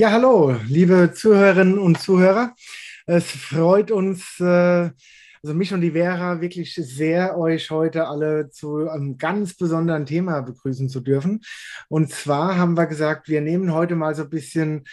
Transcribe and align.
Ja, 0.00 0.12
hallo, 0.12 0.56
liebe 0.66 1.12
Zuhörerinnen 1.12 1.78
und 1.78 2.00
Zuhörer. 2.00 2.54
Es 3.04 3.30
freut 3.30 3.90
uns, 3.90 4.40
äh, 4.40 4.44
also 5.42 5.54
mich 5.54 5.74
und 5.74 5.82
die 5.82 5.90
Vera, 5.90 6.40
wirklich 6.40 6.74
sehr, 6.74 7.36
euch 7.36 7.70
heute 7.70 8.08
alle 8.08 8.48
zu 8.48 8.88
einem 8.88 9.18
ganz 9.18 9.58
besonderen 9.58 10.06
Thema 10.06 10.40
begrüßen 10.40 10.88
zu 10.88 11.00
dürfen. 11.00 11.42
Und 11.90 12.10
zwar 12.10 12.56
haben 12.56 12.78
wir 12.78 12.86
gesagt, 12.86 13.28
wir 13.28 13.42
nehmen 13.42 13.74
heute 13.74 13.94
mal 13.94 14.14
so 14.14 14.22
ein 14.22 14.30
bisschen, 14.30 14.84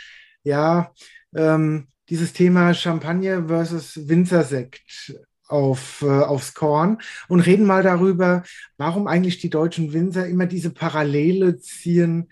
ja, 0.43 0.91
ähm, 1.33 1.87
dieses 2.09 2.33
Thema 2.33 2.73
Champagner 2.73 3.47
versus 3.47 4.09
Winzersekt 4.09 5.15
auf, 5.47 6.01
äh, 6.01 6.09
aufs 6.09 6.53
Korn 6.53 6.97
und 7.29 7.39
reden 7.39 7.65
mal 7.65 7.81
darüber, 7.81 8.43
warum 8.75 9.07
eigentlich 9.07 9.37
die 9.37 9.49
deutschen 9.49 9.93
Winzer 9.93 10.27
immer 10.27 10.47
diese 10.47 10.71
Parallele 10.71 11.59
ziehen 11.59 12.27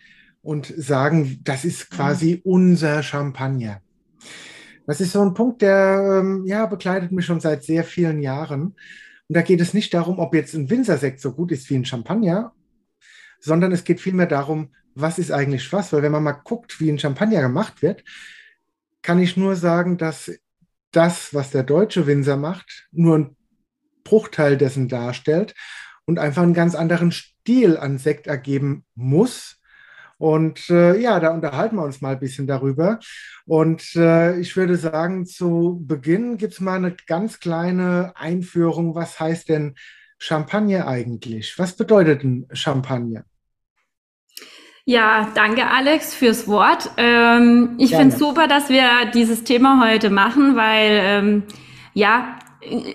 und 0.45 0.71
sagen, 0.77 1.39
das 1.43 1.65
ist 1.65 1.89
quasi 1.89 2.39
unser 2.43 3.01
Champagner. 3.01 3.81
Das 4.85 5.01
ist 5.01 5.13
so 5.13 5.21
ein 5.23 5.33
Punkt, 5.33 5.63
der 5.63 6.19
ähm, 6.21 6.45
ja, 6.45 6.67
begleitet 6.67 7.11
mich 7.11 7.25
schon 7.25 7.39
seit 7.39 7.63
sehr 7.63 7.83
vielen 7.83 8.21
Jahren. 8.21 8.61
Und 8.61 8.75
da 9.27 9.41
geht 9.41 9.59
es 9.59 9.73
nicht 9.73 9.91
darum, 9.91 10.19
ob 10.19 10.35
jetzt 10.35 10.53
ein 10.53 10.69
Winzersekt 10.69 11.19
so 11.19 11.33
gut 11.33 11.51
ist 11.51 11.67
wie 11.71 11.75
ein 11.75 11.85
Champagner, 11.85 12.53
sondern 13.39 13.71
es 13.71 13.83
geht 13.83 13.99
vielmehr 13.99 14.27
darum, 14.27 14.69
was 14.93 15.17
ist 15.17 15.31
eigentlich 15.31 15.73
was. 15.73 15.91
Weil 15.91 16.03
wenn 16.03 16.11
man 16.11 16.23
mal 16.23 16.33
guckt, 16.33 16.79
wie 16.79 16.91
ein 16.91 16.99
Champagner 16.99 17.41
gemacht 17.41 17.81
wird, 17.81 18.03
kann 19.01 19.19
ich 19.19 19.35
nur 19.35 19.55
sagen, 19.55 19.97
dass 19.97 20.31
das, 20.91 21.33
was 21.33 21.49
der 21.49 21.63
deutsche 21.63 22.05
Winzer 22.05 22.37
macht, 22.37 22.87
nur 22.91 23.17
ein 23.17 23.35
Bruchteil 24.03 24.57
dessen 24.57 24.89
darstellt 24.89 25.55
und 26.05 26.19
einfach 26.19 26.43
einen 26.43 26.53
ganz 26.53 26.75
anderen 26.75 27.11
Stil 27.11 27.77
an 27.77 27.97
Sekt 27.97 28.27
ergeben 28.27 28.85
muss, 28.93 29.59
und 30.17 30.69
äh, 30.69 30.97
ja, 30.99 31.19
da 31.19 31.31
unterhalten 31.31 31.75
wir 31.75 31.83
uns 31.83 32.01
mal 32.01 32.13
ein 32.13 32.19
bisschen 32.19 32.47
darüber. 32.47 32.99
Und 33.45 33.95
äh, 33.95 34.39
ich 34.39 34.55
würde 34.55 34.77
sagen, 34.77 35.25
zu 35.25 35.81
Beginn 35.85 36.37
gibt 36.37 36.53
es 36.53 36.61
mal 36.61 36.75
eine 36.75 36.95
ganz 37.07 37.39
kleine 37.39 38.13
Einführung. 38.15 38.95
Was 38.95 39.19
heißt 39.19 39.49
denn 39.49 39.75
Champagner 40.17 40.87
eigentlich? 40.87 41.59
Was 41.59 41.75
bedeutet 41.75 42.23
ein 42.23 42.47
Champagner? 42.53 43.25
Ja, 44.85 45.31
danke 45.33 45.67
Alex 45.67 46.13
fürs 46.13 46.47
Wort. 46.47 46.91
Ähm, 46.97 47.75
ich 47.79 47.89
finde 47.89 48.13
es 48.13 48.19
super, 48.19 48.47
dass 48.47 48.69
wir 48.69 48.87
dieses 49.13 49.43
Thema 49.43 49.83
heute 49.83 50.11
machen, 50.11 50.55
weil 50.55 50.99
ähm, 51.01 51.43
ja, 51.93 52.37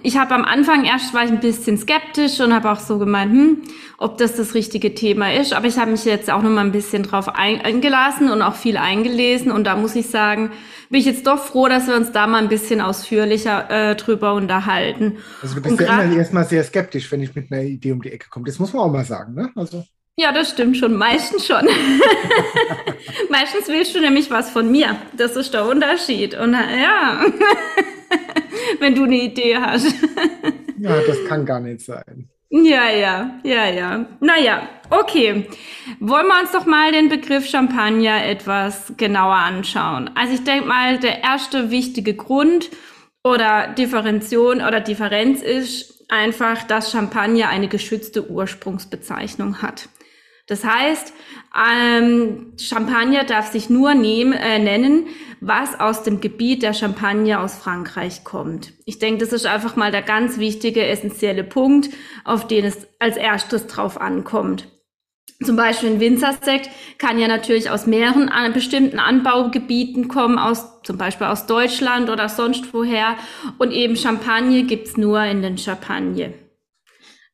ich 0.03 0.17
habe 0.17 0.35
am 0.35 0.45
Anfang 0.45 0.85
erst 0.85 1.15
war 1.15 1.25
ich 1.25 1.31
ein 1.31 1.41
bisschen 1.41 1.79
skeptisch 1.79 2.41
und 2.41 2.55
habe 2.55 2.71
auch 2.71 2.81
so 2.81 2.99
gemeint, 2.99 3.33
hm, 3.33 3.63
ob 3.99 4.19
das 4.19 4.37
das 4.37 4.55
richtige 4.55 4.95
Thema 4.95 5.33
ist. 5.33 5.53
Aber 5.53 5.67
ich 5.67 5.79
habe 5.79 5.91
mich 5.91 6.05
jetzt 6.05 6.31
auch 6.31 6.43
noch 6.43 6.51
mal 6.51 6.65
ein 6.65 6.73
bisschen 6.73 7.03
drauf 7.03 7.29
eingelassen 7.29 8.31
und 8.31 8.43
auch 8.43 8.55
viel 8.55 8.77
eingelesen. 8.77 9.51
Und 9.53 9.65
da 9.65 9.77
muss 9.77 9.95
ich 9.95 10.09
sagen, 10.09 10.51
bin 10.89 11.01
ich 11.01 11.07
jetzt 11.07 11.27
doch 11.27 11.39
froh, 11.39 11.69
dass 11.69 11.87
wir 11.87 11.97
uns 11.97 12.13
da 12.13 12.27
mal 12.27 12.43
ein 12.43 12.49
bisschen 12.49 12.81
ausführlicher 12.81 13.71
äh, 13.71 13.97
drüber 13.97 14.35
unterhalten. 14.35 15.19
Also 15.43 15.57
du 15.57 15.63
bist 15.63 15.79
und 15.79 15.81
ja 15.81 16.03
immer 16.03 16.17
erstmal 16.17 16.45
sehr 16.45 16.65
skeptisch, 16.65 17.11
wenn 17.13 17.23
ich 17.23 17.35
mit 17.35 17.53
einer 17.53 17.63
Idee 17.63 17.93
um 17.93 18.03
die 18.03 18.13
Ecke 18.13 18.29
komme. 18.29 18.47
Das 18.47 18.59
muss 18.59 18.73
man 18.73 18.83
auch 18.83 18.93
mal 18.93 19.05
sagen, 19.05 19.35
ne? 19.35 19.51
Also 19.55 19.85
ja, 20.17 20.33
das 20.33 20.51
stimmt 20.51 20.77
schon. 20.77 20.97
Meistens 20.97 21.47
schon. 21.47 21.67
Meistens 23.31 23.69
willst 23.69 23.95
du 23.95 24.01
nämlich 24.01 24.31
was 24.31 24.51
von 24.51 24.71
mir. 24.71 24.97
Das 25.17 25.35
ist 25.35 25.55
der 25.55 25.65
Unterschied. 25.65 26.35
Und 26.35 26.53
ja. 26.53 27.25
wenn 28.81 28.95
du 28.95 29.05
eine 29.05 29.17
Idee 29.17 29.57
hast. 29.57 29.87
ja, 30.79 31.01
das 31.01 31.25
kann 31.27 31.45
gar 31.47 31.61
nicht 31.61 31.81
sein. 31.81 32.29
Ja, 32.53 32.91
ja, 32.91 33.39
ja, 33.45 33.71
ja. 33.71 34.07
Naja, 34.19 34.69
okay. 34.91 35.47
Wollen 36.01 36.27
wir 36.27 36.41
uns 36.41 36.51
doch 36.51 36.67
mal 36.67 36.91
den 36.91 37.09
Begriff 37.09 37.49
Champagner 37.49 38.27
etwas 38.27 38.93
genauer 38.97 39.37
anschauen. 39.37 40.11
Also 40.17 40.35
ich 40.35 40.43
denke 40.43 40.67
mal, 40.67 40.99
der 40.99 41.23
erste 41.23 41.71
wichtige 41.71 42.15
Grund 42.15 42.71
oder 43.23 43.69
Differention 43.69 44.63
oder 44.63 44.81
Differenz 44.81 45.43
ist 45.43 46.05
einfach, 46.11 46.65
dass 46.65 46.91
Champagner 46.91 47.49
eine 47.51 47.69
geschützte 47.69 48.29
Ursprungsbezeichnung 48.29 49.63
hat. 49.63 49.89
Das 50.51 50.65
heißt, 50.65 51.13
ähm, 51.57 52.55
Champagner 52.59 53.23
darf 53.23 53.53
sich 53.53 53.71
nur 53.71 53.95
nehmen, 53.95 54.33
äh, 54.33 54.59
nennen, 54.59 55.07
was 55.41 55.79
aus 55.79 56.03
dem 56.03 56.21
Gebiet 56.21 56.65
der 56.65 56.75
Champagner 56.75 57.41
aus 57.41 57.55
Frankreich 57.55 58.25
kommt. 58.25 58.73
Ich 58.85 58.99
denke, 58.99 59.21
das 59.21 59.33
ist 59.33 59.47
einfach 59.47 59.77
mal 59.77 59.93
der 59.93 60.03
ganz 60.03 60.39
wichtige, 60.39 60.85
essentielle 60.85 61.45
Punkt, 61.45 61.91
auf 62.25 62.49
den 62.49 62.65
es 62.65 62.89
als 62.99 63.17
erstes 63.17 63.69
drauf 63.69 64.01
ankommt. 64.01 64.67
Zum 65.45 65.55
Beispiel 65.55 65.91
ein 65.91 66.01
Winzersekt 66.01 66.69
kann 66.99 67.21
ja 67.21 67.29
natürlich 67.29 67.71
aus 67.71 67.87
mehreren 67.87 68.29
an 68.29 68.53
bestimmten 68.53 68.99
Anbaugebieten 68.99 70.09
kommen, 70.09 70.37
aus, 70.37 70.83
zum 70.83 70.99
Beispiel 70.99 71.29
aus 71.29 71.47
Deutschland 71.47 72.11
oder 72.11 72.29
sonst 72.29 72.75
woher. 72.75 73.15
Und 73.59 73.71
eben 73.71 73.95
Champagner 73.95 74.65
gibt's 74.65 74.97
nur 74.97 75.23
in 75.23 75.43
den 75.43 75.59
Champagne. 75.59 76.35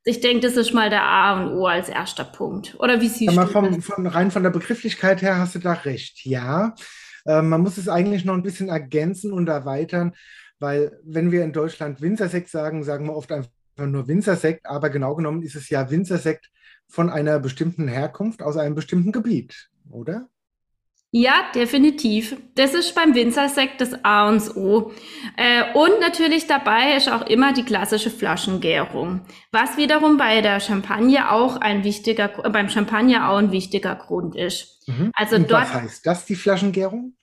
Ich 0.09 0.21
denke, 0.21 0.47
das 0.47 0.57
ist 0.57 0.73
mal 0.73 0.89
der 0.89 1.03
A 1.03 1.43
und 1.43 1.57
O 1.57 1.67
als 1.67 1.89
erster 1.89 2.23
Punkt. 2.23 2.77
Oder 2.79 3.01
wie 3.01 3.09
siehst 3.09 3.35
ja, 3.35 3.45
du 3.45 3.51
vom, 3.51 3.83
von, 3.83 4.07
rein 4.07 4.31
von 4.31 4.45
der 4.45 4.51
Begrifflichkeit 4.51 5.21
her 5.21 5.37
hast 5.37 5.57
du 5.57 5.59
da 5.59 5.73
recht, 5.73 6.25
ja. 6.25 6.77
Äh, 7.25 7.43
man 7.43 7.61
muss 7.61 7.77
es 7.77 7.89
eigentlich 7.89 8.25
noch 8.25 8.35
ein 8.35 8.45
bisschen 8.45 8.69
ergänzen 8.69 9.33
und 9.33 9.49
erweitern, 9.49 10.15
weil 10.61 10.97
wenn 11.03 11.33
wir 11.33 11.43
in 11.43 11.53
Deutschland 11.53 12.01
Winzersekt 12.01 12.51
sagen, 12.51 12.85
sagen 12.85 13.07
wir 13.07 13.17
oft 13.17 13.33
einfach 13.33 13.51
nur 13.79 14.07
Winzersekt, 14.07 14.67
aber 14.67 14.91
genau 14.91 15.17
genommen 15.17 15.43
ist 15.43 15.57
es 15.57 15.71
ja 15.71 15.91
Winzersekt 15.91 16.53
von 16.87 17.11
einer 17.11 17.41
bestimmten 17.41 17.89
Herkunft 17.89 18.43
aus 18.43 18.57
einem 18.57 18.77
bestimmten 18.77 19.11
Gebiet, 19.11 19.71
oder? 19.91 20.29
Ja, 21.19 21.47
definitiv. 21.55 22.37
Das 22.57 22.75
ist 22.75 22.95
beim 22.95 23.15
Winzersekt 23.15 23.81
das 23.81 24.05
A 24.05 24.29
und 24.29 24.55
O. 24.55 24.93
Äh, 25.39 25.73
und 25.73 25.99
natürlich 25.99 26.47
dabei 26.47 26.95
ist 26.95 27.11
auch 27.11 27.27
immer 27.27 27.55
die 27.55 27.63
klassische 27.63 28.11
Flaschengärung, 28.11 29.23
was 29.51 29.79
wiederum 29.79 30.19
bei 30.19 30.43
der 30.43 30.61
Champagner 30.61 31.33
auch 31.33 31.57
ein 31.57 31.85
wichtiger, 31.85 32.45
äh, 32.45 32.51
beim 32.51 32.69
Champagner 32.69 33.31
auch 33.31 33.39
ein 33.39 33.51
wichtiger 33.51 33.95
Grund 33.95 34.37
ist. 34.37 34.87
Mhm. 34.89 35.11
Also 35.15 35.37
und 35.37 35.51
dort, 35.51 35.63
was 35.63 35.73
heißt 35.73 36.07
das, 36.07 36.27
die 36.27 36.35
Flaschengärung? 36.35 37.15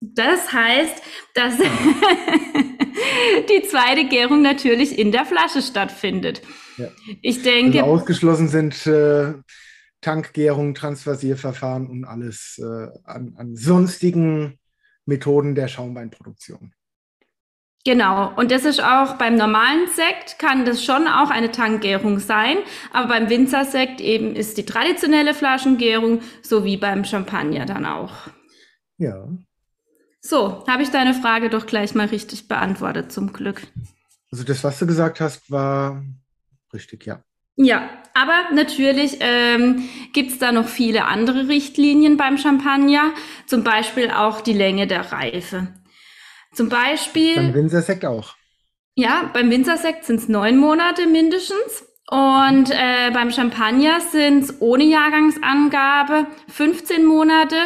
Das 0.00 0.52
heißt, 0.52 1.02
dass 1.34 1.54
die 3.50 3.62
zweite 3.66 4.04
Gärung 4.04 4.42
natürlich 4.42 4.96
in 4.96 5.10
der 5.10 5.24
Flasche 5.24 5.60
stattfindet. 5.60 6.40
Ja. 6.76 6.86
Ich 7.20 7.42
denke. 7.42 7.82
Also 7.82 7.94
ausgeschlossen 7.94 8.46
sind 8.46 8.86
äh, 8.86 9.34
Tankgärung, 10.00 10.74
Transversierverfahren 10.74 11.88
und 11.88 12.04
alles 12.04 12.58
äh, 12.58 12.88
an, 13.04 13.34
an 13.36 13.56
sonstigen 13.56 14.58
Methoden 15.04 15.54
der 15.54 15.68
Schaumweinproduktion. 15.68 16.72
Genau, 17.84 18.34
und 18.36 18.50
das 18.50 18.66
ist 18.66 18.82
auch 18.82 19.14
beim 19.14 19.36
normalen 19.36 19.88
Sekt 19.88 20.38
kann 20.38 20.66
das 20.66 20.84
schon 20.84 21.06
auch 21.06 21.30
eine 21.30 21.50
Tankgärung 21.50 22.18
sein, 22.18 22.58
aber 22.92 23.08
beim 23.08 23.30
Winzersekt 23.30 24.02
eben 24.02 24.36
ist 24.36 24.58
die 24.58 24.66
traditionelle 24.66 25.32
Flaschengärung, 25.32 26.20
so 26.42 26.64
wie 26.64 26.76
beim 26.76 27.04
Champagner 27.04 27.64
dann 27.64 27.86
auch. 27.86 28.12
Ja. 28.98 29.28
So, 30.20 30.66
habe 30.66 30.82
ich 30.82 30.90
deine 30.90 31.14
Frage 31.14 31.48
doch 31.48 31.64
gleich 31.64 31.94
mal 31.94 32.06
richtig 32.06 32.48
beantwortet, 32.48 33.12
zum 33.12 33.32
Glück. 33.32 33.62
Also 34.30 34.44
das, 34.44 34.62
was 34.62 34.78
du 34.78 34.86
gesagt 34.86 35.18
hast, 35.20 35.50
war 35.50 36.04
richtig, 36.74 37.06
ja. 37.06 37.24
Ja, 37.56 37.99
aber 38.14 38.54
natürlich 38.54 39.18
ähm, 39.20 39.88
gibt 40.12 40.32
es 40.32 40.38
da 40.38 40.52
noch 40.52 40.68
viele 40.68 41.04
andere 41.06 41.48
Richtlinien 41.48 42.16
beim 42.16 42.38
Champagner, 42.38 43.12
zum 43.46 43.64
Beispiel 43.64 44.10
auch 44.10 44.40
die 44.40 44.52
Länge 44.52 44.86
der 44.86 45.12
Reife. 45.12 45.68
Zum 46.52 46.68
Beispiel. 46.68 47.36
Beim 47.36 47.54
Winzersekt 47.54 48.04
auch. 48.04 48.34
Ja, 48.94 49.30
beim 49.32 49.50
Winzersekt 49.50 50.04
sind 50.04 50.20
es 50.20 50.28
neun 50.28 50.58
Monate 50.58 51.06
mindestens. 51.06 51.86
Und 52.10 52.72
äh, 52.72 53.12
beim 53.12 53.30
Champagner 53.30 54.00
sind 54.00 54.42
es 54.42 54.60
ohne 54.60 54.82
Jahrgangsangabe 54.82 56.26
15 56.48 57.04
Monate 57.04 57.56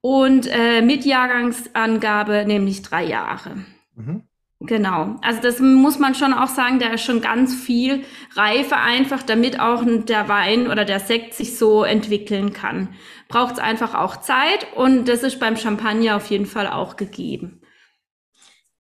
und 0.00 0.46
äh, 0.46 0.82
mit 0.82 1.04
Jahrgangsangabe 1.04 2.44
nämlich 2.46 2.82
drei 2.82 3.04
Jahre. 3.04 3.56
Mhm. 3.96 4.27
Genau. 4.60 5.16
Also 5.22 5.40
das 5.40 5.60
muss 5.60 6.00
man 6.00 6.16
schon 6.16 6.32
auch 6.32 6.48
sagen, 6.48 6.80
da 6.80 6.88
ist 6.88 7.04
schon 7.04 7.20
ganz 7.20 7.54
viel 7.54 8.04
Reife 8.34 8.76
einfach, 8.76 9.22
damit 9.22 9.60
auch 9.60 9.84
der 9.86 10.28
Wein 10.28 10.68
oder 10.68 10.84
der 10.84 10.98
Sekt 10.98 11.34
sich 11.34 11.56
so 11.56 11.84
entwickeln 11.84 12.52
kann. 12.52 12.94
Braucht 13.28 13.54
es 13.54 13.58
einfach 13.60 13.94
auch 13.94 14.16
Zeit 14.16 14.66
und 14.74 15.06
das 15.06 15.22
ist 15.22 15.38
beim 15.38 15.56
Champagner 15.56 16.16
auf 16.16 16.28
jeden 16.30 16.46
Fall 16.46 16.66
auch 16.66 16.96
gegeben. 16.96 17.60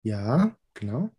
Ja, 0.03 0.57
genau. 0.75 1.11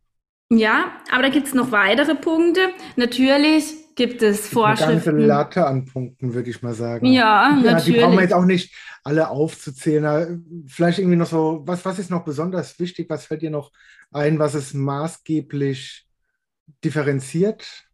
Ja, 0.49 0.91
aber 1.09 1.23
da 1.23 1.29
gibt 1.29 1.47
es 1.47 1.53
noch 1.53 1.71
weitere 1.71 2.15
Punkte. 2.15 2.69
Natürlich 2.97 3.82
gibt 3.95 4.21
es 4.21 4.47
Vorschriften. 4.47 4.83
Eine 4.83 5.01
ganze 5.03 5.11
Latte 5.11 5.65
an 5.65 5.85
Punkten, 5.85 6.33
würde 6.33 6.49
ich 6.49 6.61
mal 6.61 6.73
sagen. 6.73 7.05
Ja, 7.05 7.49
ja 7.49 7.55
natürlich. 7.55 7.83
Die 7.83 8.01
brauchen 8.01 8.15
wir 8.15 8.21
jetzt 8.21 8.33
auch 8.33 8.45
nicht 8.45 8.73
alle 9.03 9.29
aufzuzählen. 9.29 10.65
Vielleicht 10.67 10.99
irgendwie 10.99 11.17
noch 11.17 11.27
so, 11.27 11.61
was, 11.65 11.85
was 11.85 11.99
ist 11.99 12.09
noch 12.09 12.23
besonders 12.23 12.79
wichtig? 12.79 13.09
Was 13.09 13.25
fällt 13.25 13.41
dir 13.41 13.51
noch 13.51 13.71
ein, 14.11 14.39
was 14.39 14.53
es 14.53 14.73
maßgeblich 14.73 16.05
differenziert? 16.83 17.85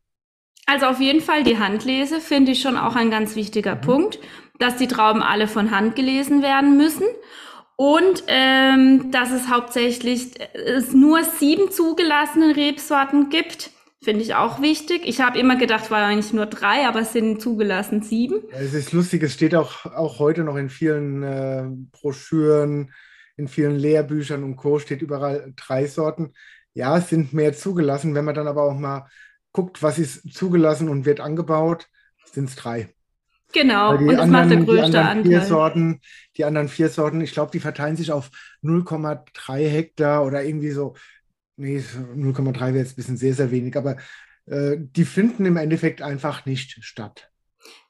Also 0.66 0.86
auf 0.86 1.00
jeden 1.00 1.22
Fall 1.22 1.44
die 1.44 1.58
Handlese 1.58 2.20
finde 2.22 2.52
ich 2.52 2.62
schon 2.62 2.78
auch 2.78 2.96
ein 2.96 3.10
ganz 3.10 3.36
wichtiger 3.36 3.76
mhm. 3.76 3.82
Punkt, 3.82 4.20
dass 4.60 4.78
die 4.78 4.88
Trauben 4.88 5.24
alle 5.24 5.48
von 5.48 5.72
Hand 5.72 5.96
gelesen 5.96 6.42
werden 6.42 6.78
müssen. 6.78 7.08
Und 7.76 8.24
ähm, 8.28 9.10
dass 9.10 9.32
es 9.32 9.50
hauptsächlich 9.50 10.34
es 10.54 10.92
nur 10.92 11.24
sieben 11.24 11.72
zugelassene 11.72 12.58
Rebsorten 12.58 13.30
gibt, 13.30 13.72
finde 14.02 14.22
ich 14.22 14.36
auch 14.36 14.62
wichtig. 14.62 15.02
Ich 15.06 15.22
habe 15.22 15.40
immer 15.40 15.58
gedacht, 15.58 15.92
war 15.92 16.06
eigentlich 16.06 16.34
nur 16.34 16.46
drei, 16.46 16.88
aber 16.88 17.02
es 17.02 17.14
sind 17.14 17.42
zugelassen 17.42 18.02
sieben. 18.02 18.44
Es 18.52 18.74
ist 18.74 18.94
lustig, 18.94 19.24
es 19.24 19.34
steht 19.34 19.56
auch, 19.56 19.86
auch 19.86 20.20
heute 20.20 20.44
noch 20.44 20.56
in 20.56 20.70
vielen 20.70 21.24
äh, 21.24 21.66
Broschüren, 21.92 22.94
in 23.36 23.48
vielen 23.48 23.76
Lehrbüchern 23.76 24.44
und 24.44 24.56
Co. 24.56 24.80
steht 24.80 25.02
überall 25.02 25.54
drei 25.56 25.88
Sorten. 25.88 26.34
Ja, 26.74 26.98
es 26.98 27.10
sind 27.10 27.34
mehr 27.34 27.54
zugelassen. 27.54 28.16
Wenn 28.16 28.26
man 28.26 28.36
dann 28.36 28.48
aber 28.48 28.64
auch 28.64 28.78
mal 28.78 29.08
guckt, 29.52 29.82
was 29.84 30.00
ist 30.00 30.34
zugelassen 30.34 30.90
und 30.90 31.06
wird 31.06 31.20
angebaut, 31.20 31.88
sind 32.26 32.50
es 32.50 32.56
drei. 32.56 32.90
Genau, 33.52 33.96
und 33.96 34.08
das 34.08 34.20
anderen, 34.20 34.32
macht 34.32 34.52
der 34.52 34.64
größte 34.64 34.92
die 34.92 34.98
Anteil. 34.98 35.24
Vier 35.24 35.42
Sorten, 35.42 36.02
die 36.38 36.46
anderen 36.46 36.68
vier 36.68 36.90
Sorten, 36.90 37.22
ich 37.22 37.32
glaube, 37.32 37.52
die 37.52 37.60
verteilen 37.60 37.96
sich 37.96 38.12
auf 38.12 38.30
0,3 38.62 39.68
Hektar 39.68 40.24
oder 40.24 40.44
irgendwie 40.44 40.70
so. 40.70 40.96
Nee, 41.60 41.84
0,3 42.16 42.60
wäre 42.60 42.78
jetzt 42.78 42.94
ein 42.94 42.96
bisschen 42.96 43.18
sehr, 43.18 43.34
sehr 43.34 43.52
wenig, 43.52 43.76
aber 43.76 43.98
äh, 44.46 44.78
die 44.80 45.04
finden 45.04 45.46
im 45.46 45.58
Endeffekt 45.58 46.02
einfach 46.02 46.46
nicht 46.46 46.82
statt. 46.86 47.30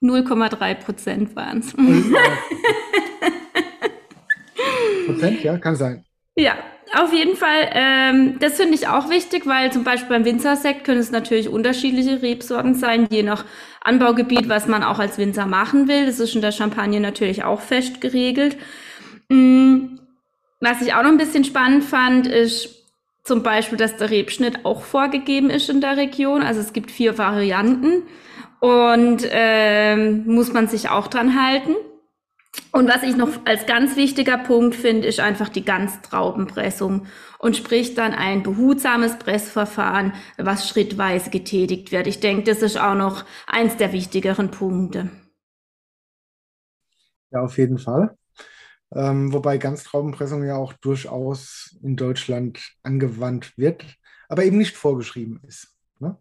0,3 0.01 0.73
Prozent 0.73 1.35
waren 1.35 1.59
es. 1.59 1.71
Prozent, 5.05 5.43
ja, 5.43 5.59
kann 5.59 5.75
sein. 5.75 6.03
Ja, 6.35 6.57
auf 6.95 7.13
jeden 7.13 7.35
Fall. 7.35 7.69
Ähm, 7.71 8.39
das 8.39 8.53
finde 8.53 8.73
ich 8.73 8.87
auch 8.87 9.11
wichtig, 9.11 9.45
weil 9.45 9.71
zum 9.71 9.83
Beispiel 9.83 10.09
beim 10.09 10.25
Winzersekt 10.25 10.83
können 10.83 10.99
es 10.99 11.11
natürlich 11.11 11.47
unterschiedliche 11.47 12.23
Rebsorten 12.23 12.73
sein, 12.73 13.07
je 13.11 13.21
nach 13.21 13.45
Anbaugebiet, 13.81 14.49
was 14.49 14.67
man 14.67 14.81
auch 14.81 14.97
als 14.97 15.19
Winzer 15.19 15.45
machen 15.45 15.87
will. 15.87 16.07
Das 16.07 16.19
ist 16.19 16.33
in 16.33 16.41
der 16.41 16.53
Champagne 16.53 16.99
natürlich 16.99 17.43
auch 17.43 17.61
fest 17.61 18.01
geregelt. 18.01 18.57
Mm, 19.29 19.99
was 20.59 20.81
ich 20.81 20.95
auch 20.95 21.03
noch 21.03 21.11
ein 21.11 21.17
bisschen 21.17 21.43
spannend 21.43 21.83
fand, 21.83 22.25
ist 22.25 22.78
zum 23.29 23.43
Beispiel, 23.43 23.77
dass 23.77 23.95
der 23.95 24.09
Rebschnitt 24.09 24.65
auch 24.65 24.81
vorgegeben 24.81 25.51
ist 25.51 25.69
in 25.69 25.81
der 25.81 25.97
Region. 25.97 26.41
Also 26.41 26.61
es 26.61 26.73
gibt 26.73 26.89
vier 26.89 27.19
Varianten 27.19 28.01
und 28.59 29.23
ähm, 29.29 30.25
muss 30.25 30.51
man 30.51 30.67
sich 30.67 30.89
auch 30.89 31.07
dran 31.07 31.39
halten. 31.39 31.75
Und 32.71 32.89
was 32.89 33.03
ich 33.03 33.15
noch 33.15 33.29
als 33.45 33.67
ganz 33.67 33.95
wichtiger 33.95 34.39
Punkt 34.39 34.73
finde, 34.73 35.07
ist 35.07 35.19
einfach 35.19 35.47
die 35.47 35.63
Ganztraubenpressung 35.63 37.05
und 37.37 37.55
sprich 37.55 37.93
dann 37.93 38.13
ein 38.13 38.41
behutsames 38.41 39.19
Pressverfahren, 39.19 40.13
was 40.37 40.67
schrittweise 40.67 41.29
getätigt 41.29 41.91
wird. 41.91 42.07
Ich 42.07 42.19
denke, 42.19 42.45
das 42.45 42.63
ist 42.63 42.81
auch 42.81 42.95
noch 42.95 43.25
eins 43.45 43.77
der 43.77 43.93
wichtigeren 43.93 44.49
Punkte. 44.49 45.11
Ja, 47.29 47.41
auf 47.41 47.59
jeden 47.59 47.77
Fall. 47.77 48.17
Ähm, 48.93 49.31
wobei 49.33 49.57
Ganztraubenpressung 49.57 50.43
ja 50.43 50.55
auch 50.55 50.73
durchaus 50.73 51.77
in 51.83 51.95
Deutschland 51.95 52.59
angewandt 52.81 53.57
wird, 53.57 53.83
aber 54.27 54.43
eben 54.43 54.57
nicht 54.57 54.75
vorgeschrieben 54.75 55.39
ist. 55.47 55.75
Ne? 55.99 56.17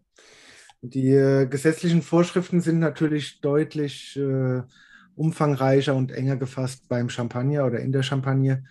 Die 0.81 1.09
äh, 1.09 1.47
gesetzlichen 1.47 2.01
Vorschriften 2.01 2.61
sind 2.61 2.79
natürlich 2.79 3.41
deutlich 3.41 4.17
äh, 4.17 4.61
umfangreicher 5.15 5.95
und 5.95 6.11
enger 6.11 6.37
gefasst 6.37 6.87
beim 6.87 7.09
Champagner 7.09 7.65
oder 7.65 7.79
in 7.79 7.91
der 7.91 8.03
Champagne 8.03 8.63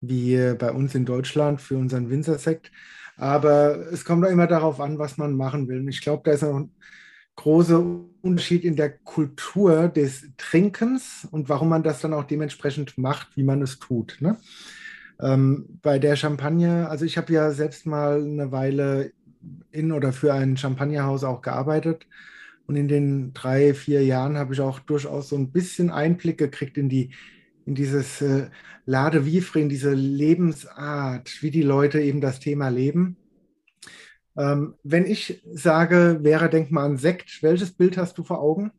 wie 0.00 0.54
bei 0.56 0.70
uns 0.70 0.94
in 0.94 1.04
Deutschland 1.04 1.60
für 1.60 1.76
unseren 1.76 2.08
Winzersekt. 2.08 2.70
Aber 3.16 3.92
es 3.92 4.04
kommt 4.04 4.24
auch 4.24 4.30
immer 4.30 4.46
darauf 4.46 4.80
an, 4.80 4.98
was 4.98 5.16
man 5.16 5.34
machen 5.34 5.66
will. 5.66 5.80
Und 5.80 5.88
ich 5.88 6.00
glaube, 6.00 6.22
da 6.24 6.30
ist 6.30 6.42
noch 6.42 6.68
ein 7.38 7.42
großer 7.42 7.84
Unterschied 8.20 8.64
in 8.64 8.76
der 8.76 8.90
Kultur 8.90 9.88
des 9.88 10.26
Trinkens 10.36 11.26
und 11.30 11.48
warum 11.48 11.68
man 11.68 11.82
das 11.82 12.00
dann 12.00 12.12
auch 12.12 12.24
dementsprechend 12.24 12.98
macht, 12.98 13.36
wie 13.36 13.44
man 13.44 13.62
es 13.62 13.78
tut. 13.78 14.16
Ne? 14.20 14.36
Ähm, 15.20 15.78
bei 15.82 15.98
der 15.98 16.16
Champagne, 16.16 16.88
also 16.88 17.04
ich 17.04 17.16
habe 17.16 17.32
ja 17.32 17.52
selbst 17.52 17.86
mal 17.86 18.20
eine 18.20 18.50
Weile 18.50 19.12
in 19.70 19.92
oder 19.92 20.12
für 20.12 20.34
ein 20.34 20.56
Champagnerhaus 20.56 21.22
auch 21.22 21.42
gearbeitet 21.42 22.06
und 22.66 22.76
in 22.76 22.88
den 22.88 23.32
drei, 23.34 23.72
vier 23.72 24.04
Jahren 24.04 24.36
habe 24.36 24.52
ich 24.52 24.60
auch 24.60 24.80
durchaus 24.80 25.28
so 25.28 25.36
ein 25.36 25.52
bisschen 25.52 25.90
Einblick 25.90 26.38
gekriegt 26.38 26.76
in 26.76 26.88
die 26.88 27.10
in 27.66 27.74
dieses 27.74 28.22
äh, 28.22 28.48
Lade 28.86 29.18
in 29.18 29.68
diese 29.68 29.92
Lebensart, 29.92 31.42
wie 31.42 31.50
die 31.50 31.62
Leute 31.62 32.00
eben 32.00 32.22
das 32.22 32.40
Thema 32.40 32.70
leben. 32.70 33.17
Ähm, 34.38 34.74
wenn 34.84 35.04
ich 35.04 35.42
sage, 35.52 36.20
wäre, 36.22 36.48
denk 36.48 36.70
mal 36.70 36.84
an 36.84 36.96
Sekt, 36.96 37.42
welches 37.42 37.72
Bild 37.72 37.98
hast 37.98 38.16
du 38.18 38.22
vor 38.22 38.40
Augen? 38.40 38.70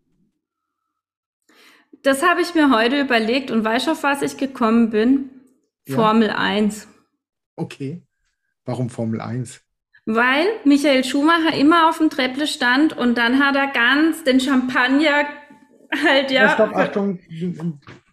Das 2.01 2.23
habe 2.23 2.41
ich 2.41 2.55
mir 2.55 2.73
heute 2.73 3.01
überlegt 3.01 3.51
und 3.51 3.65
weißt 3.65 3.87
du, 3.87 3.91
auf 3.91 4.03
was 4.03 4.21
ich 4.21 4.37
gekommen 4.37 4.89
bin? 4.89 5.29
Ja. 5.85 5.95
Formel 5.95 6.29
1. 6.29 6.87
Okay. 7.57 8.01
Warum 8.63 8.89
Formel 8.89 9.19
1? 9.19 9.61
Weil 10.05 10.47
Michael 10.63 11.03
Schumacher 11.03 11.53
immer 11.53 11.89
auf 11.89 11.97
dem 11.97 12.09
Trepple 12.09 12.47
stand 12.47 12.97
und 12.97 13.17
dann 13.17 13.43
hat 13.43 13.57
er 13.57 13.67
ganz 13.67 14.23
den 14.23 14.39
Champagner 14.39 15.25
halt, 16.05 16.31
ja. 16.31 16.43
ja 16.43 16.53
stopp, 16.53 16.73
Achtung, 16.73 17.19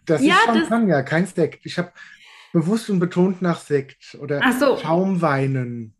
das 0.05 0.21
ja, 0.21 0.35
ist 0.35 0.43
Champagner, 0.43 1.01
das... 1.01 1.09
kein 1.09 1.25
Sekt. 1.25 1.65
Ich 1.65 1.77
habe 1.77 1.93
bewusst 2.51 2.89
und 2.89 2.99
betont 2.99 3.41
nach 3.41 3.59
Sekt 3.61 4.17
oder 4.21 4.41
so. 4.59 4.77
Schaumweinen. 4.77 5.96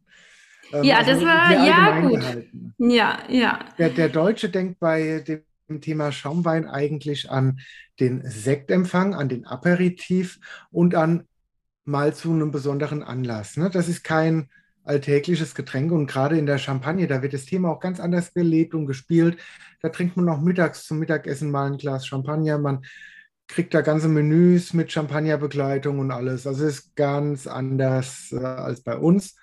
Ähm, 0.74 0.84
ja, 0.84 0.98
also 0.98 1.12
das 1.12 1.22
war, 1.22 1.66
ja, 1.66 2.00
gut. 2.02 2.20
Gehalten. 2.20 2.74
Ja, 2.78 3.20
ja. 3.30 3.60
Der, 3.78 3.90
der 3.90 4.10
Deutsche 4.10 4.50
denkt 4.50 4.80
bei 4.80 5.24
dem 5.68 5.82
Thema 5.82 6.12
Schaumwein 6.12 6.68
eigentlich 6.68 7.30
an 7.30 7.60
den 8.00 8.22
Sektempfang, 8.24 9.14
an 9.14 9.30
den 9.30 9.46
Aperitif 9.46 10.40
und 10.72 10.96
an 10.96 11.28
mal 11.86 12.14
zu 12.14 12.32
einem 12.32 12.52
besonderen 12.52 13.04
Anlass. 13.04 13.58
Ne? 13.58 13.70
Das 13.70 13.88
ist 13.88 14.04
kein 14.04 14.50
alltägliches 14.84 15.56
Getränk 15.56 15.92
und 15.92 16.08
gerade 16.08 16.38
in 16.38 16.46
der 16.46 16.58
Champagne, 16.58 17.08
da 17.08 17.22
wird 17.22 17.34
das 17.34 17.46
Thema 17.46 17.70
auch 17.70 17.80
ganz 17.80 18.00
anders 18.00 18.34
gelebt 18.34 18.74
und 18.74 18.86
gespielt. 18.86 19.38
Da 19.82 19.90
trinkt 19.90 20.16
man 20.16 20.30
auch 20.30 20.40
mittags 20.40 20.86
zum 20.86 21.00
Mittagessen 21.00 21.52
mal 21.52 21.72
ein 21.72 21.78
Glas 21.78 22.08
Champagner, 22.08 22.58
man 22.58 22.86
kriegt 23.48 23.74
da 23.74 23.82
ganze 23.82 24.10
Menüs 24.10 24.74
mit 24.74 24.92
Champagnerbegleitung 24.92 26.00
und 26.00 26.12
alles. 26.12 26.46
Also 26.46 26.66
es 26.66 26.80
ist 26.80 26.96
ganz 26.96 27.48
anders 27.48 28.32
äh, 28.32 28.44
als 28.44 28.82
bei 28.82 28.98
uns. 28.98 29.36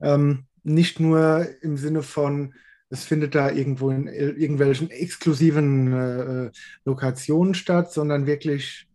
Ähm, 0.00 0.46
nicht 0.62 1.00
nur 1.00 1.46
im 1.62 1.76
Sinne 1.76 2.02
von, 2.02 2.54
es 2.88 3.04
findet 3.04 3.34
da 3.34 3.50
irgendwo 3.50 3.90
in 3.90 4.06
irgendwelchen 4.06 4.90
exklusiven 4.90 5.92
äh, 5.92 6.50
Lokationen 6.84 7.54
statt, 7.54 7.92
sondern 7.92 8.26
wirklich, 8.26 8.88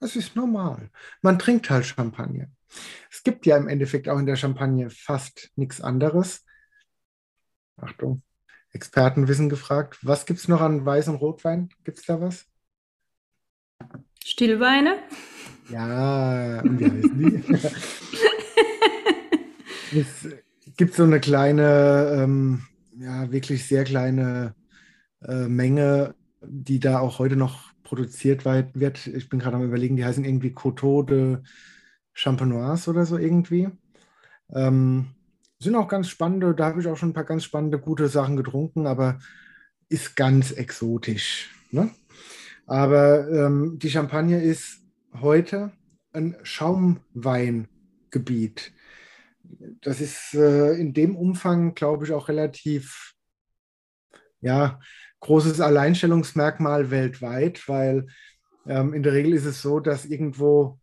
es 0.00 0.16
ist 0.16 0.36
normal. 0.36 0.90
Man 1.22 1.38
trinkt 1.38 1.70
halt 1.70 1.86
Champagner. 1.86 2.48
Es 3.10 3.22
gibt 3.22 3.46
ja 3.46 3.56
im 3.56 3.68
Endeffekt 3.68 4.08
auch 4.08 4.18
in 4.18 4.26
der 4.26 4.36
Champagne 4.36 4.90
fast 4.90 5.50
nichts 5.56 5.80
anderes. 5.80 6.44
Achtung, 7.76 8.22
Expertenwissen 8.72 9.48
gefragt. 9.48 9.98
Was 10.02 10.26
gibt 10.26 10.40
es 10.40 10.48
noch 10.48 10.60
an 10.60 10.84
weißem 10.84 11.14
Rotwein? 11.14 11.68
Gibt 11.84 11.98
es 11.98 12.04
da 12.04 12.20
was? 12.20 12.46
Stillweine? 14.24 14.98
Ja, 15.68 16.60
und 16.60 16.80
wie 16.80 16.90
heißen 16.90 17.18
die? 17.18 17.44
es 20.00 20.26
gibt 20.76 20.94
so 20.94 21.04
eine 21.04 21.20
kleine, 21.20 22.22
ähm, 22.22 22.64
ja, 22.98 23.30
wirklich 23.32 23.66
sehr 23.66 23.84
kleine 23.84 24.54
äh, 25.22 25.48
Menge, 25.48 26.14
die 26.42 26.80
da 26.80 26.98
auch 26.98 27.18
heute 27.18 27.36
noch 27.36 27.72
produziert 27.82 28.44
wird. 28.44 29.06
Ich 29.06 29.28
bin 29.28 29.38
gerade 29.38 29.56
am 29.56 29.64
überlegen, 29.64 29.96
die 29.96 30.04
heißen 30.04 30.24
irgendwie 30.24 30.52
Coteau 30.52 31.02
de 31.02 31.38
Champenoise 32.14 32.90
oder 32.90 33.06
so 33.06 33.18
irgendwie. 33.18 33.68
Ähm, 34.50 35.14
sind 35.58 35.76
auch 35.76 35.88
ganz 35.88 36.08
spannende, 36.08 36.54
da 36.54 36.66
habe 36.66 36.80
ich 36.80 36.86
auch 36.86 36.96
schon 36.96 37.10
ein 37.10 37.14
paar 37.14 37.24
ganz 37.24 37.44
spannende, 37.44 37.78
gute 37.78 38.08
Sachen 38.08 38.36
getrunken, 38.36 38.86
aber 38.86 39.18
ist 39.88 40.16
ganz 40.16 40.52
exotisch. 40.52 41.50
Ne? 41.70 41.90
Aber 42.66 43.28
ähm, 43.30 43.78
die 43.78 43.90
Champagne 43.90 44.42
ist 44.42 44.80
heute 45.20 45.72
ein 46.12 46.36
Schaumweingebiet. 46.42 48.72
Das 49.80 50.00
ist 50.00 50.34
äh, 50.34 50.74
in 50.74 50.92
dem 50.94 51.16
Umfang, 51.16 51.74
glaube 51.74 52.04
ich, 52.04 52.12
auch 52.12 52.28
relativ 52.28 53.14
ja, 54.40 54.80
großes 55.20 55.60
Alleinstellungsmerkmal 55.60 56.90
weltweit, 56.90 57.68
weil 57.68 58.06
ähm, 58.66 58.92
in 58.92 59.02
der 59.02 59.12
Regel 59.12 59.32
ist 59.32 59.44
es 59.44 59.62
so, 59.62 59.80
dass 59.80 60.04
irgendwo 60.04 60.78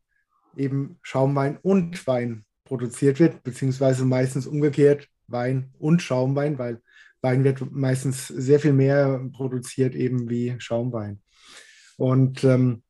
eben 0.56 0.98
Schaumwein 1.01 1.58
und 1.62 2.06
Wein 2.08 2.46
produziert 2.63 3.20
wird, 3.20 3.44
beziehungsweise 3.44 4.06
meistens 4.06 4.48
umgekehrt 4.48 5.08
Wein 5.28 5.74
und 5.78 6.01
Schaumwein, 6.01 6.58
weil 6.58 6.82
Wein 7.22 7.44
wird 7.44 7.72
meistens 7.72 8.28
sehr 8.28 8.60
viel 8.60 8.74
mehr 8.74 9.22
produziert 9.34 9.94
eben 9.94 10.30
wie 10.30 10.56
Schaumwein. 10.60 11.22
Und 11.98 12.44
ähm, 12.44 12.84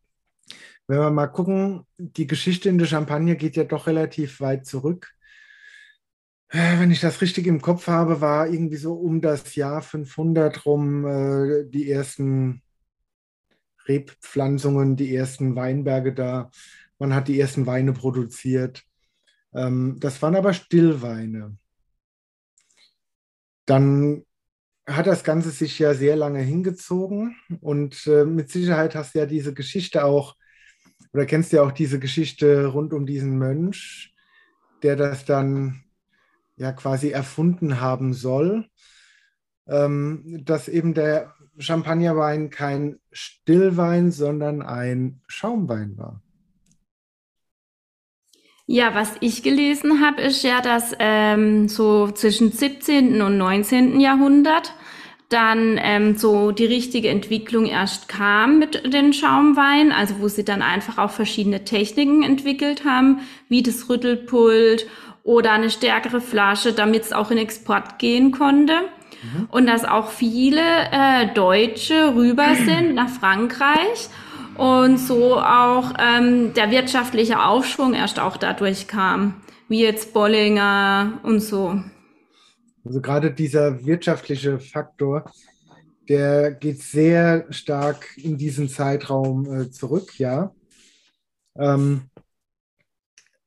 wenn 0.88 1.00
wir 1.00 1.10
mal 1.12 1.28
gucken, 1.28 1.86
die 1.98 2.28
Geschichte 2.28 2.70
in 2.70 2.78
der 2.78 2.88
Champagne 2.88 3.36
geht 3.36 3.56
ja 3.56 3.64
doch 3.64 3.88
relativ 3.88 4.40
weit 4.40 4.66
zurück. 4.66 5.12
Äh, 6.50 6.80
wenn 6.80 6.92
ich 6.92 7.00
das 7.00 7.22
richtig 7.22 7.48
im 7.48 7.62
Kopf 7.62 7.88
habe, 7.88 8.22
war 8.22 8.48
irgendwie 8.48 8.78
so 8.78 8.94
um 8.94 9.22
das 9.22 9.56
Jahr 9.56 9.82
500 9.82 10.66
rum 10.66 11.06
äh, 11.06 11.66
die 11.70 11.90
ersten 11.90 12.62
Rebpflanzungen, 13.88 14.96
die 14.96 15.16
ersten 15.16 15.56
Weinberge 15.56 16.14
da 16.14 16.52
man 17.00 17.16
hat 17.16 17.30
die 17.30 17.40
ersten 17.40 17.66
Weine 17.66 17.94
produziert. 17.94 18.84
Ähm, 19.54 19.98
das 20.00 20.22
waren 20.22 20.36
aber 20.36 20.54
Stillweine. 20.54 21.58
Dann 23.66 24.26
hat 24.86 25.08
das 25.08 25.24
Ganze 25.24 25.52
sich 25.52 25.80
ja 25.80 25.94
sehr 25.94 26.16
lange 26.16 26.42
hingezogen 26.42 27.36
und 27.62 28.06
äh, 28.08 28.26
mit 28.26 28.50
Sicherheit 28.50 28.96
hast 28.96 29.16
du 29.16 29.20
ja 29.20 29.26
diese 29.26 29.54
Geschichte 29.54 30.04
auch, 30.04 30.36
oder 31.14 31.26
kennst 31.26 31.52
du 31.52 31.58
ja 31.58 31.64
auch 31.64 31.72
diese 31.72 32.00
Geschichte 32.00 32.68
rund 32.68 32.94
um 32.94 33.06
diesen 33.06 33.38
Mönch, 33.38 34.14
der 34.84 34.96
das 34.96 35.26
dann 35.26 35.84
ja 36.60 36.72
quasi 36.74 37.10
erfunden 37.10 37.82
haben 37.82 38.14
soll, 38.14 38.68
ähm, 39.68 40.42
dass 40.44 40.68
eben 40.68 40.94
der 40.94 41.34
Champagnerwein 41.58 42.50
kein 42.50 43.00
Stillwein, 43.12 44.12
sondern 44.12 44.62
ein 44.62 45.22
Schaumwein 45.28 45.98
war. 45.98 46.22
Ja, 48.66 48.94
was 48.94 49.14
ich 49.22 49.42
gelesen 49.42 50.06
habe, 50.06 50.22
ist 50.22 50.44
ja, 50.44 50.62
dass 50.62 50.94
ähm, 51.00 51.68
so 51.68 52.12
zwischen 52.12 52.52
17. 52.52 53.20
und 53.22 53.38
19. 53.38 54.00
Jahrhundert 54.00 54.76
dann 55.30 55.80
ähm, 55.82 56.18
so 56.18 56.52
die 56.52 56.66
richtige 56.66 57.10
Entwicklung 57.10 57.66
erst 57.66 58.10
kam 58.10 58.60
mit 58.60 58.94
den 58.94 59.14
Schaumweinen, 59.14 59.92
also 59.92 60.20
wo 60.20 60.28
sie 60.28 60.44
dann 60.44 60.62
einfach 60.62 60.98
auch 60.98 61.12
verschiedene 61.12 61.64
Techniken 61.64 62.24
entwickelt 62.24 62.84
haben, 62.84 63.20
wie 63.48 63.64
das 63.64 63.90
Rüttelpult 63.90 64.88
oder 65.24 65.52
eine 65.52 65.70
stärkere 65.70 66.22
Flasche, 66.22 66.74
damit 66.74 67.04
es 67.04 67.14
auch 67.14 67.32
in 67.32 67.38
Export 67.38 68.00
gehen 68.00 68.32
konnte. 68.32 68.74
Mhm. 69.22 69.48
Und 69.50 69.68
dass 69.68 69.86
auch 69.86 70.10
viele 70.10 70.62
äh, 70.62 71.34
Deutsche 71.34 72.16
rüber 72.16 72.56
sind 72.66 72.96
nach 72.96 73.10
Frankreich 73.10 74.10
und 74.56 74.98
so 74.98 75.38
auch 75.38 75.94
ähm, 76.00 76.54
der 76.54 76.72
wirtschaftliche 76.72 77.44
Aufschwung 77.44 77.94
erst 77.94 78.20
auch 78.20 78.38
dadurch 78.38 78.88
kam, 78.88 79.42
wie 79.70 79.82
jetzt 79.82 80.14
Bollinger 80.14 81.20
und 81.24 81.40
so. 81.40 81.82
Also 82.86 83.02
gerade 83.02 83.32
dieser 83.32 83.86
wirtschaftliche 83.86 84.60
Faktor, 84.60 85.26
der 86.08 86.52
geht 86.52 86.82
sehr 86.82 87.46
stark 87.52 88.18
in 88.18 88.38
diesen 88.38 88.68
Zeitraum 88.68 89.62
äh, 89.62 89.72
zurück, 89.72 90.18
ja. 90.18 90.52
Ähm, 91.58 92.10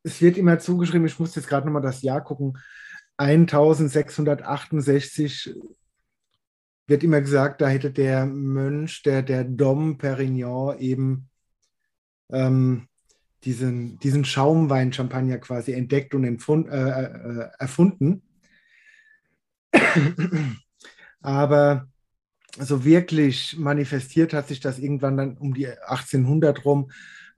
es 0.02 0.21
wird 0.21 0.37
immer 0.37 0.59
zugeschrieben, 0.59 1.06
ich 1.06 1.18
muss 1.18 1.35
jetzt 1.35 1.49
gerade 1.49 1.66
nochmal 1.66 1.82
das 1.82 2.02
Jahr 2.02 2.23
gucken, 2.23 2.59
1668 3.16 5.54
wird 6.87 7.04
immer 7.04 7.21
gesagt, 7.21 7.61
da 7.61 7.68
hätte 7.68 7.90
der 7.90 8.25
Mönch, 8.26 9.02
der, 9.02 9.23
der 9.23 9.44
Dom 9.44 9.99
Perignon 9.99 10.78
eben 10.78 11.28
ähm, 12.30 12.88
diesen, 13.44 13.99
diesen 13.99 14.25
Schaumwein-Champagner 14.25 15.38
quasi 15.38 15.73
entdeckt 15.73 16.14
und 16.14 16.25
empfund, 16.25 16.68
äh, 16.68 17.02
äh, 17.02 17.49
erfunden. 17.59 18.23
Aber 21.21 21.88
so 22.59 22.85
wirklich 22.85 23.56
manifestiert 23.59 24.35
hat 24.35 24.49
sich 24.49 24.61
das 24.61 24.78
irgendwann 24.78 25.16
dann 25.16 25.38
um 25.38 25.54
die 25.54 25.68
1800 25.68 26.64
rum, 26.64 26.90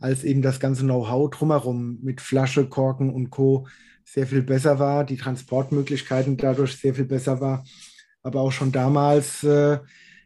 als 0.05 0.25
eben 0.25 0.43
das 0.43 0.61
ganze 0.61 0.85
Know-how 0.85 1.31
drumherum 1.31 1.99
mit 2.03 2.21
Flasche, 2.21 2.67
Korken 2.69 3.13
und 3.13 3.31
Co. 3.31 3.67
sehr 4.05 4.27
viel 4.27 4.43
besser 4.43 4.79
war, 4.79 5.05
die 5.05 5.17
Transportmöglichkeiten 5.17 6.37
dadurch 6.37 6.77
sehr 6.77 6.95
viel 6.95 7.07
besser 7.07 7.41
war 7.41 7.65
aber 8.25 8.41
auch 8.41 8.51
schon 8.51 8.73
damals 8.73 9.45
äh, 9.45 9.79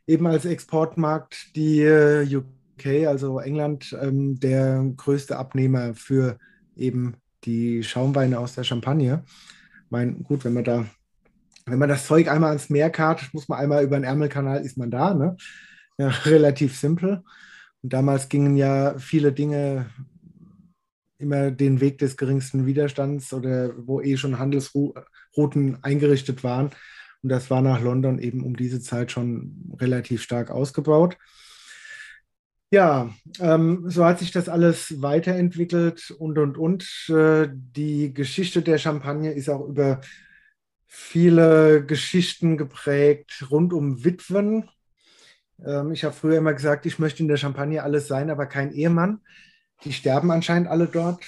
eben 0.06 0.26
als 0.26 0.46
Exportmarkt 0.46 1.54
die 1.56 1.80
äh, 1.80 2.24
UK, 2.34 3.06
also 3.06 3.40
England, 3.40 3.94
ähm, 4.00 4.40
der 4.40 4.82
größte 4.96 5.36
Abnehmer 5.36 5.94
für 5.94 6.38
eben 6.76 7.16
die 7.44 7.82
Schaumweine 7.82 8.38
aus 8.38 8.54
der 8.54 8.64
Champagne. 8.64 9.24
Ich 9.26 9.90
meine, 9.90 10.12
gut, 10.14 10.44
wenn 10.44 10.54
man 10.54 10.64
da, 10.64 10.86
wenn 11.66 11.78
man 11.78 11.88
das 11.88 12.06
Zeug 12.06 12.28
einmal 12.28 12.50
ans 12.50 12.70
Meer 12.70 12.88
karrt, 12.88 13.28
muss 13.34 13.48
man 13.48 13.58
einmal 13.58 13.84
über 13.84 13.96
den 13.96 14.04
Ärmelkanal, 14.04 14.64
ist 14.64 14.78
man 14.78 14.90
da, 14.90 15.12
ne? 15.12 15.36
Ja, 15.98 16.08
relativ 16.24 16.78
simpel. 16.78 17.24
Und 17.88 17.94
damals 17.94 18.28
gingen 18.28 18.54
ja 18.58 18.98
viele 18.98 19.32
Dinge 19.32 19.88
immer 21.16 21.50
den 21.50 21.80
Weg 21.80 21.96
des 21.96 22.18
geringsten 22.18 22.66
Widerstands 22.66 23.32
oder 23.32 23.72
wo 23.78 24.02
eh 24.02 24.18
schon 24.18 24.38
Handelsrouten 24.38 25.82
eingerichtet 25.82 26.44
waren. 26.44 26.66
Und 27.22 27.30
das 27.30 27.48
war 27.48 27.62
nach 27.62 27.80
London 27.80 28.18
eben 28.18 28.44
um 28.44 28.56
diese 28.56 28.82
Zeit 28.82 29.10
schon 29.10 29.74
relativ 29.80 30.20
stark 30.20 30.50
ausgebaut. 30.50 31.16
Ja, 32.70 33.08
ähm, 33.40 33.84
so 33.88 34.04
hat 34.04 34.18
sich 34.18 34.32
das 34.32 34.50
alles 34.50 35.00
weiterentwickelt 35.00 36.10
und, 36.10 36.36
und, 36.36 36.58
und. 36.58 36.84
Äh, 37.08 37.48
die 37.50 38.12
Geschichte 38.12 38.60
der 38.60 38.76
Champagne 38.76 39.32
ist 39.32 39.48
auch 39.48 39.66
über 39.66 40.02
viele 40.86 41.86
Geschichten 41.86 42.58
geprägt 42.58 43.46
rund 43.50 43.72
um 43.72 44.04
Witwen. 44.04 44.68
Ähm, 45.64 45.92
ich 45.92 46.04
habe 46.04 46.14
früher 46.14 46.38
immer 46.38 46.54
gesagt, 46.54 46.86
ich 46.86 46.98
möchte 46.98 47.22
in 47.22 47.28
der 47.28 47.36
Champagne 47.36 47.82
alles 47.82 48.08
sein, 48.08 48.30
aber 48.30 48.46
kein 48.46 48.72
Ehemann. 48.72 49.20
Die 49.84 49.92
sterben 49.92 50.30
anscheinend 50.30 50.68
alle 50.68 50.86
dort. 50.86 51.24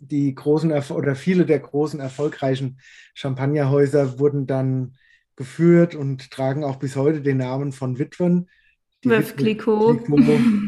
Die 0.00 0.34
großen 0.34 0.72
oder 0.72 1.14
viele 1.14 1.46
der 1.46 1.60
großen 1.60 2.00
erfolgreichen 2.00 2.78
Champagnerhäuser 3.14 4.18
wurden 4.18 4.46
dann 4.46 4.96
geführt 5.36 5.94
und 5.94 6.30
tragen 6.30 6.64
auch 6.64 6.76
bis 6.76 6.96
heute 6.96 7.20
den 7.20 7.38
Namen 7.38 7.72
von 7.72 7.98
Witwen. 7.98 8.48
Veuve 9.02 9.34
Clicquot. 9.34 10.04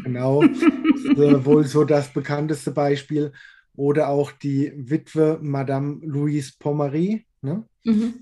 Genau, 0.04 0.42
wohl 1.44 1.64
so 1.64 1.84
das 1.84 2.12
bekannteste 2.12 2.70
Beispiel. 2.70 3.32
Oder 3.74 4.08
auch 4.08 4.32
die 4.32 4.72
Witwe 4.74 5.38
Madame 5.42 6.00
Louise 6.02 6.52
Pommery, 6.58 7.26
ne? 7.42 7.64
mhm. 7.84 8.14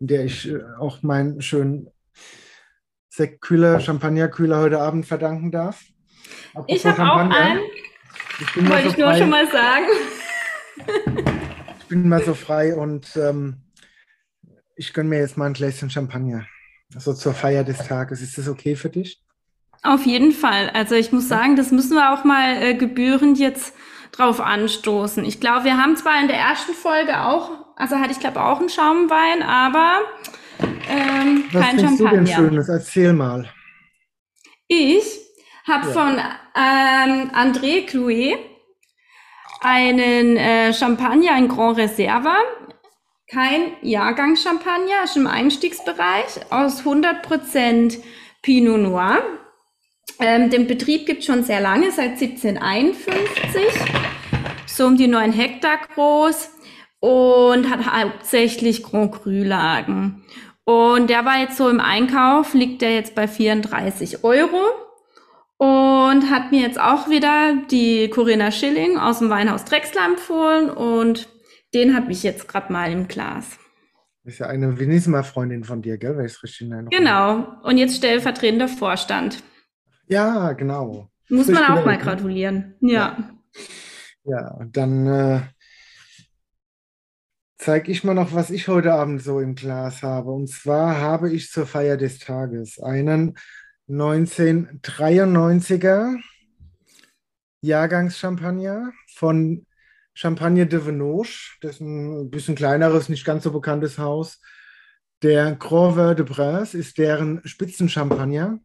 in 0.00 0.06
der 0.06 0.24
ich 0.26 0.50
äh, 0.50 0.60
auch 0.78 1.02
meinen 1.02 1.40
schönen 1.40 1.88
Sektkühler, 3.18 3.80
Champagnerkühler 3.80 4.60
heute 4.60 4.80
Abend 4.80 5.04
verdanken 5.04 5.50
darf. 5.50 5.82
Apropos 6.54 6.76
ich 6.76 6.86
habe 6.86 7.02
auch 7.02 7.16
einen. 7.16 7.58
Wollte 8.54 8.84
so 8.84 8.88
ich 8.90 8.96
nur 8.96 9.14
schon 9.14 9.30
mal 9.30 9.50
sagen. 9.50 9.86
ich 11.80 11.86
bin 11.86 12.08
mal 12.08 12.22
so 12.22 12.34
frei 12.34 12.76
und 12.76 13.16
ähm, 13.16 13.56
ich 14.76 14.92
gönne 14.94 15.08
mir 15.08 15.18
jetzt 15.18 15.36
mal 15.36 15.46
ein 15.46 15.52
Gläschen 15.52 15.90
Champagner. 15.90 16.46
Also 16.94 17.12
zur 17.12 17.34
Feier 17.34 17.64
des 17.64 17.78
Tages. 17.78 18.22
Ist 18.22 18.38
das 18.38 18.48
okay 18.48 18.76
für 18.76 18.88
dich? 18.88 19.20
Auf 19.82 20.06
jeden 20.06 20.30
Fall. 20.30 20.70
Also 20.70 20.94
ich 20.94 21.10
muss 21.10 21.26
sagen, 21.26 21.56
das 21.56 21.72
müssen 21.72 21.96
wir 21.96 22.12
auch 22.12 22.22
mal 22.22 22.62
äh, 22.62 22.74
gebührend 22.74 23.40
jetzt 23.40 23.74
drauf 24.12 24.40
anstoßen. 24.40 25.24
Ich 25.24 25.40
glaube, 25.40 25.64
wir 25.64 25.76
haben 25.76 25.96
zwar 25.96 26.20
in 26.20 26.28
der 26.28 26.38
ersten 26.38 26.72
Folge 26.72 27.20
auch, 27.24 27.50
also 27.74 27.96
hatte 27.96 28.12
ich 28.12 28.20
glaube 28.20 28.44
auch 28.44 28.60
einen 28.60 28.68
Schaumwein, 28.68 29.42
aber 29.42 30.02
ähm, 30.88 31.44
Was 31.52 31.62
kein 31.62 31.78
Champagner. 31.78 32.10
Du 32.10 32.16
denn 32.16 32.26
Schönes? 32.26 32.68
Erzähl 32.68 33.12
mal. 33.12 33.48
Ich 34.66 35.04
habe 35.66 35.86
ja. 35.86 35.92
von 35.92 36.18
ähm, 36.54 37.30
André 37.32 37.86
Clouet 37.86 38.38
einen 39.60 40.36
äh, 40.36 40.72
Champagner, 40.72 41.32
ein 41.32 41.48
Grand 41.48 41.78
Reserva 41.78 42.36
kein 43.30 43.72
Jahrgangschampagner, 43.82 45.04
ist 45.04 45.16
im 45.16 45.26
Einstiegsbereich 45.26 46.40
aus 46.50 46.82
100% 46.82 47.98
Pinot 48.42 48.80
Noir. 48.80 49.22
Ähm, 50.18 50.50
den 50.50 50.66
Betrieb 50.66 51.06
gibt 51.06 51.20
es 51.20 51.26
schon 51.26 51.44
sehr 51.44 51.60
lange, 51.60 51.92
seit 51.92 52.20
1751, 52.20 53.62
so 54.66 54.86
um 54.86 54.96
die 54.96 55.06
9 55.06 55.32
Hektar 55.32 55.78
groß 55.94 56.50
und 57.00 57.70
hat 57.70 57.86
hauptsächlich 57.86 58.82
Grand 58.82 59.12
Cru-Lagen. 59.12 60.24
Und 60.68 61.08
der 61.08 61.24
war 61.24 61.38
jetzt 61.38 61.56
so 61.56 61.70
im 61.70 61.80
Einkauf, 61.80 62.52
liegt 62.52 62.82
der 62.82 62.94
jetzt 62.94 63.14
bei 63.14 63.26
34 63.26 64.22
Euro 64.22 64.60
und 65.56 66.30
hat 66.30 66.50
mir 66.50 66.60
jetzt 66.60 66.78
auch 66.78 67.08
wieder 67.08 67.56
die 67.70 68.10
Corinna 68.10 68.50
Schilling 68.50 68.98
aus 68.98 69.20
dem 69.20 69.30
Weinhaus 69.30 69.64
Drechsler 69.64 70.04
empfohlen 70.04 70.68
und 70.68 71.26
den 71.72 71.96
habe 71.96 72.12
ich 72.12 72.22
jetzt 72.22 72.48
gerade 72.48 72.70
mal 72.70 72.92
im 72.92 73.08
Glas. 73.08 73.58
Ist 74.24 74.40
ja 74.40 74.48
eine 74.48 74.78
Venisma-Freundin 74.78 75.64
von 75.64 75.80
dir, 75.80 75.96
gell? 75.96 76.18
Wenn 76.18 76.26
ich 76.26 76.32
es 76.32 76.42
richtig 76.42 76.68
nenne. 76.68 76.90
Genau. 76.90 77.46
Und 77.62 77.78
jetzt 77.78 77.96
stellvertretender 77.96 78.68
Vorstand. 78.68 79.42
Ja, 80.06 80.52
genau. 80.52 81.08
Muss 81.30 81.48
man 81.48 81.64
auch 81.64 81.86
mal 81.86 81.96
gratulieren. 81.96 82.74
Ja. 82.82 83.16
Ja, 84.22 84.58
ja 84.58 84.66
dann 84.70 85.06
äh, 85.06 85.40
zeige 87.58 87.92
ich 87.92 88.04
mal 88.04 88.14
noch, 88.14 88.32
was 88.32 88.48
ich 88.50 88.68
heute 88.68 88.94
Abend 88.94 89.22
so 89.22 89.40
im 89.40 89.54
Glas 89.54 90.02
habe. 90.02 90.30
Und 90.30 90.48
zwar 90.48 90.98
habe 91.00 91.30
ich 91.32 91.50
zur 91.50 91.66
Feier 91.66 91.96
des 91.96 92.20
Tages 92.20 92.78
einen 92.78 93.36
1993er 93.88 96.16
Jahrgangschampagner 97.60 98.92
von 99.14 99.66
Champagne 100.14 100.66
de 100.66 100.84
Venoge, 100.84 101.56
das 101.60 101.76
ist 101.76 101.80
ein 101.80 102.30
bisschen 102.30 102.54
kleineres, 102.54 103.08
nicht 103.08 103.24
ganz 103.24 103.44
so 103.44 103.52
bekanntes 103.52 103.98
Haus. 103.98 104.40
Der 105.22 105.56
Grand 105.56 105.96
Vin 105.96 106.16
de 106.16 106.24
Prince 106.24 106.76
ist 106.76 106.98
deren 106.98 107.40
Spitzenchampagner. 107.44 108.58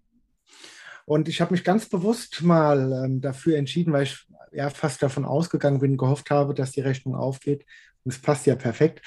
Und 1.05 1.27
ich 1.27 1.41
habe 1.41 1.53
mich 1.53 1.63
ganz 1.63 1.89
bewusst 1.89 2.41
mal 2.41 3.03
ähm, 3.05 3.21
dafür 3.21 3.57
entschieden, 3.57 3.93
weil 3.93 4.03
ich 4.03 4.25
ja 4.51 4.69
fast 4.69 5.03
davon 5.03 5.25
ausgegangen 5.25 5.79
bin, 5.79 5.97
gehofft 5.97 6.31
habe, 6.31 6.53
dass 6.53 6.71
die 6.71 6.81
Rechnung 6.81 7.15
aufgeht. 7.15 7.65
Es 8.05 8.19
passt 8.19 8.45
ja 8.45 8.55
perfekt, 8.55 9.01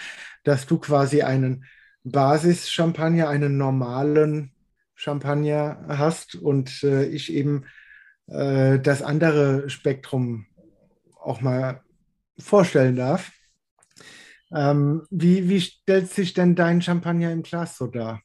dass 0.44 0.66
du 0.66 0.78
quasi 0.78 1.22
einen 1.22 1.64
Basis-Champagner, 2.04 3.28
einen 3.28 3.56
normalen 3.56 4.52
Champagner 4.94 5.84
hast 5.88 6.34
und 6.36 6.82
äh, 6.82 7.04
ich 7.06 7.32
eben 7.32 7.66
äh, 8.28 8.78
das 8.78 9.02
andere 9.02 9.68
Spektrum 9.68 10.46
auch 11.20 11.40
mal 11.40 11.82
vorstellen 12.38 12.96
darf. 12.96 13.32
Ähm, 14.54 15.06
wie, 15.10 15.48
wie 15.48 15.60
stellt 15.60 16.10
sich 16.10 16.32
denn 16.32 16.54
dein 16.54 16.80
Champagner 16.80 17.32
im 17.32 17.42
Glas 17.42 17.76
so 17.76 17.88
dar? 17.88 18.22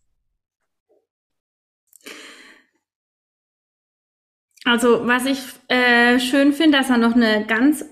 Also, 4.63 5.07
was 5.07 5.25
ich 5.25 5.39
äh, 5.69 6.19
schön 6.19 6.53
finde, 6.53 6.77
dass 6.77 6.91
er 6.91 6.97
noch 6.97 7.15
eine 7.15 7.45
ganz 7.47 7.83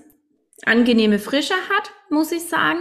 angenehme 0.64 1.18
Frische 1.18 1.54
hat, 1.54 1.92
muss 2.10 2.32
ich 2.32 2.42
sagen. 2.42 2.80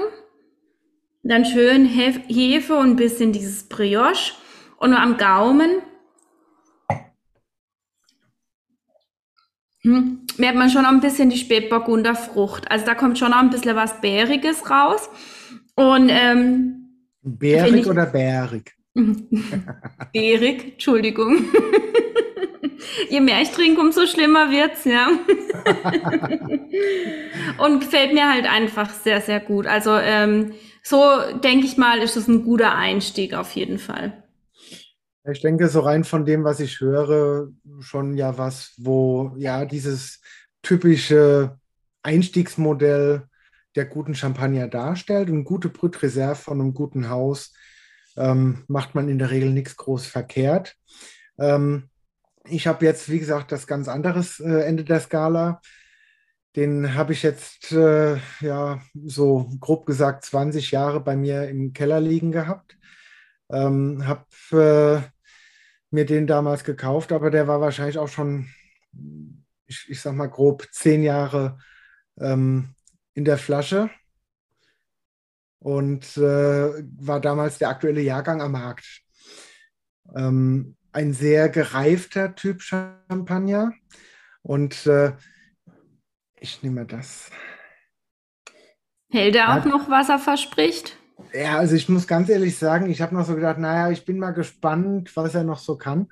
Dann 1.24 1.46
schön 1.46 1.86
Hef 1.86 2.20
Hefe 2.28 2.76
und 2.78 2.92
ein 2.92 2.96
bisschen 2.96 3.34
dieses 3.34 3.68
Brioche. 3.68 4.34
Und 4.78 4.94
am 4.94 5.18
Gaumen 5.18 5.82
hm, 9.82 10.26
merkt 10.38 10.58
man 10.58 10.70
schon 10.70 10.84
noch 10.84 10.92
ein 10.92 11.02
bisschen 11.02 11.30
die 11.30 11.38
Spätburgunder 11.38 12.16
Frucht. 12.16 12.70
Also 12.72 12.86
da 12.86 12.96
kommt 12.96 13.20
schon 13.20 13.32
noch 13.32 13.40
ein 13.40 13.50
bisschen 13.50 13.76
was 13.76 14.00
Bäriges 14.02 14.70
raus. 14.70 15.10
Und 15.76 16.10
ähm, 16.10 16.80
Bärig 17.22 17.88
oder 17.88 18.06
bärig? 18.06 18.76
Bärig, 20.14 20.74
Entschuldigung. 20.74 21.46
Je 23.10 23.20
mehr 23.20 23.42
ich 23.42 23.50
trinke, 23.52 23.82
umso 23.82 24.06
schlimmer 24.08 24.50
wird's, 24.50 24.86
ja. 24.86 25.10
und 27.58 27.80
gefällt 27.80 28.14
mir 28.14 28.32
halt 28.32 28.46
einfach 28.46 28.90
sehr, 28.90 29.22
sehr 29.22 29.40
gut. 29.40 29.68
Also 29.68 29.96
ähm, 29.96 30.54
so 30.84 31.04
denke 31.44 31.66
ich 31.66 31.78
mal, 31.78 32.00
ist 32.00 32.18
es 32.18 32.28
ein 32.28 32.44
guter 32.44 32.76
Einstieg 32.76 33.34
auf 33.34 33.52
jeden 33.52 33.80
Fall. 33.80 34.24
Ich 35.30 35.42
denke, 35.42 35.68
so 35.68 35.82
rein 35.82 36.04
von 36.04 36.26
dem, 36.26 36.44
was 36.44 36.60
ich 36.60 36.80
höre, 36.80 37.50
schon 37.80 38.18
ja 38.18 38.38
was, 38.38 38.74
wo 38.78 39.34
ja 39.38 39.66
dieses 39.66 40.22
typische 40.62 41.58
Einstiegsmodell 42.04 43.28
der 43.76 43.86
guten 43.86 44.16
Champagner 44.16 44.68
darstellt. 44.68 45.30
Eine 45.30 45.44
gute 45.44 45.70
Brut 45.70 46.02
Reserve 46.02 46.36
von 46.36 46.60
einem 46.60 46.74
guten 46.74 47.10
Haus 47.10 47.54
ähm, 48.18 48.64
macht 48.68 48.96
man 48.96 49.10
in 49.10 49.20
der 49.20 49.32
Regel 49.32 49.52
nichts 49.52 49.78
groß 49.78 50.06
verkehrt. 50.08 50.76
Ähm, 51.38 51.90
ich 52.50 52.68
habe 52.68 52.86
jetzt, 52.86 53.10
wie 53.10 53.20
gesagt, 53.20 53.52
das 53.52 53.68
ganz 53.68 53.88
anderes 53.88 54.40
äh, 54.40 54.64
Ende 54.64 54.84
der 54.84 55.00
Skala. 55.00 55.62
Den 56.56 56.96
habe 56.96 57.14
ich 57.14 57.24
jetzt, 57.24 57.72
äh, 57.72 58.18
ja, 58.42 58.82
so 58.94 59.50
grob 59.60 59.86
gesagt, 59.86 60.26
20 60.26 60.72
Jahre 60.72 61.00
bei 61.00 61.16
mir 61.16 61.48
im 61.48 61.74
Keller 61.74 62.02
liegen 62.02 62.32
gehabt. 62.32 62.78
Ähm, 63.52 64.06
habe 64.08 64.26
äh, 65.04 65.10
mir 65.92 66.06
den 66.06 66.28
damals 66.28 66.64
gekauft, 66.64 67.12
aber 67.12 67.32
der 67.32 67.48
war 67.48 67.62
wahrscheinlich 67.62 67.98
auch 67.98 68.08
schon, 68.08 68.50
ich, 69.66 69.86
ich 69.90 70.02
sag 70.02 70.14
mal 70.16 70.28
grob, 70.28 70.68
zehn 70.72 71.04
Jahre 71.04 71.58
ähm, 72.20 72.76
in 73.14 73.26
der 73.26 73.38
Flasche 73.38 73.90
und 75.60 76.18
äh, 76.18 76.22
war 76.22 77.20
damals 77.20 77.58
der 77.58 77.70
aktuelle 77.70 78.02
Jahrgang 78.02 78.42
am 78.42 78.54
Markt. 78.54 79.02
Ähm, 80.16 80.76
ein 80.92 81.14
sehr 81.14 81.50
gereifter 81.50 82.36
Typ 82.36 82.62
Champagner. 82.62 83.74
Und 84.42 84.86
äh, 84.88 85.14
ich 86.40 86.64
nehme 86.64 86.86
das. 86.86 87.30
Hält 89.12 89.36
er 89.36 89.58
auch 89.58 89.66
noch, 89.66 89.90
was 89.90 90.10
er 90.10 90.20
verspricht? 90.20 90.98
Ja, 91.34 91.58
also 91.58 91.76
ich 91.76 91.90
muss 91.90 92.08
ganz 92.08 92.30
ehrlich 92.30 92.58
sagen, 92.58 92.90
ich 92.90 93.02
habe 93.02 93.16
noch 93.16 93.26
so 93.26 93.36
gedacht, 93.36 93.58
naja, 93.58 93.92
ich 93.92 94.06
bin 94.06 94.20
mal 94.20 94.32
gespannt, 94.32 95.16
was 95.16 95.36
er 95.36 95.44
noch 95.44 95.60
so 95.60 95.78
kann. 95.78 96.10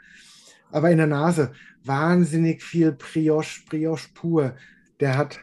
Aber 0.71 0.91
in 0.91 0.97
der 0.97 1.07
Nase 1.07 1.53
wahnsinnig 1.83 2.61
viel 2.61 2.91
Brioche, 2.91 3.61
Brioche 3.69 4.09
pur. 4.13 4.55
Der 4.99 5.17
hat 5.17 5.39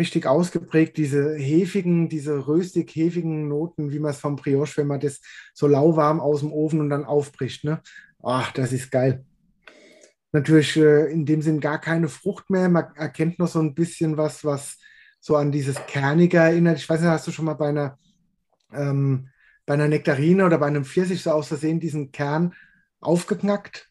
richtig 0.00 0.26
ausgeprägt, 0.26 0.96
diese 0.96 1.36
hefigen, 1.36 2.08
diese 2.08 2.48
röstig-hefigen 2.48 3.46
Noten, 3.48 3.92
wie 3.92 4.00
man 4.00 4.10
es 4.12 4.18
vom 4.18 4.34
Brioche, 4.34 4.78
wenn 4.78 4.86
man 4.86 4.98
das 4.98 5.20
so 5.52 5.68
lauwarm 5.68 6.20
aus 6.20 6.40
dem 6.40 6.52
Ofen 6.52 6.80
und 6.80 6.88
dann 6.90 7.04
aufbricht. 7.04 7.64
Ne? 7.64 7.80
Ach, 8.22 8.50
das 8.52 8.72
ist 8.72 8.90
geil. 8.90 9.24
Natürlich 10.32 10.76
äh, 10.76 11.12
in 11.12 11.26
dem 11.26 11.42
Sinn 11.42 11.60
gar 11.60 11.80
keine 11.80 12.08
Frucht 12.08 12.48
mehr. 12.48 12.68
Man 12.68 12.86
erkennt 12.96 13.38
noch 13.38 13.48
so 13.48 13.60
ein 13.60 13.74
bisschen 13.74 14.16
was, 14.16 14.44
was 14.44 14.78
so 15.20 15.36
an 15.36 15.52
dieses 15.52 15.76
Kernige 15.86 16.38
erinnert. 16.38 16.78
Ich 16.78 16.88
weiß 16.88 17.00
nicht, 17.00 17.10
hast 17.10 17.26
du 17.26 17.32
schon 17.32 17.44
mal 17.44 17.54
bei 17.54 17.68
einer, 17.68 17.98
ähm, 18.72 19.28
bei 19.66 19.74
einer 19.74 19.88
Nektarine 19.88 20.46
oder 20.46 20.56
bei 20.56 20.66
einem 20.66 20.86
Pfirsich 20.86 21.22
so 21.22 21.32
aus 21.32 21.48
Versehen 21.48 21.78
diesen 21.78 22.10
Kern 22.10 22.54
aufgeknackt? 23.00 23.89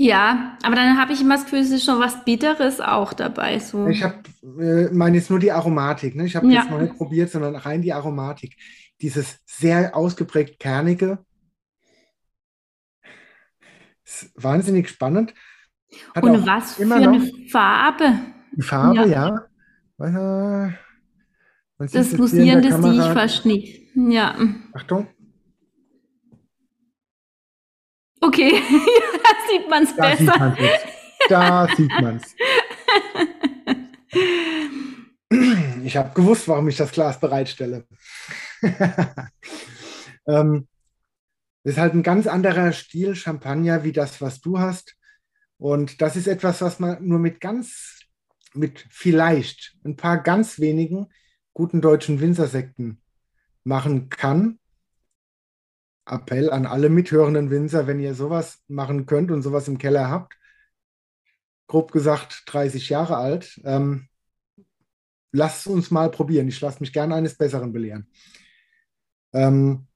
Ja, 0.00 0.56
aber 0.62 0.76
dann 0.76 0.96
habe 0.96 1.12
ich 1.12 1.20
immer 1.20 1.34
das 1.34 1.42
Gefühl, 1.42 1.58
es 1.58 1.72
ist 1.72 1.84
schon 1.84 1.98
was 1.98 2.24
Bitteres 2.24 2.80
auch 2.80 3.12
dabei. 3.12 3.58
So. 3.58 3.88
Ich 3.88 4.04
habe, 4.04 4.22
äh, 4.60 4.88
meine 4.92 5.16
jetzt 5.16 5.28
nur 5.28 5.40
die 5.40 5.50
Aromatik. 5.50 6.14
Ne? 6.14 6.24
Ich 6.24 6.36
habe 6.36 6.46
ja. 6.46 6.60
jetzt 6.60 6.70
noch 6.70 6.80
nicht 6.80 6.96
probiert, 6.96 7.32
sondern 7.32 7.56
rein 7.56 7.82
die 7.82 7.92
Aromatik. 7.92 8.56
Dieses 9.00 9.40
sehr 9.44 9.96
ausgeprägt 9.96 10.60
kernige. 10.60 11.18
Ist 14.04 14.30
wahnsinnig 14.36 14.88
spannend. 14.88 15.34
Hat 16.14 16.22
Und 16.22 16.46
was 16.46 16.76
für 16.76 16.94
eine 16.94 17.32
Farbe. 17.50 18.20
Die 18.52 18.62
Farbe, 18.62 19.08
ja. 19.08 19.48
ja. 19.98 20.74
Das 21.76 22.12
Musierende 22.12 22.80
sehe 22.80 22.92
ich 22.92 23.12
fast 23.12 23.44
nicht. 23.46 23.82
Ja. 23.96 24.36
Achtung. 24.74 25.08
Okay, 28.20 28.52
da 29.22 29.30
sieht 29.50 29.68
man 29.68 29.84
es 29.84 29.94
besser. 29.94 30.56
Sieht 30.58 31.30
da 31.30 31.68
sieht 31.76 31.90
man 32.00 32.16
es. 32.16 32.34
Ich 35.84 35.96
habe 35.96 36.14
gewusst, 36.14 36.48
warum 36.48 36.68
ich 36.68 36.76
das 36.76 36.92
Glas 36.92 37.20
bereitstelle. 37.20 37.86
ähm, 40.26 40.68
das 41.64 41.72
ist 41.74 41.78
halt 41.78 41.94
ein 41.94 42.02
ganz 42.02 42.26
anderer 42.26 42.72
Stil 42.72 43.14
Champagner 43.14 43.84
wie 43.84 43.92
das, 43.92 44.20
was 44.20 44.40
du 44.40 44.58
hast. 44.58 44.96
Und 45.58 46.00
das 46.00 46.16
ist 46.16 46.26
etwas, 46.28 46.60
was 46.60 46.78
man 46.78 47.06
nur 47.06 47.18
mit 47.18 47.40
ganz, 47.40 48.00
mit 48.54 48.86
vielleicht 48.90 49.76
ein 49.84 49.96
paar 49.96 50.22
ganz 50.22 50.60
wenigen 50.60 51.08
guten 51.52 51.80
deutschen 51.80 52.20
Winzersekten 52.20 53.00
machen 53.64 54.08
kann. 54.08 54.58
Appell 56.10 56.50
an 56.50 56.66
alle 56.66 56.88
mithörenden 56.88 57.50
Winzer, 57.50 57.86
wenn 57.86 58.00
ihr 58.00 58.14
sowas 58.14 58.62
machen 58.68 59.06
könnt 59.06 59.30
und 59.30 59.42
sowas 59.42 59.68
im 59.68 59.78
Keller 59.78 60.08
habt, 60.08 60.34
grob 61.66 61.92
gesagt 61.92 62.44
30 62.46 62.88
Jahre 62.88 63.16
alt, 63.16 63.60
ähm, 63.64 64.08
lasst 65.32 65.66
uns 65.66 65.90
mal 65.90 66.10
probieren. 66.10 66.48
Ich 66.48 66.60
lasse 66.60 66.80
mich 66.80 66.92
gerne 66.92 67.14
eines 67.14 67.36
Besseren 67.36 67.72
belehren. 67.72 68.10
Ähm, 69.32 69.86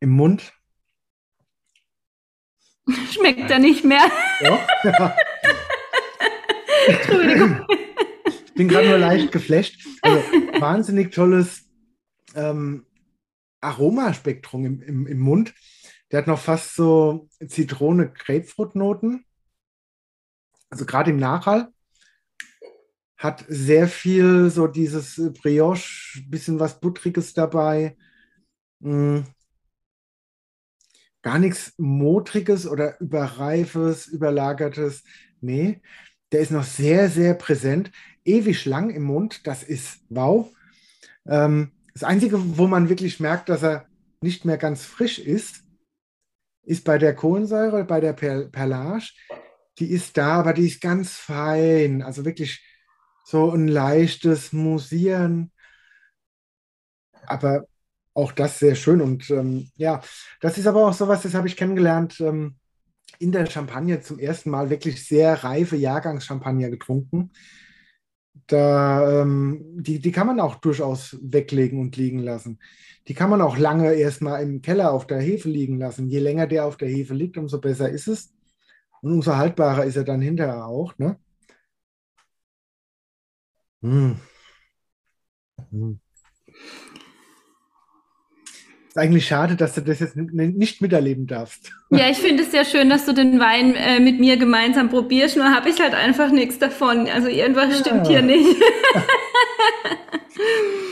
Im 0.00 0.10
Mund. 0.10 0.52
Schmeckt 3.10 3.50
er 3.50 3.58
nicht 3.58 3.84
mehr. 3.84 4.10
Ja. 4.40 5.16
Entschuldigung. 6.86 7.66
Ich 8.46 8.54
bin 8.54 8.68
gerade 8.68 8.88
nur 8.88 8.98
leicht 8.98 9.32
geflasht. 9.32 9.84
Also, 10.02 10.18
wahnsinnig 10.60 11.12
tolles 11.12 11.68
ähm, 12.34 12.86
Aromaspektrum 13.60 14.64
im, 14.64 14.82
im, 14.82 15.06
im 15.06 15.18
Mund. 15.18 15.54
Der 16.10 16.18
hat 16.18 16.26
noch 16.26 16.38
fast 16.38 16.74
so 16.74 17.28
Zitrone-Grapefruit-Noten. 17.44 19.24
Also 20.70 20.86
gerade 20.86 21.10
im 21.10 21.16
Nachhall. 21.18 21.72
Hat 23.16 23.44
sehr 23.48 23.88
viel 23.88 24.50
so 24.50 24.66
dieses 24.66 25.20
Brioche, 25.40 26.20
bisschen 26.28 26.60
was 26.60 26.78
Buttriges 26.78 27.32
dabei. 27.32 27.96
Mhm. 28.80 29.24
Gar 31.22 31.38
nichts 31.38 31.72
Motriges 31.78 32.66
oder 32.66 33.00
Überreifes, 33.00 34.06
Überlagertes. 34.06 35.04
Nee, 35.40 35.80
der 36.32 36.40
ist 36.40 36.50
noch 36.50 36.64
sehr, 36.64 37.08
sehr 37.08 37.34
präsent, 37.34 37.90
ewig 38.24 38.64
lang 38.64 38.90
im 38.90 39.04
Mund, 39.04 39.46
das 39.46 39.62
ist 39.62 40.00
wow. 40.08 40.50
Ähm, 41.26 41.72
das 41.92 42.04
Einzige, 42.04 42.58
wo 42.58 42.66
man 42.66 42.88
wirklich 42.88 43.20
merkt, 43.20 43.48
dass 43.48 43.62
er 43.62 43.86
nicht 44.20 44.44
mehr 44.44 44.58
ganz 44.58 44.84
frisch 44.84 45.18
ist, 45.18 45.62
ist 46.64 46.84
bei 46.84 46.98
der 46.98 47.14
Kohlensäure, 47.14 47.84
bei 47.84 48.00
der 48.00 48.14
per 48.14 48.46
Perlage. 48.48 49.10
Die 49.78 49.90
ist 49.90 50.16
da, 50.16 50.40
aber 50.40 50.52
die 50.54 50.66
ist 50.66 50.80
ganz 50.80 51.12
fein. 51.12 52.02
Also 52.02 52.24
wirklich 52.24 52.64
so 53.24 53.50
ein 53.52 53.68
leichtes 53.68 54.52
Musieren. 54.52 55.52
aber 57.26 57.66
auch 58.14 58.32
das 58.32 58.58
sehr 58.58 58.74
schön. 58.76 59.00
Und 59.00 59.28
ähm, 59.30 59.70
ja, 59.76 60.02
das 60.40 60.58
ist 60.58 60.66
aber 60.66 60.86
auch 60.86 60.92
sowas, 60.92 61.22
das 61.22 61.34
habe 61.34 61.48
ich 61.48 61.56
kennengelernt 61.56 62.20
ähm, 62.20 62.56
in 63.18 63.32
der 63.32 63.46
Champagne 63.46 64.00
zum 64.00 64.18
ersten 64.18 64.50
Mal 64.50 64.70
wirklich 64.70 65.06
sehr 65.06 65.44
reife 65.44 65.76
Jahrgangschampagner 65.76 66.70
getrunken. 66.70 67.30
Da, 68.46 69.22
ähm, 69.22 69.62
die, 69.76 70.00
die 70.00 70.12
kann 70.12 70.26
man 70.26 70.40
auch 70.40 70.56
durchaus 70.56 71.16
weglegen 71.22 71.80
und 71.80 71.96
liegen 71.96 72.18
lassen. 72.18 72.58
Die 73.08 73.14
kann 73.14 73.30
man 73.30 73.40
auch 73.40 73.56
lange 73.56 73.94
erstmal 73.94 74.42
im 74.42 74.60
Keller 74.62 74.92
auf 74.92 75.06
der 75.06 75.20
Hefe 75.20 75.48
liegen 75.48 75.78
lassen. 75.78 76.08
Je 76.08 76.18
länger 76.18 76.46
der 76.46 76.66
auf 76.66 76.76
der 76.76 76.88
Hefe 76.88 77.14
liegt, 77.14 77.36
umso 77.38 77.60
besser 77.60 77.88
ist 77.88 78.08
es. 78.08 78.34
Und 79.02 79.12
umso 79.12 79.36
haltbarer 79.36 79.84
ist 79.84 79.96
er 79.96 80.04
dann 80.04 80.20
hinterher 80.20 80.66
auch. 80.66 80.96
Ne? 80.98 81.18
Hm. 83.82 84.18
Hm. 85.70 86.00
Ist 88.94 89.00
eigentlich 89.00 89.26
schade, 89.26 89.56
dass 89.56 89.74
du 89.74 89.80
das 89.80 89.98
jetzt 89.98 90.14
nicht 90.14 90.80
miterleben 90.80 91.26
darfst. 91.26 91.72
Ja, 91.90 92.08
ich 92.08 92.18
finde 92.18 92.44
es 92.44 92.52
sehr 92.52 92.64
schön, 92.64 92.88
dass 92.88 93.04
du 93.04 93.12
den 93.12 93.40
Wein 93.40 93.74
äh, 93.74 93.98
mit 93.98 94.20
mir 94.20 94.36
gemeinsam 94.36 94.88
probierst, 94.88 95.36
nur 95.36 95.46
habe 95.46 95.68
ich 95.68 95.80
halt 95.80 95.94
einfach 95.94 96.30
nichts 96.30 96.60
davon. 96.60 97.08
Also 97.08 97.26
irgendwas 97.26 97.70
ja. 97.70 97.74
stimmt 97.80 98.06
hier 98.06 98.22
nicht. 98.22 98.46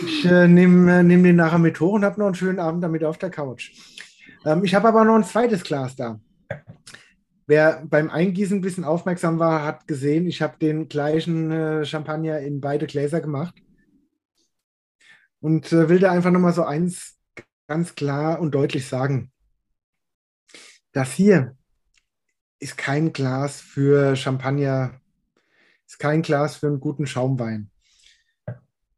ich 0.04 0.24
äh, 0.24 0.48
nehme 0.48 0.98
äh, 0.98 1.02
nehm 1.04 1.22
den 1.22 1.36
nachher 1.36 1.60
mit 1.60 1.78
hoch 1.78 1.92
und 1.92 2.04
habe 2.04 2.18
noch 2.18 2.26
einen 2.26 2.34
schönen 2.34 2.58
Abend 2.58 2.82
damit 2.82 3.04
auf 3.04 3.18
der 3.18 3.30
Couch. 3.30 3.70
Ähm, 4.44 4.64
ich 4.64 4.74
habe 4.74 4.88
aber 4.88 5.04
noch 5.04 5.14
ein 5.14 5.22
zweites 5.22 5.62
Glas 5.62 5.94
da. 5.94 6.18
Wer 7.46 7.84
beim 7.88 8.10
Eingießen 8.10 8.58
ein 8.58 8.62
bisschen 8.62 8.82
aufmerksam 8.82 9.38
war, 9.38 9.64
hat 9.64 9.86
gesehen, 9.86 10.26
ich 10.26 10.42
habe 10.42 10.58
den 10.60 10.88
gleichen 10.88 11.52
äh, 11.52 11.84
Champagner 11.84 12.40
in 12.40 12.60
beide 12.60 12.88
Gläser 12.88 13.20
gemacht. 13.20 13.54
Und 15.38 15.72
äh, 15.72 15.88
will 15.88 16.00
da 16.00 16.10
einfach 16.10 16.32
nochmal 16.32 16.52
so 16.52 16.64
eins 16.64 17.21
ganz 17.66 17.94
klar 17.94 18.40
und 18.40 18.54
deutlich 18.54 18.86
sagen. 18.86 19.30
Das 20.92 21.12
hier 21.12 21.56
ist 22.58 22.76
kein 22.76 23.12
Glas 23.12 23.60
für 23.60 24.14
Champagner, 24.14 25.00
ist 25.86 25.98
kein 25.98 26.22
Glas 26.22 26.56
für 26.56 26.66
einen 26.66 26.80
guten 26.80 27.06
Schaumwein. 27.06 27.70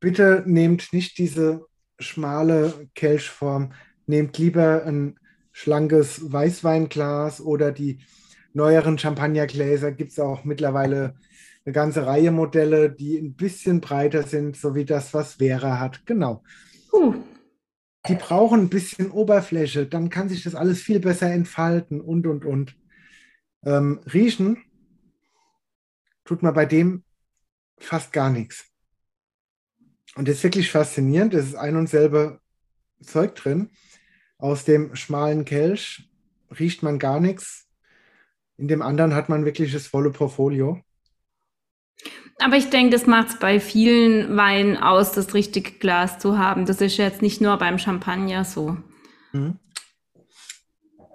Bitte 0.01 0.43
nehmt 0.47 0.93
nicht 0.93 1.17
diese 1.19 1.65
schmale 1.99 2.89
Kelchform, 2.95 3.73
nehmt 4.07 4.37
lieber 4.39 4.85
ein 4.85 5.19
schlankes 5.53 6.33
Weißweinglas 6.33 7.41
oder 7.41 7.73
die 7.73 8.01
neueren 8.53 8.99
Champagnergläser 8.99 9.93
gibt 9.93 10.13
es 10.13 10.19
auch 10.19 10.45
mittlerweile 10.45 11.15
eine 11.65 11.73
ganze 11.73 12.07
Reihe 12.07 12.33
Modelle, 12.33 12.91
die 12.91 13.17
ein 13.19 13.35
bisschen 13.35 13.81
breiter 13.81 14.25
sind, 14.25 14.57
so 14.57 14.75
wie 14.75 14.85
das, 14.85 15.15
was 15.15 15.35
Vera 15.35 15.79
hat. 15.79 16.05
Genau. 16.07 16.43
Uh 16.93 17.15
die 18.07 18.17
brauchen 18.17 18.61
ein 18.61 18.69
bisschen 18.69 19.11
Oberfläche, 19.11 19.87
dann 19.87 20.11
kann 20.11 20.29
sich 20.29 20.43
das 20.43 20.55
alles 20.55 20.81
viel 20.83 21.01
besser 21.01 21.31
entfalten 21.31 22.01
und, 22.01 22.27
und, 22.27 22.45
und. 22.45 22.77
Ähm, 23.65 24.01
riechen 24.13 24.63
tut 26.25 26.43
man 26.43 26.55
bei 26.55 26.67
dem 26.67 27.03
fast 27.79 28.13
gar 28.13 28.31
nichts. 28.31 28.67
Und 30.17 30.29
das 30.29 30.37
ist 30.37 30.45
wirklich 30.45 30.71
faszinierend. 30.71 31.35
Es 31.35 31.47
ist 31.47 31.55
ein 31.55 31.77
und 31.77 31.89
selbe 31.89 32.41
Zeug 33.01 33.35
drin. 33.35 33.71
Aus 34.39 34.65
dem 34.65 34.95
schmalen 34.95 35.45
Kelch 35.45 36.11
riecht 36.59 36.83
man 36.83 36.99
gar 36.99 37.21
nichts. 37.21 37.67
In 38.57 38.69
dem 38.69 38.83
anderen 38.83 39.15
hat 39.15 39.29
man 39.29 39.45
wirklich 39.45 39.73
das 39.73 39.87
volle 39.87 40.11
Portfolio. 40.11 40.81
Aber 42.41 42.57
ich 42.57 42.71
denke, 42.71 42.91
das 42.91 43.07
macht 43.07 43.29
es 43.29 43.39
bei 43.39 43.61
vielen 43.61 44.37
Weinen 44.37 44.77
aus, 44.77 45.13
das 45.13 45.35
richtige 45.35 45.71
Glas 45.73 46.19
zu 46.19 46.37
haben. 46.37 46.67
Das 46.67 46.81
ist 46.81 46.97
jetzt 46.97 47.23
nicht 47.23 47.41
nur 47.41 47.57
beim 47.59 47.79
Champagner 47.79 48.45
so. 48.45 48.77
Mhm. 49.33 49.59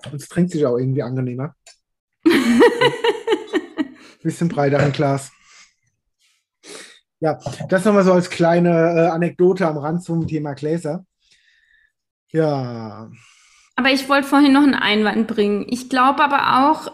Und 0.05 0.13
es 0.13 0.29
trinkt 0.29 0.51
sich 0.51 0.65
auch 0.65 0.77
irgendwie 0.77 1.03
angenehmer. 1.03 1.55
Bisschen 4.23 4.49
breiter 4.49 4.79
ein 4.79 4.91
Glas. 4.91 5.31
Ja, 7.19 7.37
das 7.67 7.83
nochmal 7.83 8.05
so 8.05 8.13
als 8.13 8.29
kleine 8.29 8.69
äh, 8.69 9.07
Anekdote 9.07 9.67
am 9.67 9.77
Rand 9.77 10.03
zum 10.03 10.25
Thema 10.25 10.53
Gläser. 10.53 11.05
Ja. 12.31 13.09
Aber 13.75 13.89
ich 13.91 14.07
wollte 14.07 14.27
vorhin 14.27 14.53
noch 14.53 14.63
einen 14.63 14.75
Einwand 14.75 15.27
bringen. 15.27 15.65
Ich 15.69 15.89
glaube 15.89 16.23
aber 16.23 16.69
auch, 16.69 16.91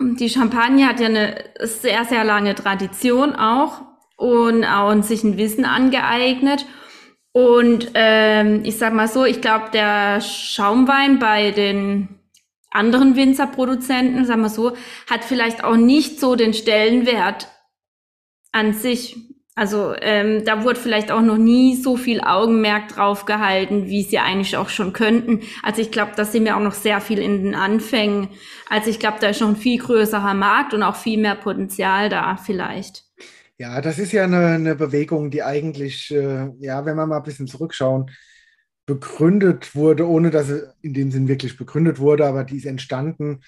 die 0.00 0.30
Champagne 0.30 0.86
hat 0.86 1.00
ja 1.00 1.06
eine 1.06 1.44
sehr, 1.60 2.04
sehr 2.04 2.24
lange 2.24 2.54
Tradition 2.54 3.34
auch 3.34 3.82
und 4.16 4.64
auch 4.64 5.02
sich 5.02 5.24
ein 5.24 5.36
Wissen 5.36 5.64
angeeignet. 5.64 6.66
Und 7.32 7.92
ähm, 7.94 8.62
ich 8.64 8.78
sag 8.78 8.94
mal 8.94 9.08
so, 9.08 9.24
ich 9.24 9.40
glaube, 9.40 9.70
der 9.72 10.20
Schaumwein 10.20 11.18
bei 11.18 11.50
den 11.50 12.18
anderen 12.70 13.16
Winzerproduzenten, 13.16 14.24
sagen 14.24 14.42
wir 14.42 14.48
so, 14.48 14.76
hat 15.08 15.24
vielleicht 15.24 15.64
auch 15.64 15.76
nicht 15.76 16.20
so 16.20 16.36
den 16.36 16.54
Stellenwert 16.54 17.48
an 18.52 18.72
sich. 18.72 19.16
Also 19.58 19.92
ähm, 20.02 20.44
da 20.44 20.62
wurde 20.62 20.78
vielleicht 20.78 21.10
auch 21.10 21.20
noch 21.20 21.36
nie 21.36 21.74
so 21.74 21.96
viel 21.96 22.20
Augenmerk 22.20 22.86
drauf 22.86 23.24
gehalten, 23.24 23.86
wie 23.86 24.04
sie 24.04 24.20
eigentlich 24.20 24.56
auch 24.56 24.68
schon 24.68 24.92
könnten. 24.92 25.40
Also 25.64 25.82
ich 25.82 25.90
glaube, 25.90 26.12
da 26.14 26.24
sind 26.24 26.44
wir 26.44 26.56
auch 26.56 26.62
noch 26.62 26.74
sehr 26.74 27.00
viel 27.00 27.18
in 27.18 27.42
den 27.42 27.54
Anfängen. 27.56 28.28
Also 28.70 28.88
ich 28.88 29.00
glaube, 29.00 29.18
da 29.20 29.30
ist 29.30 29.40
noch 29.40 29.48
ein 29.48 29.56
viel 29.56 29.80
größerer 29.80 30.34
Markt 30.34 30.74
und 30.74 30.84
auch 30.84 30.94
viel 30.94 31.20
mehr 31.20 31.34
Potenzial 31.34 32.08
da 32.08 32.36
vielleicht. 32.36 33.02
Ja, 33.58 33.80
das 33.80 33.98
ist 33.98 34.12
ja 34.12 34.22
eine, 34.22 34.46
eine 34.46 34.76
Bewegung, 34.76 35.32
die 35.32 35.42
eigentlich, 35.42 36.14
äh, 36.14 36.52
ja, 36.60 36.86
wenn 36.86 36.94
wir 36.94 37.06
mal 37.06 37.16
ein 37.16 37.24
bisschen 37.24 37.48
zurückschauen, 37.48 38.12
begründet 38.86 39.74
wurde, 39.74 40.06
ohne 40.06 40.30
dass 40.30 40.46
sie 40.46 40.62
in 40.82 40.94
dem 40.94 41.10
Sinn 41.10 41.26
wirklich 41.26 41.56
begründet 41.56 41.98
wurde, 41.98 42.26
aber 42.26 42.44
die 42.44 42.58
ist 42.58 42.64
entstanden 42.66 43.40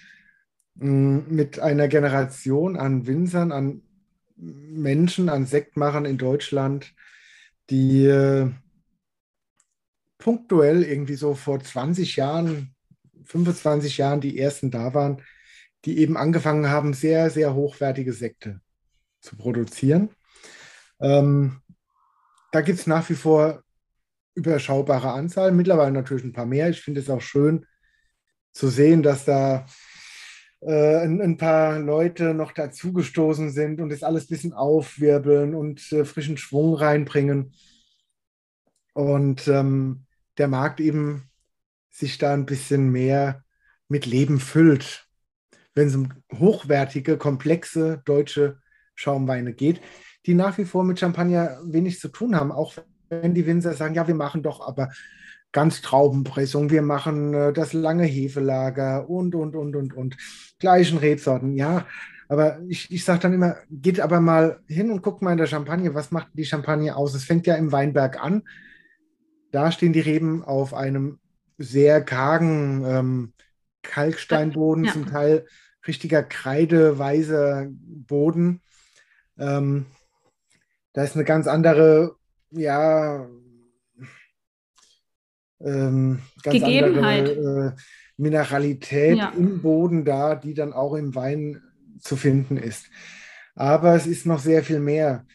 mh, 0.74 0.90
mm, 0.90 1.24
mit 1.28 1.60
einer 1.60 1.86
Generation 1.86 2.76
an 2.76 3.06
Winzern, 3.06 3.52
an 3.52 3.82
Menschen, 4.40 5.28
an 5.28 5.46
Sektmachern 5.46 6.04
in 6.04 6.18
Deutschland, 6.18 6.94
die 7.68 8.06
äh, 8.06 8.50
punktuell 10.18 10.82
irgendwie 10.82 11.14
so 11.14 11.34
vor 11.34 11.60
20 11.60 12.16
Jahren, 12.16 12.74
25 13.24 13.98
Jahren 13.98 14.20
die 14.20 14.38
ersten 14.38 14.70
da 14.70 14.94
waren, 14.94 15.22
die 15.84 15.98
eben 15.98 16.16
angefangen 16.16 16.68
haben, 16.68 16.94
sehr, 16.94 17.30
sehr 17.30 17.54
hochwertige 17.54 18.12
Sekte 18.12 18.60
zu 19.20 19.36
produzieren. 19.36 20.10
Ähm, 21.00 21.60
da 22.52 22.60
gibt 22.60 22.80
es 22.80 22.86
nach 22.86 23.08
wie 23.08 23.14
vor 23.14 23.62
überschaubare 24.34 25.12
Anzahl, 25.12 25.52
mittlerweile 25.52 25.92
natürlich 25.92 26.24
ein 26.24 26.32
paar 26.32 26.46
mehr. 26.46 26.68
Ich 26.70 26.80
finde 26.80 27.00
es 27.00 27.10
auch 27.10 27.20
schön 27.20 27.66
zu 28.52 28.68
sehen, 28.68 29.02
dass 29.02 29.24
da 29.24 29.66
äh, 30.60 30.98
ein, 30.98 31.20
ein, 31.20 31.36
paar 31.36 31.78
Leute 31.78 32.34
noch 32.34 32.52
dazugestoßen 32.52 33.50
sind 33.50 33.80
und 33.80 33.90
das 33.90 34.02
alles 34.02 34.24
ein 34.24 34.28
bisschen 34.28 34.52
aufwirbeln 34.52 35.54
und 35.54 35.90
äh, 35.92 36.04
frischen 36.04 36.36
Schwung 36.36 36.74
reinbringen. 36.74 37.54
Und 38.92 39.48
ähm, 39.48 40.04
der 40.38 40.48
Markt 40.48 40.80
eben 40.80 41.30
sich 41.90 42.18
da 42.18 42.34
ein 42.34 42.46
bisschen 42.46 42.90
mehr 42.90 43.44
mit 43.88 44.06
Leben 44.06 44.38
füllt, 44.38 45.06
wenn 45.74 45.88
es 45.88 45.94
um 45.96 46.12
hochwertige, 46.38 47.16
komplexe 47.16 48.02
deutsche 48.04 48.60
Schaumweine 48.94 49.54
geht, 49.54 49.80
die 50.26 50.34
nach 50.34 50.58
wie 50.58 50.64
vor 50.64 50.84
mit 50.84 50.98
Champagner 50.98 51.58
wenig 51.64 51.98
zu 52.00 52.08
tun 52.08 52.36
haben, 52.36 52.52
auch 52.52 52.74
wenn 53.08 53.34
die 53.34 53.46
Winzer 53.46 53.74
sagen, 53.74 53.94
ja, 53.94 54.06
wir 54.06 54.14
machen 54.14 54.42
doch 54.42 54.60
aber 54.60 54.90
ganz 55.52 55.82
Traubenpressung, 55.82 56.70
wir 56.70 56.82
machen 56.82 57.34
äh, 57.34 57.52
das 57.52 57.72
lange 57.72 58.04
Hefelager 58.04 59.08
und, 59.08 59.34
und, 59.34 59.56
und, 59.56 59.76
und, 59.76 59.94
und 59.94 60.16
gleichen 60.58 60.98
Rebsorten, 60.98 61.54
ja. 61.54 61.86
Aber 62.28 62.60
ich, 62.68 62.92
ich 62.92 63.04
sage 63.04 63.20
dann 63.20 63.32
immer, 63.32 63.56
geht 63.70 63.98
aber 63.98 64.20
mal 64.20 64.60
hin 64.68 64.92
und 64.92 65.02
guckt 65.02 65.20
mal 65.20 65.32
in 65.32 65.38
der 65.38 65.48
Champagne, 65.48 65.94
was 65.94 66.12
macht 66.12 66.28
die 66.34 66.44
Champagne 66.44 66.94
aus? 66.94 67.14
Es 67.14 67.24
fängt 67.24 67.46
ja 67.48 67.56
im 67.56 67.72
Weinberg 67.72 68.22
an. 68.22 68.44
Da 69.50 69.72
stehen 69.72 69.92
die 69.92 70.00
Reben 70.00 70.44
auf 70.44 70.72
einem 70.72 71.18
sehr 71.58 72.00
kargen 72.04 72.84
ähm, 72.86 73.32
Kalksteinboden, 73.82 74.84
ja. 74.84 74.92
zum 74.92 75.06
Teil 75.06 75.46
richtiger 75.86 76.22
kreideweißer 76.22 77.66
Boden. 77.70 78.60
Ähm, 79.36 79.86
da 80.92 81.02
ist 81.02 81.16
eine 81.16 81.24
ganz 81.24 81.48
andere, 81.48 82.16
ja, 82.50 83.26
ähm, 85.60 86.20
ganz 86.42 86.58
Gegebenheit. 86.58 87.28
andere 87.28 87.74
äh, 87.76 87.80
Mineralität 88.16 89.18
ja. 89.18 89.32
im 89.36 89.62
Boden 89.62 90.04
da, 90.04 90.34
die 90.34 90.54
dann 90.54 90.72
auch 90.72 90.94
im 90.94 91.14
Wein 91.14 91.62
zu 92.00 92.16
finden 92.16 92.56
ist. 92.56 92.86
Aber 93.54 93.94
es 93.94 94.06
ist 94.06 94.26
noch 94.26 94.38
sehr 94.38 94.62
viel 94.62 94.80
mehr. 94.80 95.26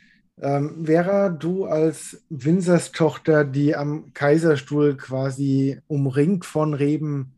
Ähm, 0.41 0.85
Vera, 0.85 1.29
du 1.29 1.65
als 1.65 2.25
Winzerstochter, 2.29 3.45
die 3.45 3.75
am 3.75 4.13
Kaiserstuhl 4.13 4.97
quasi 4.97 5.79
umringt 5.87 6.45
von 6.45 6.73
Reben 6.73 7.33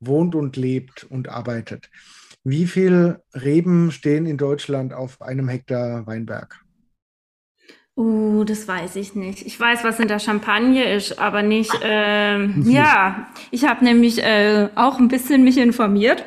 wohnt 0.00 0.34
und 0.34 0.56
lebt 0.56 1.04
und 1.04 1.28
arbeitet. 1.28 1.90
Wie 2.44 2.66
viele 2.66 3.22
Reben 3.34 3.92
stehen 3.92 4.26
in 4.26 4.36
Deutschland 4.36 4.92
auf 4.92 5.22
einem 5.22 5.48
Hektar 5.48 6.06
Weinberg? 6.06 6.64
Uh, 7.94 8.44
das 8.44 8.66
weiß 8.66 8.96
ich 8.96 9.14
nicht. 9.14 9.44
Ich 9.44 9.58
weiß, 9.60 9.84
was 9.84 10.00
in 10.00 10.08
der 10.08 10.18
Champagne 10.18 10.94
ist, 10.94 11.18
aber 11.18 11.42
nicht. 11.42 11.72
Ähm, 11.82 12.62
ja, 12.66 13.28
ich 13.50 13.66
habe 13.66 13.84
nämlich 13.84 14.22
äh, 14.22 14.70
auch 14.74 14.98
ein 14.98 15.08
bisschen 15.08 15.44
mich 15.44 15.58
informiert. 15.58 16.24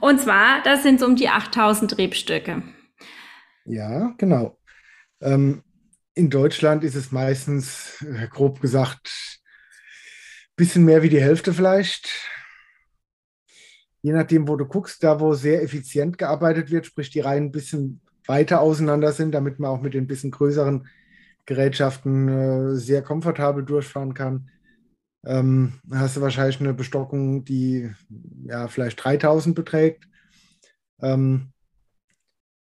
Und 0.00 0.20
zwar, 0.20 0.62
das 0.62 0.84
sind 0.84 1.00
so 1.00 1.06
um 1.06 1.16
die 1.16 1.28
8000 1.28 1.98
Rebstöcke. 1.98 2.62
Ja, 3.64 4.14
genau. 4.18 4.56
Ähm, 5.20 5.62
in 6.14 6.30
Deutschland 6.30 6.84
ist 6.84 6.94
es 6.94 7.10
meistens, 7.10 8.02
äh, 8.02 8.28
grob 8.28 8.60
gesagt, 8.60 9.08
ein 9.08 10.56
bisschen 10.56 10.84
mehr 10.84 11.02
wie 11.02 11.08
die 11.08 11.20
Hälfte 11.20 11.52
vielleicht. 11.52 12.08
Je 14.02 14.12
nachdem, 14.12 14.46
wo 14.46 14.56
du 14.56 14.64
guckst, 14.64 15.02
da 15.02 15.18
wo 15.18 15.34
sehr 15.34 15.62
effizient 15.62 16.18
gearbeitet 16.18 16.70
wird, 16.70 16.86
sprich 16.86 17.10
die 17.10 17.20
Reihen 17.20 17.46
ein 17.46 17.52
bisschen 17.52 18.00
weiter 18.26 18.60
auseinander 18.60 19.12
sind, 19.12 19.32
damit 19.32 19.58
man 19.58 19.70
auch 19.70 19.82
mit 19.82 19.94
den 19.94 20.06
bisschen 20.06 20.30
größeren 20.30 20.86
Gerätschaften 21.46 22.28
äh, 22.28 22.76
sehr 22.76 23.02
komfortabel 23.02 23.64
durchfahren 23.64 24.14
kann. 24.14 24.50
Ähm, 25.24 25.80
hast 25.92 26.16
du 26.16 26.20
wahrscheinlich 26.20 26.60
eine 26.60 26.74
Bestockung, 26.74 27.44
die 27.44 27.90
ja 28.44 28.68
vielleicht 28.68 29.02
3000 29.02 29.54
beträgt. 29.54 30.08
Ähm, 31.00 31.52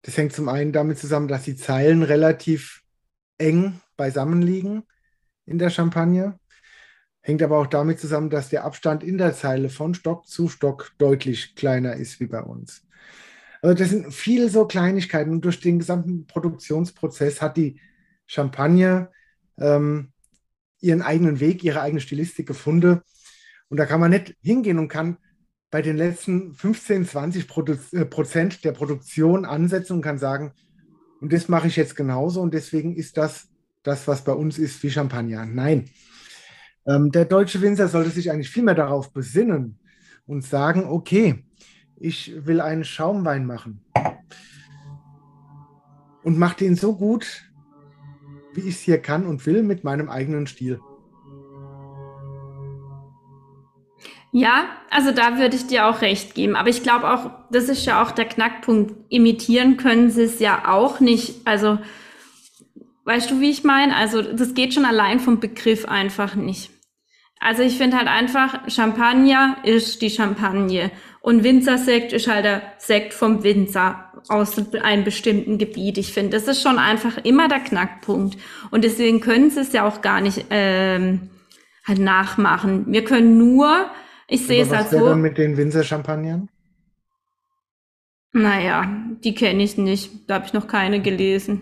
das 0.01 0.17
hängt 0.17 0.33
zum 0.33 0.49
einen 0.49 0.71
damit 0.71 0.97
zusammen, 0.97 1.27
dass 1.27 1.43
die 1.43 1.55
Zeilen 1.55 2.03
relativ 2.03 2.81
eng 3.37 3.81
beisammen 3.97 4.41
liegen 4.41 4.83
in 5.45 5.59
der 5.59 5.69
Champagne. 5.69 6.39
Hängt 7.21 7.43
aber 7.43 7.59
auch 7.59 7.67
damit 7.67 7.99
zusammen, 7.99 8.29
dass 8.29 8.49
der 8.49 8.63
Abstand 8.63 9.03
in 9.03 9.17
der 9.17 9.33
Zeile 9.33 9.69
von 9.69 9.93
Stock 9.93 10.25
zu 10.25 10.47
Stock 10.47 10.93
deutlich 10.97 11.55
kleiner 11.55 11.95
ist 11.95 12.19
wie 12.19 12.27
bei 12.27 12.41
uns. 12.41 12.87
Also 13.61 13.75
das 13.75 13.89
sind 13.89 14.13
viele 14.13 14.49
so 14.49 14.65
Kleinigkeiten 14.65 15.31
und 15.31 15.43
durch 15.43 15.59
den 15.59 15.79
gesamten 15.79 16.25
Produktionsprozess 16.27 17.41
hat 17.41 17.57
die 17.57 17.79
Champagne 18.29 19.09
ähm, 19.57 20.11
ihren 20.81 21.01
eigenen 21.01 21.39
Weg, 21.39 21.63
ihre 21.63 21.81
eigene 21.81 21.99
Stilistik 21.99 22.47
gefunden. 22.47 23.01
Und 23.69 23.77
da 23.77 23.85
kann 23.85 23.99
man 23.99 24.11
nicht 24.11 24.35
hingehen 24.41 24.77
und 24.77 24.87
kann 24.87 25.17
bei 25.71 25.81
den 25.81 25.97
letzten 25.97 26.53
15, 26.53 27.05
20 27.05 27.47
Produ 27.47 27.75
Prozent 28.09 28.63
der 28.63 28.71
Produktion 28.71 29.45
ansetzen 29.45 29.93
und 29.93 30.01
kann 30.01 30.19
sagen, 30.19 30.53
und 31.21 31.33
das 31.33 31.49
mache 31.49 31.67
ich 31.67 31.75
jetzt 31.75 31.95
genauso 31.95 32.41
und 32.41 32.53
deswegen 32.53 32.95
ist 32.95 33.17
das 33.17 33.49
das, 33.83 34.07
was 34.07 34.23
bei 34.23 34.33
uns 34.33 34.59
ist, 34.59 34.81
wie 34.83 34.91
Champagner. 34.91 35.45
Nein. 35.45 35.89
Ähm, 36.85 37.11
der 37.11 37.25
deutsche 37.25 37.61
Winzer 37.61 37.87
sollte 37.87 38.11
sich 38.11 38.31
eigentlich 38.31 38.49
viel 38.49 38.63
mehr 38.63 38.75
darauf 38.75 39.11
besinnen 39.11 39.79
und 40.27 40.45
sagen, 40.45 40.85
okay, 40.85 41.43
ich 41.97 42.45
will 42.45 42.61
einen 42.61 42.83
Schaumwein 42.83 43.45
machen 43.45 43.83
und 46.23 46.37
mache 46.37 46.57
den 46.57 46.75
so 46.75 46.95
gut, 46.95 47.48
wie 48.63 48.69
ich 48.69 48.75
es 48.75 48.81
hier 48.81 48.97
kann 48.97 49.25
und 49.25 49.45
will, 49.45 49.63
mit 49.63 49.83
meinem 49.83 50.09
eigenen 50.09 50.47
Stil. 50.47 50.79
Ja, 54.31 54.65
also 54.91 55.11
da 55.11 55.39
würde 55.39 55.55
ich 55.55 55.65
dir 55.65 55.87
auch 55.87 56.01
recht 56.01 56.35
geben. 56.35 56.55
Aber 56.55 56.69
ich 56.69 56.83
glaube 56.83 57.09
auch, 57.09 57.31
das 57.51 57.67
ist 57.67 57.85
ja 57.85 58.03
auch 58.03 58.11
der 58.11 58.25
Knackpunkt. 58.25 58.93
Imitieren 59.09 59.77
können 59.77 60.11
sie 60.11 60.23
es 60.23 60.39
ja 60.39 60.67
auch 60.67 60.99
nicht. 60.99 61.47
Also, 61.47 61.79
weißt 63.05 63.31
du, 63.31 63.39
wie 63.39 63.49
ich 63.49 63.63
meine? 63.63 63.95
Also, 63.95 64.21
das 64.21 64.53
geht 64.53 64.73
schon 64.73 64.85
allein 64.85 65.19
vom 65.19 65.39
Begriff 65.39 65.85
einfach 65.85 66.35
nicht. 66.35 66.69
Also, 67.39 67.63
ich 67.63 67.77
finde 67.77 67.97
halt 67.97 68.07
einfach, 68.07 68.69
Champagner 68.69 69.57
ist 69.63 70.01
die 70.03 70.11
Champagne. 70.11 70.91
Und 71.21 71.43
Winzersekt 71.43 72.13
ist 72.13 72.27
halt 72.27 72.45
der 72.45 72.61
Sekt 72.77 73.13
vom 73.13 73.43
Winzer 73.43 74.05
aus 74.29 74.55
einem 74.81 75.03
bestimmten 75.03 75.57
Gebiet. 75.57 75.97
Ich 75.97 76.13
finde, 76.13 76.31
das 76.31 76.47
ist 76.47 76.61
schon 76.61 76.77
einfach 76.77 77.17
immer 77.23 77.47
der 77.47 77.59
Knackpunkt. 77.59 78.37
Und 78.71 78.83
deswegen 78.83 79.19
können 79.19 79.49
sie 79.49 79.61
es 79.61 79.73
ja 79.73 79.87
auch 79.87 80.01
gar 80.01 80.21
nicht 80.21 80.45
ähm, 80.49 81.29
halt 81.85 81.99
nachmachen. 81.99 82.85
Wir 82.87 83.03
können 83.03 83.37
nur 83.37 83.89
ich 84.29 84.45
sehe 84.45 84.61
es 84.61 84.71
halt 84.71 84.89
so. 84.89 85.01
Was 85.01 85.17
mit 85.17 85.37
den 85.37 85.57
Winzer-Champagnern? 85.57 86.49
Naja, 88.31 88.87
die 89.23 89.33
kenne 89.33 89.63
ich 89.63 89.77
nicht. 89.77 90.29
Da 90.29 90.35
habe 90.35 90.45
ich 90.45 90.53
noch 90.53 90.67
keine 90.67 91.01
gelesen. 91.01 91.61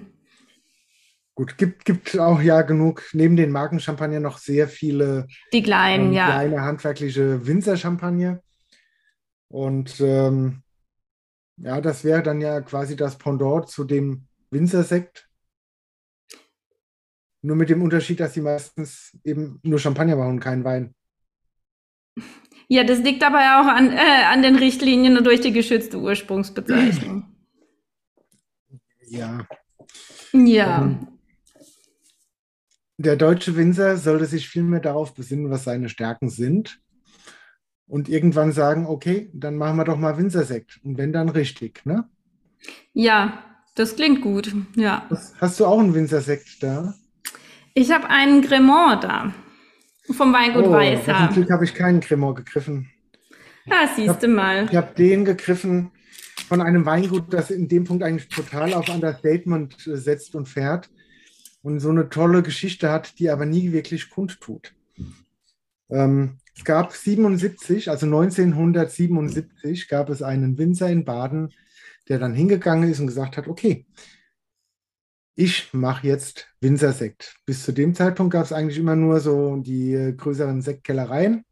Gut, 1.33 1.57
gibt, 1.57 1.85
gibt 1.85 2.19
auch 2.19 2.41
ja 2.41 2.63
genug, 2.63 3.03
neben 3.13 3.37
den 3.37 3.51
Markenchampagner 3.51 4.19
noch 4.19 4.37
sehr 4.37 4.67
viele 4.67 5.27
die 5.53 5.61
kleinen, 5.63 6.07
ähm, 6.07 6.13
ja. 6.13 6.25
kleine 6.25 6.61
handwerkliche 6.61 7.45
Winzer-Champagner. 7.47 8.41
Und 9.49 9.99
ähm, 10.01 10.61
ja, 11.57 11.81
das 11.81 12.03
wäre 12.03 12.21
dann 12.21 12.41
ja 12.41 12.61
quasi 12.61 12.95
das 12.95 13.17
Pendant 13.17 13.69
zu 13.69 13.83
dem 13.83 14.27
Winzersekt. 14.51 15.29
Nur 17.41 17.55
mit 17.55 17.69
dem 17.69 17.81
Unterschied, 17.81 18.19
dass 18.19 18.33
sie 18.33 18.41
meistens 18.41 19.17
eben 19.23 19.59
nur 19.63 19.79
Champagner 19.79 20.15
machen 20.15 20.31
und 20.31 20.39
keinen 20.39 20.63
Wein. 20.63 20.93
Ja, 22.67 22.83
das 22.83 22.99
liegt 22.99 23.23
aber 23.23 23.39
ja 23.39 23.61
auch 23.61 23.67
an, 23.67 23.91
äh, 23.91 24.25
an 24.25 24.41
den 24.41 24.57
Richtlinien 24.57 25.17
und 25.17 25.25
durch 25.25 25.39
die 25.39 25.53
geschützte 25.53 25.99
Ursprungsbezeichnung. 25.99 27.23
Ja. 29.07 29.47
Ja. 30.33 30.81
Ähm, 30.81 31.07
der 32.97 33.15
deutsche 33.15 33.55
Winzer 33.55 33.95
sollte 33.97 34.25
sich 34.25 34.49
vielmehr 34.49 34.79
darauf 34.79 35.13
besinnen, 35.13 35.49
was 35.49 35.63
seine 35.63 35.87
Stärken 35.87 36.29
sind. 36.29 36.81
Und 37.87 38.09
irgendwann 38.09 38.51
sagen, 38.51 38.85
okay, 38.85 39.29
dann 39.33 39.55
machen 39.55 39.77
wir 39.77 39.85
doch 39.85 39.97
mal 39.97 40.17
Winzersekt. 40.17 40.79
Und 40.83 40.97
wenn 40.97 41.13
dann 41.13 41.29
richtig, 41.29 41.85
ne? 41.85 42.09
Ja, 42.93 43.43
das 43.75 43.95
klingt 43.95 44.21
gut, 44.21 44.53
ja. 44.75 45.07
Hast 45.39 45.59
du 45.59 45.65
auch 45.65 45.79
einen 45.79 45.93
Winzersekt 45.93 46.61
da? 46.61 46.95
Ich 47.73 47.91
habe 47.91 48.09
einen 48.09 48.41
Cremant 48.41 49.03
da. 49.03 49.33
Vom 50.11 50.33
Weingut 50.33 50.65
oh, 50.65 50.71
Weißer. 50.71 51.15
Zum 51.15 51.35
Glück 51.35 51.51
habe 51.51 51.65
ich 51.65 51.73
keinen 51.73 51.99
Cremant 51.99 52.37
gegriffen. 52.37 52.89
Ja, 53.65 53.89
siehst 53.95 54.23
du 54.23 54.27
mal. 54.27 54.65
Ich 54.69 54.75
habe 54.75 54.93
den 54.95 55.25
gegriffen 55.25 55.91
von 56.47 56.61
einem 56.61 56.85
Weingut, 56.85 57.33
das 57.33 57.51
in 57.51 57.67
dem 57.67 57.83
Punkt 57.83 58.03
eigentlich 58.03 58.29
total 58.29 58.73
auf 58.73 58.89
Understatement 58.89 59.85
äh, 59.87 59.97
setzt 59.97 60.35
und 60.35 60.47
fährt 60.47 60.89
und 61.61 61.79
so 61.79 61.89
eine 61.89 62.09
tolle 62.09 62.43
Geschichte 62.43 62.89
hat, 62.89 63.19
die 63.19 63.29
aber 63.29 63.45
nie 63.45 63.73
wirklich 63.73 64.09
kundtut. 64.09 64.73
Ähm, 65.89 66.37
es 66.57 66.63
gab 66.63 66.91
77, 66.91 67.89
also 67.89 68.07
1977, 68.07 69.87
gab 69.87 70.09
es 70.09 70.23
einen 70.23 70.57
Winzer 70.57 70.89
in 70.89 71.05
Baden, 71.05 71.53
der 72.09 72.17
dann 72.17 72.33
hingegangen 72.33 72.89
ist 72.89 72.99
und 72.99 73.07
gesagt 73.07 73.37
hat, 73.37 73.47
okay, 73.47 73.85
ich 75.35 75.71
mache 75.71 76.07
jetzt 76.07 76.47
Winzersekt. 76.61 77.35
Bis 77.45 77.63
zu 77.63 77.71
dem 77.71 77.93
Zeitpunkt 77.93 78.33
gab 78.33 78.43
es 78.43 78.53
eigentlich 78.53 78.79
immer 78.79 78.95
nur 78.95 79.19
so 79.19 79.57
die 79.57 79.93
äh, 79.93 80.13
größeren 80.13 80.63
Sektkellereien, 80.63 81.45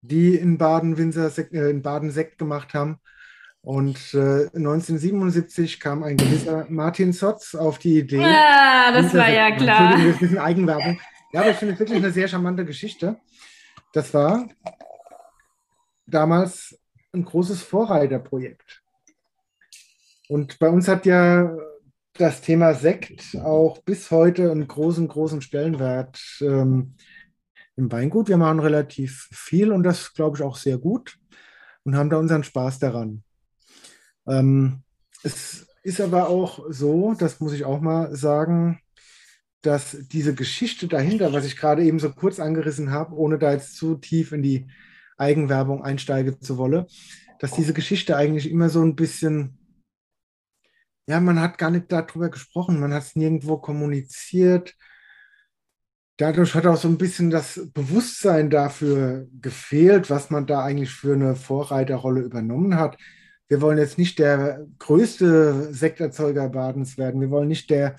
die 0.00 0.34
in 0.34 0.56
Baden, 0.56 0.96
Winzersekt, 0.96 1.52
äh, 1.52 1.68
in 1.68 1.82
Baden 1.82 2.10
Sekt 2.10 2.38
gemacht 2.38 2.72
haben. 2.72 3.00
Und 3.60 3.98
äh, 4.14 4.48
1977 4.54 5.78
kam 5.78 6.02
ein 6.02 6.16
gewisser 6.16 6.66
Martin 6.70 7.12
Sotz 7.12 7.54
auf 7.54 7.78
die 7.78 7.98
Idee. 7.98 8.20
Ja, 8.20 8.92
das 8.94 9.12
war 9.12 9.30
ja 9.30 9.54
klar. 9.54 9.92
Entschuldigung, 9.92 10.04
das 10.04 10.06
ist 10.06 10.14
ein 10.14 10.18
bisschen 10.20 10.38
Eigenwerbung. 10.38 11.00
Ja, 11.32 11.40
aber 11.40 11.50
ich 11.50 11.56
finde 11.56 11.74
es 11.74 11.80
wirklich 11.80 11.98
eine 11.98 12.12
sehr 12.12 12.28
charmante 12.28 12.64
Geschichte. 12.64 13.18
Das 13.94 14.12
war 14.12 14.48
damals 16.04 16.76
ein 17.12 17.24
großes 17.24 17.62
Vorreiterprojekt. 17.62 18.82
Und 20.28 20.58
bei 20.58 20.68
uns 20.68 20.88
hat 20.88 21.06
ja 21.06 21.56
das 22.14 22.40
Thema 22.40 22.74
Sekt 22.74 23.36
auch 23.36 23.78
bis 23.82 24.10
heute 24.10 24.50
einen 24.50 24.66
großen, 24.66 25.06
großen 25.06 25.42
Stellenwert 25.42 26.20
ähm, 26.40 26.96
im 27.76 27.92
Weingut. 27.92 28.28
Wir 28.28 28.36
machen 28.36 28.58
relativ 28.58 29.28
viel 29.32 29.70
und 29.70 29.84
das, 29.84 30.12
glaube 30.12 30.38
ich, 30.38 30.42
auch 30.42 30.56
sehr 30.56 30.78
gut 30.78 31.16
und 31.84 31.96
haben 31.96 32.10
da 32.10 32.16
unseren 32.16 32.42
Spaß 32.42 32.80
daran. 32.80 33.22
Ähm, 34.26 34.82
es 35.22 35.68
ist 35.84 36.00
aber 36.00 36.28
auch 36.28 36.64
so, 36.68 37.14
das 37.14 37.38
muss 37.38 37.52
ich 37.52 37.64
auch 37.64 37.80
mal 37.80 38.12
sagen, 38.16 38.80
dass 39.66 39.96
diese 40.08 40.34
Geschichte 40.34 40.88
dahinter, 40.88 41.32
was 41.32 41.44
ich 41.44 41.56
gerade 41.56 41.84
eben 41.84 41.98
so 41.98 42.10
kurz 42.10 42.40
angerissen 42.40 42.90
habe, 42.90 43.14
ohne 43.14 43.38
da 43.38 43.52
jetzt 43.52 43.76
zu 43.76 43.96
tief 43.96 44.32
in 44.32 44.42
die 44.42 44.66
Eigenwerbung 45.16 45.82
einsteigen 45.82 46.40
zu 46.40 46.58
wollen, 46.58 46.86
dass 47.38 47.52
diese 47.52 47.72
Geschichte 47.72 48.16
eigentlich 48.16 48.50
immer 48.50 48.68
so 48.68 48.82
ein 48.82 48.96
bisschen 48.96 49.58
ja, 51.06 51.20
man 51.20 51.40
hat 51.40 51.58
gar 51.58 51.70
nicht 51.70 51.92
darüber 51.92 52.30
gesprochen, 52.30 52.80
man 52.80 52.92
hat 52.94 53.02
es 53.02 53.16
nirgendwo 53.16 53.58
kommuniziert. 53.58 54.74
Dadurch 56.16 56.54
hat 56.54 56.66
auch 56.66 56.76
so 56.76 56.88
ein 56.88 56.98
bisschen 56.98 57.30
das 57.30 57.60
Bewusstsein 57.74 58.48
dafür 58.48 59.26
gefehlt, 59.40 60.10
was 60.10 60.30
man 60.30 60.46
da 60.46 60.62
eigentlich 60.62 60.90
für 60.90 61.14
eine 61.14 61.34
Vorreiterrolle 61.34 62.20
übernommen 62.20 62.76
hat. 62.76 62.96
Wir 63.48 63.60
wollen 63.60 63.78
jetzt 63.78 63.98
nicht 63.98 64.18
der 64.18 64.66
größte 64.78 65.74
Sekterzeuger 65.74 66.48
Badens 66.48 66.96
werden. 66.96 67.20
Wir 67.20 67.30
wollen 67.30 67.48
nicht 67.48 67.68
der 67.68 67.96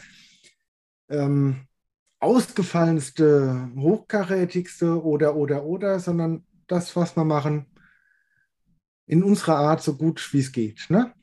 ähm, 1.10 1.68
ausgefallenste, 2.20 3.70
hochkarätigste 3.78 5.04
oder, 5.04 5.36
oder, 5.36 5.64
oder, 5.64 6.00
sondern 6.00 6.46
das, 6.68 6.96
was 6.96 7.16
wir 7.16 7.26
machen, 7.26 7.68
in 9.06 9.24
unserer 9.24 9.58
Art 9.58 9.84
so 9.84 9.96
gut 9.96 10.34
wie 10.34 10.40
es 10.40 10.52
geht. 10.52 10.88
Ne? 10.90 11.14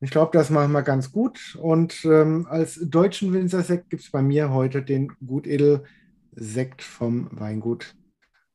Ich 0.00 0.10
glaube, 0.10 0.36
das 0.36 0.50
machen 0.50 0.72
wir 0.72 0.82
ganz 0.82 1.10
gut. 1.10 1.58
Und 1.60 2.04
ähm, 2.04 2.46
als 2.48 2.78
deutschen 2.80 3.32
Winzersekt 3.32 3.90
gibt 3.90 4.02
es 4.02 4.10
bei 4.10 4.22
mir 4.22 4.50
heute 4.50 4.82
den 4.82 5.08
Gutedel-Sekt 5.24 6.82
vom 6.82 7.28
Weingut 7.32 7.94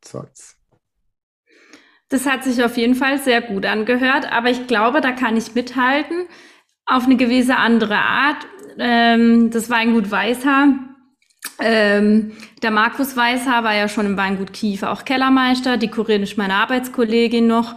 Zolz. 0.02 0.56
Das 2.10 2.26
hat 2.26 2.44
sich 2.44 2.64
auf 2.64 2.78
jeden 2.78 2.96
Fall 2.96 3.20
sehr 3.20 3.42
gut 3.42 3.66
angehört, 3.66 4.32
aber 4.32 4.50
ich 4.50 4.68
glaube, 4.68 5.02
da 5.02 5.12
kann 5.12 5.38
ich 5.38 5.54
mithalten. 5.54 6.28
Auf 6.86 7.06
eine 7.06 7.18
gewisse 7.18 7.56
andere 7.58 7.98
Art. 7.98 8.48
Ähm, 8.80 9.52
das 9.52 9.70
Weingut 9.70 10.10
Weißhaar. 10.10 10.70
Ähm, 11.62 12.32
der 12.64 12.72
Markus 12.72 13.16
Weißhaar 13.16 13.64
war 13.64 13.76
ja 13.76 13.88
schon 13.90 14.06
im 14.06 14.18
Weingut 14.18 14.54
Kiefer 14.54 14.92
auch 14.92 15.06
Kellermeister. 15.06 15.78
Die 15.78 15.90
Corinne 15.90 16.24
ist 16.24 16.38
meine 16.38 16.56
Arbeitskollegin 16.56 17.48
noch. 17.48 17.76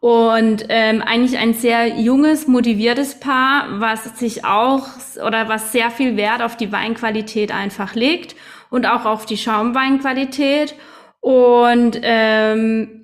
Und 0.00 0.66
ähm, 0.68 1.00
eigentlich 1.00 1.38
ein 1.38 1.54
sehr 1.54 2.00
junges, 2.00 2.48
motiviertes 2.48 3.20
Paar, 3.20 3.80
was 3.80 4.18
sich 4.18 4.44
auch 4.44 4.88
oder 5.24 5.48
was 5.48 5.70
sehr 5.70 5.92
viel 5.92 6.16
Wert 6.16 6.42
auf 6.42 6.56
die 6.56 6.72
Weinqualität 6.72 7.52
einfach 7.54 7.94
legt 7.94 8.34
und 8.68 8.84
auch 8.84 9.04
auf 9.04 9.26
die 9.26 9.36
Schaumweinqualität. 9.36 10.74
Und 11.20 12.00
ähm, 12.02 13.01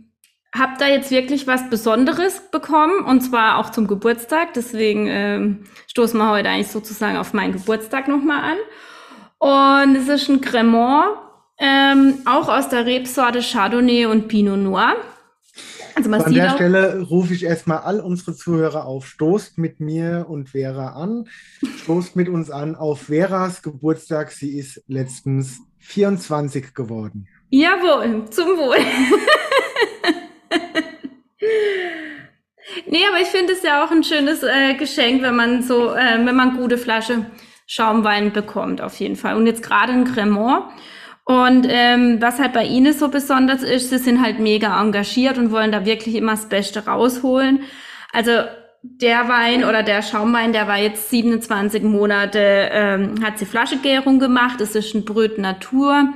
habe 0.55 0.73
da 0.79 0.89
jetzt 0.89 1.11
wirklich 1.11 1.47
was 1.47 1.69
Besonderes 1.69 2.41
bekommen 2.51 3.05
und 3.05 3.21
zwar 3.21 3.59
auch 3.59 3.71
zum 3.71 3.87
Geburtstag. 3.87 4.55
Deswegen 4.55 5.07
ähm, 5.09 5.65
stoßen 5.89 6.19
wir 6.19 6.31
heute 6.31 6.49
eigentlich 6.49 6.69
sozusagen 6.69 7.17
auf 7.19 7.35
meinen 7.35 7.53
Geburtstag 7.53 8.09
nochmal 8.09 8.43
an. 8.43 8.59
Und 9.39 9.97
es 9.97 10.09
ist 10.09 10.29
ein 10.29 10.41
Cremant, 10.41 11.17
ähm, 11.59 12.19
auch 12.25 12.49
aus 12.49 12.69
der 12.69 12.87
Rebsorte 12.87 13.41
Chardonnay 13.41 14.07
und 14.07 14.29
Pinot 14.29 14.59
Noir. 14.59 14.97
Also 15.95 16.13
An 16.13 16.33
der 16.33 16.51
Stelle 16.51 17.03
rufe 17.03 17.35
ich 17.35 17.45
erstmal 17.45 17.79
all 17.79 18.01
unsere 18.01 18.35
Zuhörer 18.35 18.85
auf, 18.85 19.07
stoßt 19.07 19.59
mit 19.59 19.81
mir 19.81 20.27
und 20.29 20.51
Vera 20.51 20.93
an, 20.93 21.29
stoßt 21.83 22.15
mit 22.15 22.29
uns 22.29 22.51
an 22.51 22.77
auf 22.77 23.03
Veras 23.09 23.63
Geburtstag. 23.63 24.31
Sie 24.31 24.57
ist 24.57 24.85
letztens 24.87 25.59
24 25.81 26.73
geworden. 26.73 27.27
Jawohl, 27.51 28.27
zum 28.31 28.47
Wohl. 28.57 28.77
nee, 32.87 33.05
aber 33.09 33.21
ich 33.21 33.29
finde 33.29 33.53
es 33.53 33.63
ja 33.63 33.85
auch 33.85 33.91
ein 33.91 34.05
schönes 34.05 34.43
äh, 34.43 34.75
Geschenk, 34.75 35.23
wenn 35.23 35.37
man 35.37 35.63
so, 35.63 35.95
äh, 35.95 36.25
wenn 36.25 36.37
man 36.37 36.57
gute 36.57 36.79
Flasche 36.79 37.27
Schaumwein 37.67 38.33
bekommt, 38.33 38.81
auf 38.81 38.99
jeden 38.99 39.17
Fall. 39.17 39.37
Und 39.37 39.47
jetzt 39.47 39.63
gerade 39.63 39.93
ein 39.93 40.05
Cremant. 40.05 40.65
Und 41.25 41.67
ähm, 41.69 42.23
was 42.23 42.39
halt 42.39 42.55
bei 42.55 42.65
ihnen 42.65 42.95
so 42.95 43.09
besonders 43.09 43.63
ist, 43.63 43.91
sie 43.91 43.99
sind 43.99 44.23
halt 44.23 44.39
mega 44.39 44.81
engagiert 44.81 45.37
und 45.37 45.53
wollen 45.53 45.71
da 45.71 45.85
wirklich 45.85 46.15
immer 46.15 46.33
das 46.33 46.49
Beste 46.49 46.87
rausholen. 46.87 47.65
Also 48.15 48.31
der 48.83 49.29
Wein 49.29 49.65
oder 49.65 49.83
der 49.83 50.03
Schaumwein, 50.03 50.55
der 50.55 50.69
war 50.69 50.79
jetzt 50.79 51.11
27 51.11 51.83
Monate, 51.83 52.71
ähm, 52.73 53.23
hat 53.23 53.39
sie 53.39 53.45
Flaschegärung 53.45 54.19
gemacht. 54.19 54.63
Es 54.63 54.75
ist 54.75 54.95
ein 54.95 55.05
Brüt 55.05 55.37
Natur. 55.37 56.15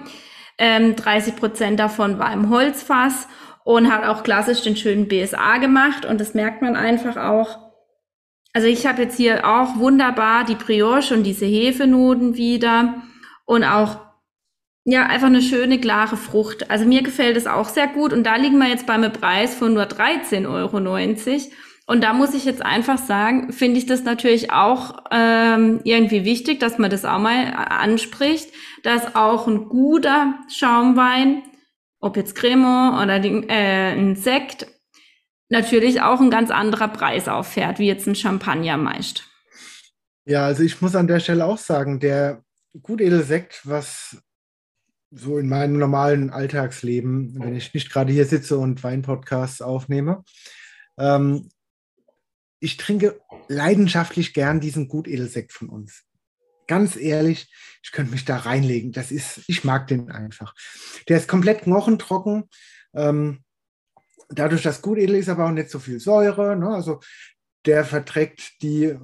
Ähm, 0.57 0.97
30 0.97 1.37
Prozent 1.37 1.81
davon 1.81 2.18
war 2.18 2.33
im 2.33 2.49
Holzfass 2.49 3.29
und 3.64 3.92
hat 3.92 4.05
auch 4.05 4.22
klassisch 4.22 4.62
den 4.62 4.77
schönen 4.77 5.09
BSA 5.09 5.59
gemacht. 5.59 6.05
Und 6.05 6.20
das 6.20 6.35
merkt 6.35 6.62
man 6.62 6.77
einfach 6.77 7.16
auch. 7.16 7.59
Also 8.53 8.68
ich 8.68 8.87
habe 8.87 9.03
jetzt 9.03 9.16
hier 9.16 9.46
auch 9.46 9.79
wunderbar 9.79 10.44
die 10.44 10.55
Brioche 10.55 11.14
und 11.14 11.25
diese 11.25 11.46
Hefenoten 11.46 12.37
wieder 12.37 13.03
und 13.46 13.64
auch 13.64 13.98
ja, 14.85 15.07
einfach 15.07 15.29
eine 15.29 15.42
schöne, 15.42 15.79
klare 15.79 16.16
Frucht. 16.16 16.70
Also 16.70 16.85
mir 16.85 17.03
gefällt 17.03 17.37
es 17.37 17.46
auch 17.46 17.68
sehr 17.68 17.87
gut. 17.87 18.12
Und 18.12 18.25
da 18.25 18.37
liegen 18.37 18.59
wir 18.59 18.68
jetzt 18.68 18.87
beim 18.87 19.11
Preis 19.12 19.55
von 19.55 19.75
nur 19.75 19.85
13,90 19.85 20.48
Euro. 20.48 20.79
Und 21.87 22.03
da 22.03 22.12
muss 22.12 22.35
ich 22.35 22.44
jetzt 22.44 22.64
einfach 22.64 22.98
sagen, 22.98 23.53
finde 23.53 23.79
ich 23.79 23.87
das 23.87 24.03
natürlich 24.05 24.51
auch 24.53 25.05
ähm, 25.11 25.81
irgendwie 25.85 26.25
wichtig, 26.25 26.59
dass 26.59 26.79
man 26.79 26.90
das 26.90 27.05
auch 27.05 27.18
mal 27.18 27.53
anspricht, 27.55 28.48
dass 28.83 29.14
auch 29.14 29.46
ein 29.46 29.68
guter 29.68 30.35
Schaumwein, 30.48 31.42
ob 32.03 32.17
jetzt 32.17 32.35
Cremant 32.35 33.03
oder 33.03 33.21
die, 33.21 33.49
äh, 33.49 33.93
ein 33.93 34.17
Sekt, 34.17 34.67
natürlich 35.49 36.03
auch 36.03 36.21
ein 36.21 36.31
ganz 36.31 36.51
anderer 36.51 36.88
Preis 36.88 37.29
auffährt, 37.29 37.79
wie 37.79 37.87
jetzt 37.87 38.07
ein 38.07 38.15
Champagner 38.15 38.77
meist. 38.77 39.29
Ja, 40.25 40.45
also 40.45 40.62
ich 40.62 40.81
muss 40.81 40.95
an 40.95 41.07
der 41.07 41.21
Stelle 41.21 41.45
auch 41.45 41.59
sagen, 41.59 42.01
der 42.01 42.45
Gutedelsekt, 42.81 43.61
was 43.65 44.23
so 45.11 45.38
in 45.38 45.49
meinem 45.49 45.79
normalen 45.79 46.31
Alltagsleben, 46.31 47.38
wenn 47.38 47.55
ich 47.55 47.73
nicht 47.75 47.93
gerade 47.93 48.12
hier 48.12 48.25
sitze 48.25 48.59
und 48.59 48.83
Weinpodcasts 48.83 49.62
aufnehme. 49.62 50.25
Ähm, 50.99 51.51
ich 52.61 52.79
trinke 52.79 53.21
leidenschaftlich 53.49 54.35
gern 54.35 54.61
diesen 54.61 54.88
Gutedelsekt 54.88 55.53
von 55.53 55.69
uns. 55.69 56.05
Ganz 56.67 56.97
ehrlich, 56.97 57.53
ich 57.83 57.92
könnte 57.92 58.12
mich 58.12 58.25
da 58.25 58.37
reinlegen. 58.37 58.92
Das 58.92 59.11
ist, 59.11 59.42
ich 59.47 59.64
mag 59.64 59.88
den 59.88 60.11
einfach. 60.11 60.55
Der 61.09 61.16
ist 61.18 61.29
komplett 61.29 61.62
knochentrocken. 61.62 62.49
Ähm, 62.95 63.42
dadurch, 64.29 64.62
dass 64.62 64.83
Gutedel 64.83 65.16
ist 65.16 65.29
aber 65.29 65.47
auch 65.47 65.51
nicht 65.51 65.71
so 65.71 65.79
viel 65.79 66.01
Säure. 66.01 66.57
Ne? 66.57 66.68
Also 66.68 67.01
der 67.66 67.85
verträgt 67.85 68.62
die 68.62 68.97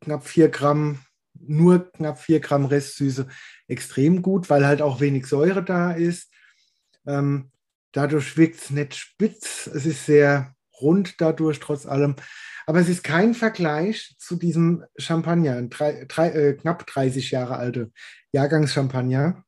knapp 0.00 0.26
vier 0.26 0.48
Gramm 0.48 1.00
nur 1.46 1.90
knapp 1.92 2.20
4 2.20 2.40
Gramm 2.40 2.66
Restsüße 2.66 3.26
extrem 3.68 4.22
gut, 4.22 4.50
weil 4.50 4.66
halt 4.66 4.82
auch 4.82 5.00
wenig 5.00 5.26
Säure 5.26 5.62
da 5.62 5.92
ist. 5.92 6.30
Ähm, 7.06 7.50
dadurch 7.92 8.36
wirkt 8.36 8.60
es 8.60 8.70
nicht 8.70 8.94
spitz, 8.94 9.66
es 9.66 9.86
ist 9.86 10.06
sehr 10.06 10.54
rund 10.82 11.20
dadurch 11.20 11.60
trotz 11.60 11.86
allem. 11.86 12.16
Aber 12.66 12.80
es 12.80 12.88
ist 12.88 13.02
kein 13.02 13.34
Vergleich 13.34 14.14
zu 14.18 14.36
diesem 14.36 14.84
Champagner, 14.96 15.60
drei, 15.62 16.04
drei, 16.06 16.30
äh, 16.30 16.54
knapp 16.54 16.86
30 16.86 17.30
Jahre 17.30 17.56
alte 17.56 17.92
Jahrgangschampagner, 18.32 19.44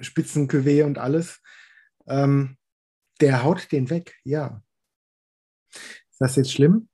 Spitzencuvée 0.00 0.84
und 0.84 0.98
alles. 0.98 1.40
Ähm, 2.06 2.56
der 3.20 3.42
haut 3.42 3.70
den 3.72 3.90
weg, 3.90 4.16
ja. 4.24 4.62
Ist 5.72 6.20
das 6.20 6.36
jetzt 6.36 6.52
schlimm? 6.52 6.88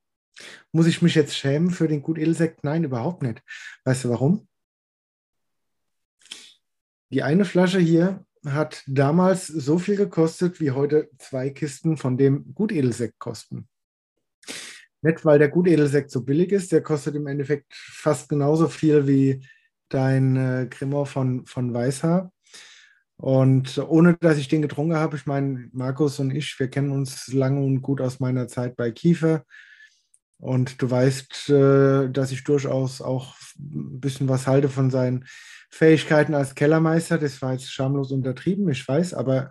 Muss 0.73 0.87
ich 0.87 1.03
mich 1.03 1.15
jetzt 1.15 1.37
schämen 1.37 1.71
für 1.71 1.87
den 1.87 2.03
Gut 2.03 2.19
Edelsekt? 2.19 2.65
Nein, 2.65 2.85
überhaupt 2.85 3.23
nicht. 3.23 3.43
Weißt 3.85 4.05
du 4.05 4.11
warum? 4.11 4.49
Die 7.11 7.23
eine 7.23 7.45
Flasche 7.45 7.79
hier 7.79 8.27
hat 8.45 8.83
damals 8.87 9.47
so 9.47 9.79
viel 9.79 9.97
gekostet, 9.97 10.61
wie 10.61 10.71
heute 10.71 11.09
zwei 11.19 11.51
Kisten 11.51 11.97
von 11.97 12.17
dem 12.17 12.55
Gutedelsekt 12.55 13.19
kosten. 13.19 13.69
Nicht, 15.03 15.25
weil 15.25 15.39
der 15.39 15.49
Gutedelsekt 15.49 16.11
so 16.11 16.23
billig 16.23 16.53
ist, 16.53 16.73
der 16.73 16.83
kostet 16.83 17.15
im 17.15 17.27
Endeffekt 17.27 17.75
fast 17.75 18.29
genauso 18.29 18.69
viel 18.69 19.07
wie 19.07 19.47
dein 19.89 20.37
äh, 20.37 20.67
Cremant 20.71 21.09
von, 21.09 21.47
von 21.47 21.75
Weißhaar. 21.75 22.33
Und 23.17 23.79
ohne 23.79 24.17
dass 24.21 24.39
ich 24.39 24.49
den 24.49 24.63
getrunken 24.63 24.97
habe, 24.97 25.17
ich 25.17 25.27
meine, 25.27 25.69
Markus 25.73 26.19
und 26.19 26.35
ich, 26.35 26.59
wir 26.59 26.69
kennen 26.69 26.91
uns 26.91 27.33
lange 27.33 27.63
und 27.63 27.81
gut 27.81 28.01
aus 28.01 28.19
meiner 28.19 28.49
Zeit 28.49 28.77
bei 28.77 28.91
Kiefer. 28.91 29.45
Und 30.39 30.83
du 30.83 30.91
weißt, 30.91 31.51
äh, 31.51 32.11
dass 32.11 32.33
ich 32.33 32.45
durchaus 32.45 33.01
auch 33.01 33.35
ein 33.59 34.01
bisschen 34.01 34.29
was 34.29 34.47
halte 34.47 34.69
von 34.69 34.91
seinen 34.91 35.27
Fähigkeiten 35.75 36.35
als 36.35 36.55
Kellermeister. 36.55 37.19
Das 37.19 37.43
war 37.43 37.53
jetzt 37.53 37.73
schamlos 37.73 38.13
untertrieben, 38.13 38.69
ich 38.69 38.87
weiß, 38.87 39.13
aber 39.13 39.51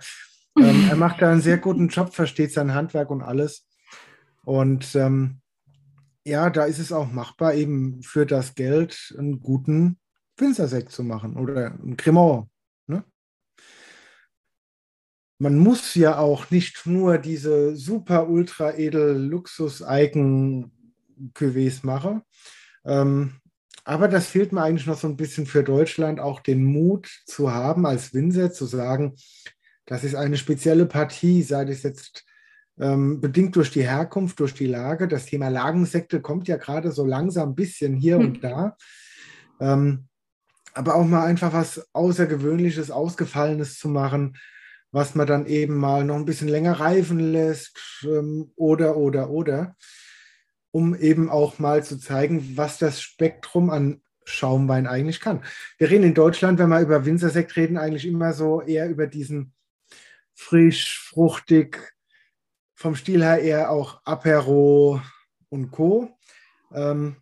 ähm, 0.58 0.88
er 0.90 0.96
macht 0.96 1.22
da 1.22 1.30
einen 1.30 1.42
sehr 1.42 1.58
guten 1.58 1.90
Job, 1.90 2.14
versteht 2.14 2.54
sein 2.54 2.74
Handwerk 2.74 3.10
und 3.10 3.22
alles. 3.22 3.68
Und 4.46 4.96
ähm, 4.96 5.42
ja, 6.24 6.50
da 6.50 6.64
ist 6.64 6.80
es 6.80 6.94
auch 6.94 7.12
machbar, 7.12 7.56
eben 7.56 8.02
für 8.04 8.26
das 8.26 8.56
Geld 8.56 9.14
einen 9.18 9.42
guten 9.42 10.00
Winzersekt 10.38 10.94
zu 10.94 11.04
machen 11.04 11.36
oder 11.36 11.78
ein 11.84 11.98
Cremant. 11.98 12.48
Ne? 12.88 13.04
Man 15.40 15.58
muss 15.58 15.94
ja 15.94 16.20
auch 16.20 16.50
nicht 16.52 16.86
nur 16.86 17.18
diese 17.18 17.76
super 17.76 18.30
ultra 18.30 18.76
edel 18.76 19.18
Luxus-Eigen 19.18 20.72
Cuvées 21.34 21.86
mache. 21.86 22.22
Ähm, 22.86 23.42
aber 23.84 24.08
das 24.08 24.28
fehlt 24.28 24.54
mir 24.54 24.62
eigentlich 24.62 24.88
noch 24.88 24.98
so 24.98 25.08
ein 25.08 25.18
bisschen 25.18 25.46
für 25.46 25.64
Deutschland, 25.64 26.20
auch 26.20 26.40
den 26.40 26.64
Mut 26.64 27.10
zu 27.26 27.54
haben, 27.54 27.86
als 27.86 28.14
Winzer 28.14 28.52
zu 28.52 28.66
sagen, 28.66 29.16
das 29.86 30.04
ist 30.04 30.16
eine 30.16 30.38
spezielle 30.38 30.86
Partie, 30.86 31.44
sei 31.44 31.64
es 31.64 31.84
jetzt 31.84 32.26
ähm, 32.80 33.20
bedingt 33.20 33.56
durch 33.56 33.72
die 33.72 33.84
Herkunft, 33.84 34.40
durch 34.40 34.54
die 34.54 34.68
Lage. 34.68 35.08
Das 35.08 35.26
Thema 35.26 35.50
Lagensekte 35.50 36.22
kommt 36.22 36.48
ja 36.48 36.58
gerade 36.58 36.92
so 36.92 37.06
langsam 37.06 37.50
ein 37.50 37.56
bisschen 37.56 37.96
hier 37.96 38.18
hm. 38.18 38.26
und 38.26 38.44
da. 38.44 38.78
Ähm, 39.60 40.08
aber 40.74 40.96
auch 40.96 41.06
mal 41.06 41.26
einfach 41.26 41.54
was 41.54 41.88
Außergewöhnliches, 41.94 42.90
Ausgefallenes 42.90 43.78
zu 43.78 43.90
machen, 43.90 44.38
was 44.92 45.14
man 45.14 45.28
dann 45.28 45.46
eben 45.46 45.76
mal 45.76 46.06
noch 46.06 46.16
ein 46.16 46.26
bisschen 46.26 46.48
länger 46.48 46.80
reifen 46.80 47.20
lässt 47.20 48.06
ähm, 48.06 48.52
oder, 48.56 48.96
oder, 48.96 49.30
oder 49.30 49.76
um 50.74 50.96
eben 50.96 51.30
auch 51.30 51.60
mal 51.60 51.84
zu 51.84 52.00
zeigen, 52.00 52.58
was 52.58 52.80
das 52.80 53.00
Spektrum 53.00 53.70
an 53.70 54.02
Schaumwein 54.26 54.88
eigentlich 54.88 55.20
kann. 55.20 55.44
Wir 55.78 55.92
reden 55.92 56.04
in 56.04 56.14
Deutschland, 56.16 56.58
wenn 56.58 56.70
wir 56.70 56.80
über 56.80 57.06
Winzersekt 57.06 57.56
reden, 57.56 57.78
eigentlich 57.78 58.08
immer 58.08 58.34
so 58.34 58.60
eher 58.62 58.90
über 58.90 59.06
diesen 59.06 59.54
frisch, 60.34 61.00
fruchtig, 61.00 61.94
vom 62.74 62.96
Stil 62.96 63.24
her 63.24 63.40
eher 63.40 63.70
auch 63.70 64.02
Apero 64.04 65.00
und 65.50 65.70
Co. 65.70 66.18
Ähm, 66.74 67.18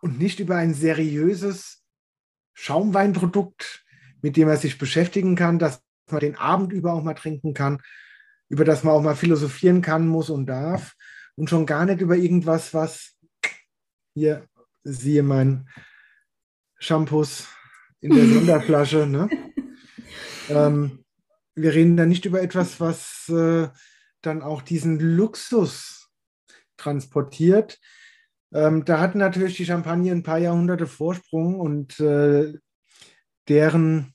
und 0.00 0.18
nicht 0.18 0.40
über 0.40 0.56
ein 0.56 0.74
seriöses 0.74 1.84
Schaumweinprodukt, 2.54 3.84
mit 4.22 4.36
dem 4.36 4.48
er 4.48 4.56
sich 4.56 4.76
beschäftigen 4.76 5.36
kann, 5.36 5.60
dass 5.60 5.82
man 6.10 6.20
den 6.20 6.36
Abend 6.36 6.72
über 6.72 6.94
auch 6.94 7.04
mal 7.04 7.14
trinken 7.14 7.54
kann, 7.54 7.80
über 8.48 8.64
das 8.64 8.82
man 8.82 8.94
auch 8.94 9.02
mal 9.02 9.14
philosophieren 9.14 9.82
kann, 9.82 10.08
muss 10.08 10.30
und 10.30 10.46
darf. 10.46 10.96
Und 11.38 11.48
schon 11.48 11.66
gar 11.66 11.84
nicht 11.84 12.00
über 12.00 12.16
irgendwas, 12.16 12.74
was 12.74 13.16
hier, 14.12 14.48
siehe 14.82 15.22
mein 15.22 15.68
Shampoos 16.80 17.46
in 18.00 18.12
der 18.12 18.26
Sonderflasche. 18.34 19.06
Ne? 19.06 19.30
ähm, 20.48 21.04
wir 21.54 21.74
reden 21.74 21.96
da 21.96 22.06
nicht 22.06 22.24
über 22.24 22.42
etwas, 22.42 22.80
was 22.80 23.28
äh, 23.28 23.68
dann 24.20 24.42
auch 24.42 24.62
diesen 24.62 24.98
Luxus 24.98 26.10
transportiert. 26.76 27.78
Ähm, 28.52 28.84
da 28.84 28.98
hatten 28.98 29.18
natürlich 29.18 29.56
die 29.56 29.66
Champagne 29.66 30.10
ein 30.10 30.24
paar 30.24 30.38
Jahrhunderte 30.38 30.88
Vorsprung 30.88 31.60
und 31.60 32.00
äh, 32.00 32.52
deren, 33.46 34.12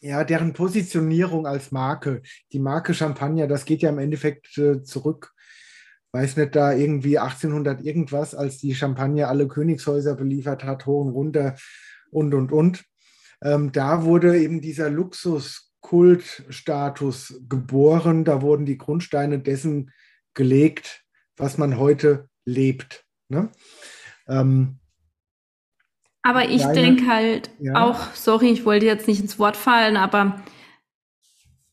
ja, 0.00 0.24
deren 0.24 0.54
Positionierung 0.54 1.46
als 1.46 1.70
Marke, 1.70 2.20
die 2.50 2.58
Marke 2.58 2.94
Champagner, 2.94 3.46
das 3.46 3.64
geht 3.64 3.82
ja 3.82 3.90
im 3.90 4.00
Endeffekt 4.00 4.58
äh, 4.58 4.82
zurück, 4.82 5.32
weiß 6.12 6.36
nicht, 6.36 6.54
da 6.54 6.72
irgendwie 6.72 7.18
1800 7.18 7.82
irgendwas, 7.82 8.34
als 8.34 8.58
die 8.58 8.74
Champagner 8.74 9.28
alle 9.28 9.48
Königshäuser 9.48 10.14
beliefert 10.14 10.64
hat, 10.64 10.84
hoch 10.86 11.06
und 11.06 11.10
runter 11.10 11.56
und, 12.10 12.34
und, 12.34 12.52
und. 12.52 12.84
Ähm, 13.42 13.72
da 13.72 14.04
wurde 14.04 14.38
eben 14.38 14.60
dieser 14.60 14.90
Luxuskultstatus 14.90 17.40
geboren, 17.48 18.24
da 18.24 18.42
wurden 18.42 18.66
die 18.66 18.78
Grundsteine 18.78 19.40
dessen 19.40 19.90
gelegt, 20.34 21.02
was 21.36 21.58
man 21.58 21.78
heute 21.78 22.28
lebt. 22.44 23.04
Ne? 23.28 23.50
Ähm, 24.28 24.78
aber 26.22 26.48
ich 26.48 26.64
denke 26.66 27.08
halt 27.08 27.50
ja. 27.58 27.82
auch, 27.82 28.14
sorry, 28.14 28.50
ich 28.50 28.64
wollte 28.64 28.86
jetzt 28.86 29.08
nicht 29.08 29.20
ins 29.20 29.40
Wort 29.40 29.56
fallen, 29.56 29.96
aber 29.96 30.40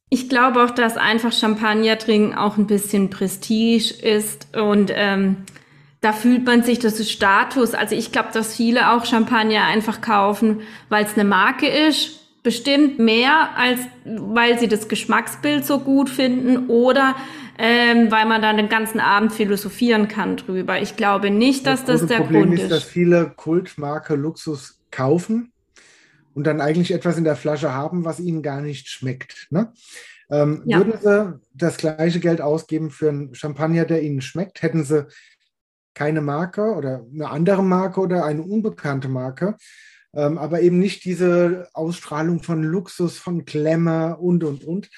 ich 0.09 0.27
glaube 0.27 0.63
auch, 0.63 0.71
dass 0.71 0.97
einfach 0.97 1.31
Champagner 1.31 1.97
trinken 1.97 2.35
auch 2.35 2.57
ein 2.57 2.67
bisschen 2.67 3.09
Prestige 3.09 3.93
ist 4.01 4.55
und 4.57 4.91
ähm, 4.93 5.37
da 6.01 6.13
fühlt 6.13 6.45
man 6.45 6.63
sich, 6.63 6.79
das 6.79 6.99
ist 6.99 7.11
Status. 7.11 7.73
Also 7.73 7.95
ich 7.95 8.11
glaube, 8.11 8.29
dass 8.33 8.55
viele 8.55 8.91
auch 8.91 9.05
Champagner 9.05 9.65
einfach 9.65 10.01
kaufen, 10.01 10.61
weil 10.87 11.05
es 11.05 11.13
eine 11.13 11.25
Marke 11.25 11.67
ist. 11.67 12.15
Bestimmt 12.41 12.99
mehr, 12.99 13.49
als 13.57 13.79
weil 14.05 14.57
sie 14.57 14.69
das 14.69 14.87
Geschmacksbild 14.87 15.65
so 15.65 15.79
gut 15.79 16.09
finden 16.09 16.69
oder 16.69 17.15
ähm, 17.57 18.09
weil 18.11 18.25
man 18.25 18.41
dann 18.41 18.55
den 18.55 18.69
ganzen 18.69 19.01
Abend 19.01 19.33
philosophieren 19.33 20.07
kann 20.07 20.37
drüber. 20.37 20.81
Ich 20.81 20.95
glaube 20.95 21.31
nicht, 21.31 21.67
dass 21.67 21.83
das, 21.83 21.99
das 21.99 22.09
der 22.09 22.15
Problem 22.19 22.43
Grund 22.43 22.53
ist. 22.53 22.61
Das 22.63 22.69
Problem 22.69 22.77
ist, 22.77 22.85
dass 22.85 22.91
viele 22.91 23.33
Kultmarke 23.35 24.15
Luxus 24.15 24.79
kaufen 24.89 25.51
und 26.33 26.45
dann 26.45 26.61
eigentlich 26.61 26.91
etwas 26.91 27.17
in 27.17 27.23
der 27.23 27.35
Flasche 27.35 27.73
haben, 27.73 28.05
was 28.05 28.19
ihnen 28.19 28.41
gar 28.41 28.61
nicht 28.61 28.87
schmeckt. 28.87 29.47
Ne? 29.49 29.71
Ähm, 30.29 30.63
ja. 30.65 30.77
Würden 30.77 30.99
sie 31.01 31.39
das 31.53 31.77
gleiche 31.77 32.19
Geld 32.19 32.41
ausgeben 32.41 32.91
für 32.91 33.09
einen 33.09 33.35
Champagner, 33.35 33.85
der 33.85 34.03
ihnen 34.03 34.21
schmeckt, 34.21 34.61
hätten 34.61 34.83
sie 34.83 35.07
keine 35.93 36.21
Marke 36.21 36.75
oder 36.75 37.05
eine 37.13 37.29
andere 37.29 37.63
Marke 37.63 37.99
oder 37.99 38.25
eine 38.25 38.43
unbekannte 38.43 39.09
Marke, 39.09 39.57
ähm, 40.13 40.37
aber 40.37 40.61
eben 40.61 40.79
nicht 40.79 41.03
diese 41.03 41.67
Ausstrahlung 41.73 42.41
von 42.41 42.63
Luxus, 42.63 43.17
von 43.17 43.45
Glamour 43.45 44.19
und, 44.19 44.43
und, 44.43 44.63
und. 44.63 44.89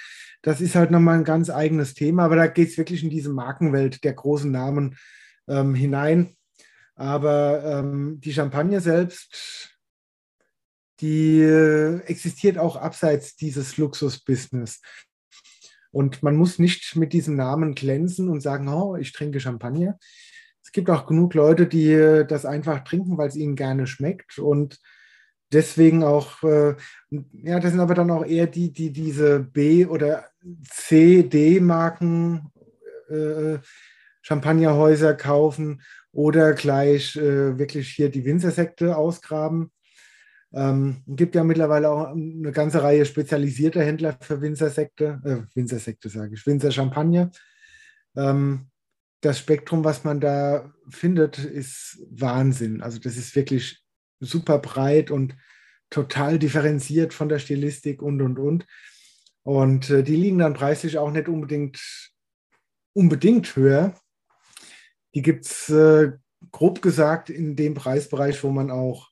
Das 0.41 0.59
ist 0.59 0.75
halt 0.75 0.91
nochmal 0.91 1.19
ein 1.19 1.23
ganz 1.23 1.49
eigenes 1.49 1.93
Thema, 1.93 2.25
aber 2.25 2.35
da 2.35 2.47
geht 2.47 2.69
es 2.69 2.77
wirklich 2.77 3.03
in 3.03 3.09
diese 3.09 3.29
Markenwelt 3.29 4.03
der 4.03 4.13
großen 4.13 4.51
Namen 4.51 4.97
ähm, 5.47 5.75
hinein. 5.75 6.35
Aber 6.95 7.63
ähm, 7.63 8.19
die 8.19 8.33
Champagne 8.33 8.79
selbst, 8.79 9.70
die 11.01 11.41
äh, 11.41 11.99
existiert 12.05 12.57
auch 12.57 12.75
abseits 12.75 13.35
dieses 13.35 13.77
Luxusbusiness. 13.77 14.81
Und 15.91 16.23
man 16.23 16.35
muss 16.37 16.57
nicht 16.57 16.95
mit 16.95 17.11
diesem 17.11 17.35
Namen 17.35 17.75
glänzen 17.75 18.29
und 18.29 18.41
sagen, 18.41 18.69
oh, 18.69 18.95
ich 18.95 19.11
trinke 19.11 19.39
Champagner, 19.39 19.97
es 20.63 20.71
gibt 20.71 20.89
auch 20.89 21.05
genug 21.05 21.33
Leute, 21.33 21.67
die 21.67 21.91
äh, 21.91 22.25
das 22.25 22.45
einfach 22.45 22.83
trinken, 22.83 23.17
weil 23.17 23.27
es 23.27 23.35
ihnen 23.35 23.55
gerne 23.55 23.87
schmeckt 23.87 24.39
und 24.39 24.79
deswegen 25.51 26.03
auch, 26.03 26.41
äh, 26.43 26.75
ja, 27.09 27.59
das 27.59 27.71
sind 27.71 27.81
aber 27.81 27.93
dann 27.93 28.11
auch 28.11 28.25
eher 28.25 28.47
die, 28.47 28.71
die 28.71 28.91
diese 28.91 29.39
B- 29.39 29.85
oder 29.85 30.29
C, 30.69 31.23
D-Marken 31.23 32.51
äh, 33.09 33.57
Champagnerhäuser 34.21 35.13
kaufen 35.15 35.81
oder 36.11 36.53
gleich 36.53 37.15
äh, 37.15 37.57
wirklich 37.57 37.89
hier 37.89 38.09
die 38.09 38.25
Winzersekte 38.25 38.95
ausgraben. 38.95 39.71
Ähm, 40.53 41.01
gibt 41.07 41.35
ja 41.35 41.43
mittlerweile 41.43 41.89
auch 41.89 42.07
eine 42.07 42.51
ganze 42.51 42.83
Reihe 42.83 43.05
spezialisierter 43.05 43.83
Händler 43.83 44.17
für 44.19 44.41
Winzersekte, 44.41 45.21
äh, 45.23 45.55
Winzersekte 45.55 46.09
sage 46.09 46.33
ich, 46.35 46.45
Winzer 46.45 46.71
Champagner. 46.71 47.31
Ähm, 48.17 48.69
das 49.21 49.39
Spektrum, 49.39 49.83
was 49.83 50.03
man 50.03 50.19
da 50.19 50.73
findet, 50.89 51.37
ist 51.37 51.99
Wahnsinn. 52.09 52.81
Also 52.81 52.99
das 52.99 53.17
ist 53.17 53.35
wirklich 53.35 53.81
super 54.19 54.59
breit 54.59 55.11
und 55.11 55.35
total 55.89 56.39
differenziert 56.39 57.13
von 57.13 57.29
der 57.29 57.39
Stilistik 57.39 58.01
und, 58.01 58.21
und, 58.21 58.39
und. 58.39 58.65
Und 59.43 59.89
äh, 59.89 60.03
die 60.03 60.15
liegen 60.15 60.39
dann 60.39 60.53
preislich 60.53 60.97
auch 60.97 61.11
nicht 61.11 61.27
unbedingt, 61.27 62.11
unbedingt 62.93 63.55
höher. 63.55 63.95
Die 65.15 65.21
gibt 65.21 65.45
es 65.45 65.69
äh, 65.69 66.11
grob 66.51 66.81
gesagt 66.81 67.29
in 67.29 67.55
dem 67.55 67.73
Preisbereich, 67.73 68.43
wo 68.43 68.49
man 68.49 68.71
auch 68.71 69.10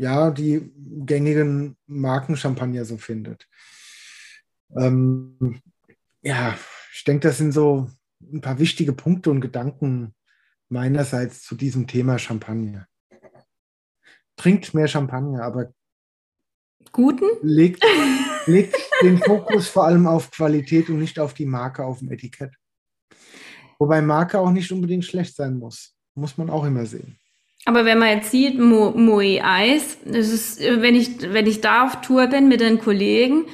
ja, 0.00 0.30
die 0.30 0.72
gängigen 1.04 1.76
Markenchampagner 1.86 2.86
so 2.86 2.96
findet. 2.96 3.46
Ähm, 4.74 5.60
ja, 6.22 6.56
ich 6.94 7.04
denke, 7.04 7.28
das 7.28 7.36
sind 7.36 7.52
so 7.52 7.90
ein 8.32 8.40
paar 8.40 8.58
wichtige 8.58 8.94
Punkte 8.94 9.30
und 9.30 9.42
Gedanken 9.42 10.14
meinerseits 10.70 11.42
zu 11.42 11.54
diesem 11.54 11.86
Thema 11.86 12.18
Champagner. 12.18 12.86
Trinkt 14.36 14.72
mehr 14.72 14.88
Champagner, 14.88 15.42
aber 15.42 15.74
guten? 16.92 17.26
Legt, 17.42 17.84
legt 18.46 18.74
den 19.02 19.18
Fokus 19.18 19.68
vor 19.68 19.84
allem 19.84 20.06
auf 20.06 20.30
Qualität 20.30 20.88
und 20.88 20.98
nicht 20.98 21.18
auf 21.18 21.34
die 21.34 21.44
Marke 21.44 21.84
auf 21.84 21.98
dem 21.98 22.10
Etikett. 22.10 22.54
Wobei 23.78 24.00
Marke 24.00 24.38
auch 24.38 24.50
nicht 24.50 24.72
unbedingt 24.72 25.04
schlecht 25.04 25.36
sein 25.36 25.58
muss. 25.58 25.94
Muss 26.14 26.38
man 26.38 26.48
auch 26.48 26.64
immer 26.64 26.86
sehen. 26.86 27.18
Aber 27.66 27.84
wenn 27.84 27.98
man 27.98 28.08
jetzt 28.08 28.30
sieht, 28.30 28.58
Mo 28.58 28.92
Moe 28.96 29.44
Eis, 29.44 29.98
das 30.04 30.28
ist, 30.28 30.60
wenn 30.60 30.94
ich, 30.94 31.32
wenn 31.32 31.46
ich 31.46 31.60
da 31.60 31.84
auf 31.84 32.00
Tour 32.00 32.26
bin 32.26 32.48
mit 32.48 32.60
den 32.60 32.78
Kollegen, 32.78 33.44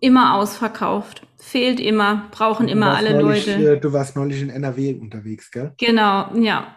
immer 0.00 0.34
ausverkauft 0.34 1.24
fehlt 1.44 1.78
immer, 1.78 2.28
brauchen 2.30 2.68
immer 2.68 2.96
alle 2.96 3.20
neulich, 3.20 3.46
Leute. 3.46 3.74
Äh, 3.74 3.80
du 3.80 3.92
warst 3.92 4.16
neulich 4.16 4.40
in 4.40 4.48
NRW 4.50 4.94
unterwegs, 4.94 5.50
gell? 5.50 5.72
Genau, 5.78 6.30
ja. 6.34 6.74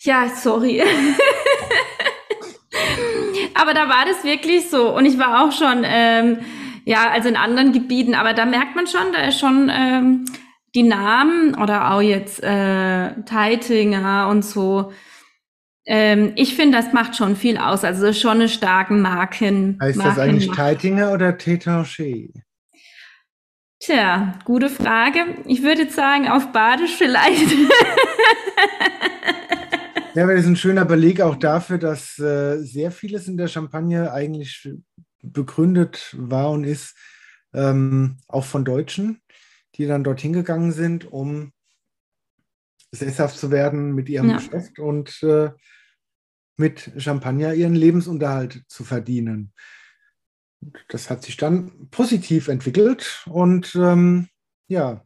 Ja, 0.00 0.28
sorry. 0.28 0.82
aber 3.54 3.74
da 3.74 3.88
war 3.88 4.06
das 4.06 4.24
wirklich 4.24 4.68
so. 4.68 4.92
Und 4.94 5.06
ich 5.06 5.18
war 5.18 5.44
auch 5.44 5.52
schon, 5.52 5.84
ähm, 5.84 6.38
ja, 6.84 7.08
also 7.10 7.28
in 7.28 7.36
anderen 7.36 7.72
Gebieten, 7.72 8.14
aber 8.14 8.34
da 8.34 8.44
merkt 8.44 8.74
man 8.74 8.88
schon, 8.88 9.12
da 9.12 9.28
ist 9.28 9.38
schon 9.38 9.70
ähm, 9.72 10.24
die 10.74 10.82
Namen 10.82 11.54
oder 11.56 11.92
auch 11.92 12.00
jetzt 12.00 12.42
äh, 12.42 13.22
Teitinger 13.22 14.28
und 14.28 14.44
so. 14.44 14.92
Ähm, 15.86 16.32
ich 16.36 16.54
finde, 16.54 16.78
das 16.78 16.92
macht 16.92 17.16
schon 17.16 17.36
viel 17.36 17.58
aus. 17.58 17.84
Also 17.84 18.12
schon 18.12 18.32
eine 18.32 18.48
starke 18.48 18.94
Marken. 18.94 19.78
Heißt 19.80 19.96
Marken 19.96 20.14
das 20.14 20.18
eigentlich 20.18 20.50
Teitinger 20.50 21.12
oder 21.12 21.30
Tétanger? 21.30 21.84
Tja, 23.80 24.38
gute 24.44 24.68
Frage. 24.68 25.20
Ich 25.46 25.62
würde 25.62 25.82
jetzt 25.82 25.96
sagen, 25.96 26.28
auf 26.28 26.52
Badisch 26.52 26.96
vielleicht. 26.96 27.50
ja, 30.14 30.22
aber 30.22 30.34
das 30.34 30.42
ist 30.42 30.48
ein 30.48 30.56
schöner 30.56 30.84
Beleg 30.84 31.22
auch 31.22 31.36
dafür, 31.36 31.78
dass 31.78 32.18
äh, 32.18 32.58
sehr 32.58 32.90
vieles 32.90 33.26
in 33.26 33.38
der 33.38 33.48
Champagne 33.48 34.12
eigentlich 34.12 34.68
begründet 35.22 36.14
war 36.18 36.50
und 36.50 36.64
ist, 36.64 36.94
ähm, 37.54 38.18
auch 38.28 38.44
von 38.44 38.64
Deutschen, 38.64 39.22
die 39.80 39.86
dann 39.86 40.04
dorthin 40.04 40.32
gegangen 40.32 40.70
sind, 40.70 41.10
um 41.10 41.52
sesshaft 42.92 43.36
zu 43.36 43.50
werden 43.50 43.94
mit 43.94 44.08
ihrem 44.08 44.30
ja. 44.30 44.36
Geschäft 44.36 44.78
und 44.78 45.22
äh, 45.22 45.50
mit 46.56 46.92
Champagner 46.98 47.54
ihren 47.54 47.74
Lebensunterhalt 47.74 48.62
zu 48.68 48.84
verdienen 48.84 49.52
das 50.88 51.10
hat 51.10 51.22
sich 51.22 51.36
dann 51.36 51.88
positiv 51.90 52.48
entwickelt 52.48 53.24
und 53.26 53.74
ähm, 53.74 54.28
ja, 54.68 55.04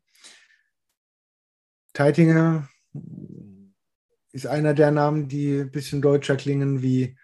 Teitinger 1.93 2.69
ist 4.33 4.47
einer 4.47 4.75
der 4.75 4.91
Namen, 4.91 5.29
die 5.29 5.61
ein 5.61 5.71
bisschen 5.71 6.03
deutscher 6.03 6.37
klingen 6.37 6.83
wie 6.83 7.17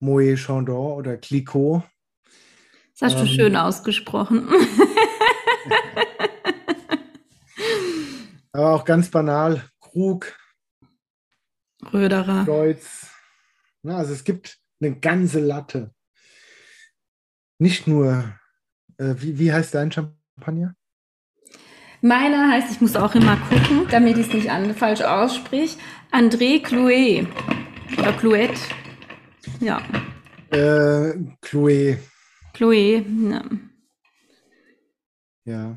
Moët 0.00 0.36
Chandon 0.36 0.92
oder 0.92 1.16
Clicquot. 1.16 1.84
Das 2.98 3.12
hast 3.12 3.22
du 3.22 3.30
ähm, 3.30 3.34
schön 3.34 3.56
ausgesprochen. 3.56 4.48
aber 8.56 8.74
auch 8.74 8.84
ganz 8.84 9.10
banal, 9.10 9.62
Krug. 9.80 10.34
Röderer. 11.92 12.44
Kreuz. 12.44 13.08
Na, 13.82 13.98
also 13.98 14.12
es 14.12 14.24
gibt 14.24 14.58
eine 14.80 14.98
ganze 14.98 15.40
Latte. 15.40 15.94
Nicht 17.58 17.86
nur, 17.86 18.34
äh, 18.98 19.14
wie, 19.18 19.38
wie 19.38 19.52
heißt 19.52 19.74
dein 19.74 19.92
Champagner? 19.92 20.74
Meiner 22.02 22.50
heißt, 22.50 22.70
ich 22.72 22.80
muss 22.80 22.96
auch 22.96 23.14
immer 23.14 23.36
gucken, 23.48 23.86
damit 23.90 24.18
ich 24.18 24.28
es 24.28 24.34
nicht 24.34 24.50
an, 24.50 24.74
falsch 24.74 25.02
aussprich, 25.02 25.76
André 26.10 26.62
Clouet. 26.62 27.26
Oder 27.98 28.12
Clouet. 28.12 28.58
Ja. 29.60 29.80
Äh, 30.50 31.14
Chloe. 31.40 31.98
Chloe, 32.52 33.04
ja. 33.30 33.44
Ja. 35.44 35.76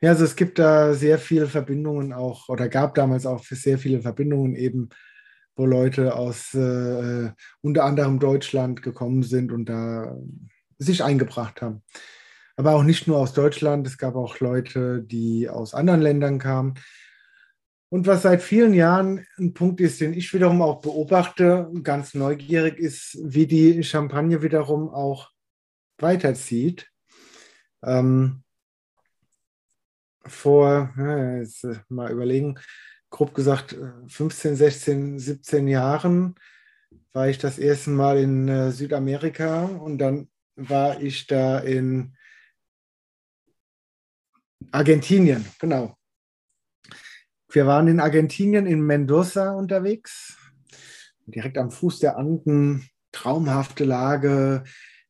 Ja, 0.00 0.10
also 0.10 0.24
es 0.24 0.36
gibt 0.36 0.58
da 0.58 0.94
sehr 0.94 1.18
viele 1.18 1.46
Verbindungen 1.46 2.12
auch, 2.12 2.48
oder 2.48 2.68
gab 2.68 2.94
damals 2.94 3.26
auch 3.26 3.44
sehr 3.44 3.78
viele 3.78 4.02
Verbindungen 4.02 4.54
eben, 4.54 4.90
wo 5.56 5.66
Leute 5.66 6.16
aus 6.16 6.54
äh, 6.54 7.30
unter 7.62 7.84
anderem 7.84 8.18
Deutschland 8.18 8.82
gekommen 8.82 9.22
sind 9.22 9.52
und 9.52 9.68
da 9.68 10.16
sich 10.78 11.02
eingebracht 11.02 11.62
haben. 11.62 11.82
Aber 12.56 12.74
auch 12.74 12.82
nicht 12.82 13.08
nur 13.08 13.18
aus 13.18 13.32
Deutschland, 13.32 13.86
es 13.86 13.98
gab 13.98 14.14
auch 14.14 14.40
Leute, 14.40 15.02
die 15.02 15.48
aus 15.48 15.74
anderen 15.74 16.02
Ländern 16.02 16.38
kamen. 16.38 16.74
Und 17.88 18.06
was 18.06 18.22
seit 18.22 18.42
vielen 18.42 18.74
Jahren 18.74 19.26
ein 19.38 19.54
Punkt 19.54 19.80
ist, 19.80 20.00
den 20.00 20.14
ich 20.14 20.32
wiederum 20.34 20.62
auch 20.62 20.80
beobachte, 20.80 21.70
ganz 21.82 22.14
neugierig 22.14 22.78
ist, 22.78 23.18
wie 23.22 23.46
die 23.46 23.82
Champagne 23.84 24.42
wiederum 24.42 24.88
auch 24.88 25.30
weiterzieht. 25.98 26.90
Ähm, 27.84 28.43
vor, 30.26 30.92
jetzt 31.38 31.66
mal 31.88 32.10
überlegen, 32.10 32.58
grob 33.10 33.34
gesagt 33.34 33.76
15, 34.08 34.56
16, 34.56 35.18
17 35.18 35.68
Jahren 35.68 36.34
war 37.12 37.28
ich 37.28 37.38
das 37.38 37.58
erste 37.58 37.90
Mal 37.90 38.18
in 38.18 38.48
äh, 38.48 38.72
Südamerika 38.72 39.64
und 39.64 39.98
dann 39.98 40.28
war 40.56 41.00
ich 41.00 41.26
da 41.26 41.60
in 41.60 42.16
Argentinien, 44.72 45.44
genau. 45.60 45.96
Wir 47.48 47.66
waren 47.66 47.86
in 47.86 48.00
Argentinien 48.00 48.66
in 48.66 48.80
Mendoza 48.80 49.52
unterwegs, 49.52 50.36
direkt 51.26 51.56
am 51.56 51.70
Fuß 51.70 52.00
der 52.00 52.16
Anden, 52.16 52.88
traumhafte 53.12 53.84
Lage, 53.84 54.64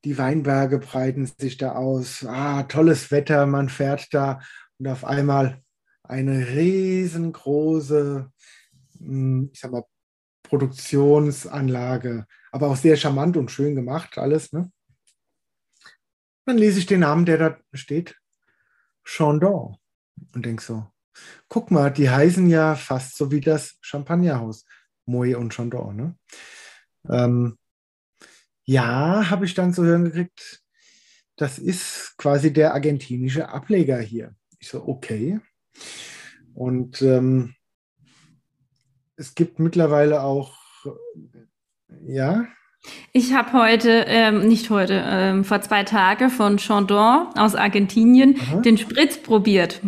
die 0.04 0.18
Weinberge 0.18 0.78
breiten 0.78 1.24
sich 1.24 1.56
da 1.56 1.72
aus, 1.72 2.26
ah, 2.26 2.64
tolles 2.64 3.10
Wetter, 3.10 3.46
man 3.46 3.70
fährt 3.70 4.12
da 4.12 4.40
und 4.78 4.88
auf 4.88 5.04
einmal 5.04 5.62
eine 6.02 6.48
riesengroße, 6.48 8.30
hm, 8.98 9.50
ich 9.52 9.60
sag 9.60 9.72
mal, 9.72 9.84
Produktionsanlage, 10.42 12.26
aber 12.52 12.68
auch 12.68 12.76
sehr 12.76 12.96
charmant 12.96 13.36
und 13.36 13.50
schön 13.50 13.74
gemacht, 13.74 14.18
alles. 14.18 14.52
Ne? 14.52 14.70
Dann 16.44 16.58
lese 16.58 16.78
ich 16.78 16.86
den 16.86 17.00
Namen, 17.00 17.24
der 17.24 17.38
da 17.38 17.58
steht, 17.72 18.16
Chandon 19.04 19.76
und 20.34 20.44
denke 20.44 20.62
so, 20.62 20.86
guck 21.48 21.70
mal, 21.70 21.90
die 21.90 22.10
heißen 22.10 22.48
ja 22.48 22.74
fast 22.74 23.16
so 23.16 23.30
wie 23.30 23.40
das 23.40 23.78
Champagnerhaus, 23.80 24.66
Moe 25.06 25.36
und 25.36 25.52
Chandon. 25.52 25.96
Ne? 25.96 26.18
Ähm, 27.08 27.58
ja, 28.64 29.30
habe 29.30 29.44
ich 29.46 29.54
dann 29.54 29.74
zu 29.74 29.84
hören 29.84 30.04
gekriegt, 30.04 30.62
das 31.36 31.58
ist 31.58 32.14
quasi 32.16 32.52
der 32.52 32.74
argentinische 32.74 33.48
Ableger 33.48 33.98
hier. 33.98 34.34
Ich 34.64 34.70
so, 34.70 34.82
okay. 34.86 35.40
Und 36.54 37.02
ähm, 37.02 37.54
es 39.14 39.34
gibt 39.34 39.58
mittlerweile 39.58 40.22
auch, 40.22 40.54
ja. 42.06 42.46
Ich 43.12 43.34
habe 43.34 43.52
heute, 43.52 44.06
ähm, 44.08 44.48
nicht 44.48 44.70
heute, 44.70 45.04
ähm, 45.06 45.44
vor 45.44 45.60
zwei 45.60 45.84
Tagen 45.84 46.30
von 46.30 46.56
Chandon 46.56 47.26
aus 47.36 47.54
Argentinien 47.54 48.40
Aha. 48.40 48.60
den 48.62 48.78
Spritz 48.78 49.18
probiert. 49.18 49.82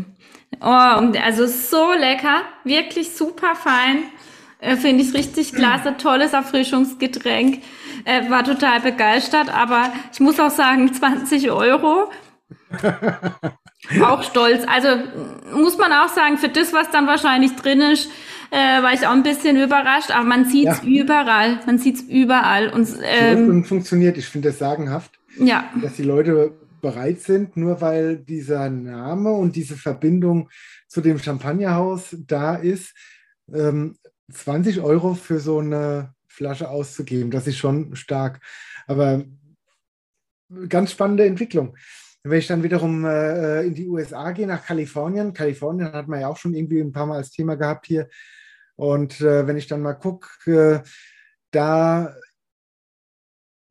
Oh, 0.61 0.67
also 0.67 1.47
so 1.47 1.93
lecker, 1.95 2.43
wirklich 2.65 3.13
super 3.13 3.55
fein. 3.55 4.03
Äh, 4.59 4.77
Finde 4.77 5.05
ich 5.05 5.15
richtig 5.15 5.55
klasse, 5.55 5.97
tolles 5.97 6.35
Erfrischungsgetränk. 6.35 7.63
Äh, 8.05 8.29
war 8.29 8.45
total 8.45 8.81
begeistert, 8.81 9.49
aber 9.49 9.91
ich 10.13 10.21
muss 10.21 10.39
auch 10.39 10.51
sagen, 10.51 10.93
20 10.93 11.51
Euro. 11.51 12.11
auch 14.03 14.23
stolz. 14.23 14.65
Also 14.67 14.89
muss 15.55 15.79
man 15.79 15.93
auch 15.93 16.09
sagen, 16.09 16.39
für 16.39 16.49
das, 16.49 16.73
was 16.73 16.91
dann 16.91 17.07
wahrscheinlich 17.07 17.55
drin 17.57 17.81
ist, 17.81 18.11
äh, 18.51 18.83
war 18.83 18.93
ich 18.93 19.07
auch 19.07 19.13
ein 19.13 19.23
bisschen 19.23 19.57
überrascht, 19.57 20.11
aber 20.11 20.25
man 20.25 20.45
sieht 20.45 20.69
es 20.69 20.83
ja. 20.83 21.03
überall. 21.03 21.61
Man 21.67 21.79
sieht 21.79 21.97
es 21.97 22.03
überall. 22.03 22.69
Und, 22.69 22.89
ähm, 23.03 23.49
und 23.51 23.65
funktioniert. 23.65 24.17
Ich 24.19 24.27
finde 24.27 24.49
das 24.49 24.59
sagenhaft, 24.59 25.13
ja. 25.39 25.69
dass 25.83 25.95
die 25.95 26.05
Leute 26.05 26.53
bereit 26.81 27.21
sind, 27.21 27.57
nur 27.57 27.81
weil 27.81 28.19
dieser 28.19 28.71
Name 28.71 29.33
und 29.33 29.57
diese 29.57 29.77
Verbindung 29.77 30.51
zu 30.87 31.01
dem 31.01 31.19
Champagnerhaus 31.19 32.17
da 32.27 32.55
ist, 32.55 32.95
ähm, 33.53 33.97
20 34.33 34.81
Euro 34.81 35.15
für 35.15 35.41
so 35.41 35.59
eine 35.59 36.15
Flasche 36.29 36.69
auszugeben. 36.69 37.31
Das 37.31 37.47
ist 37.47 37.57
schon 37.57 37.97
stark. 37.97 38.41
Aber 38.87 39.25
ganz 40.69 40.93
spannende 40.93 41.25
Entwicklung. 41.25 41.77
Wenn 42.29 42.39
ich 42.39 42.49
dann 42.49 42.63
wiederum 42.63 43.05
äh, 43.05 43.63
in 43.63 43.75
die 43.75 43.87
USA 43.87 44.33
gehe, 44.33 44.47
nach 44.47 44.65
Kalifornien, 44.65 45.33
Kalifornien 45.33 45.93
hat 45.93 46.09
man 46.09 46.21
ja 46.21 46.29
auch 46.29 46.37
schon 46.37 46.55
irgendwie 46.55 46.81
ein 46.81 46.93
paar 46.93 47.07
Mal 47.07 47.19
als 47.19 47.31
Thema 47.31 47.57
gehabt 47.57 47.87
hier. 47.87 48.09
Und 48.75 49.21
äh, 49.21 49.47
wenn 49.47 49.57
ich 49.57 49.69
dann 49.69 49.81
mal 49.81 49.95
gucke, 49.95 50.29
äh, 50.85 50.89
da 51.53 52.15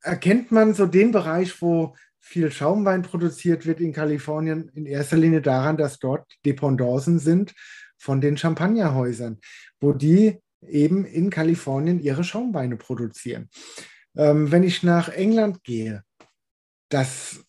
erkennt 0.01 0.51
man 0.51 0.73
so 0.73 0.85
den 0.85 1.11
Bereich, 1.11 1.61
wo 1.61 1.95
viel 2.19 2.49
Schaumwein 2.49 3.01
produziert 3.01 3.65
wird 3.65 3.81
in 3.81 3.91
Kalifornien, 3.91 4.69
in 4.73 4.85
erster 4.85 5.17
Linie 5.17 5.41
daran, 5.41 5.77
dass 5.77 5.99
dort 5.99 6.25
Dependancen 6.45 7.19
sind 7.19 7.53
von 7.97 8.21
den 8.21 8.37
Champagnerhäusern, 8.37 9.39
wo 9.79 9.91
die 9.91 10.39
eben 10.61 11.05
in 11.05 11.29
Kalifornien 11.29 11.99
ihre 11.99 12.23
Schaumweine 12.23 12.77
produzieren. 12.77 13.49
Ähm, 14.15 14.51
wenn 14.51 14.63
ich 14.63 14.81
nach 14.81 15.09
England 15.09 15.63
gehe, 15.63 16.03
das 16.89 17.45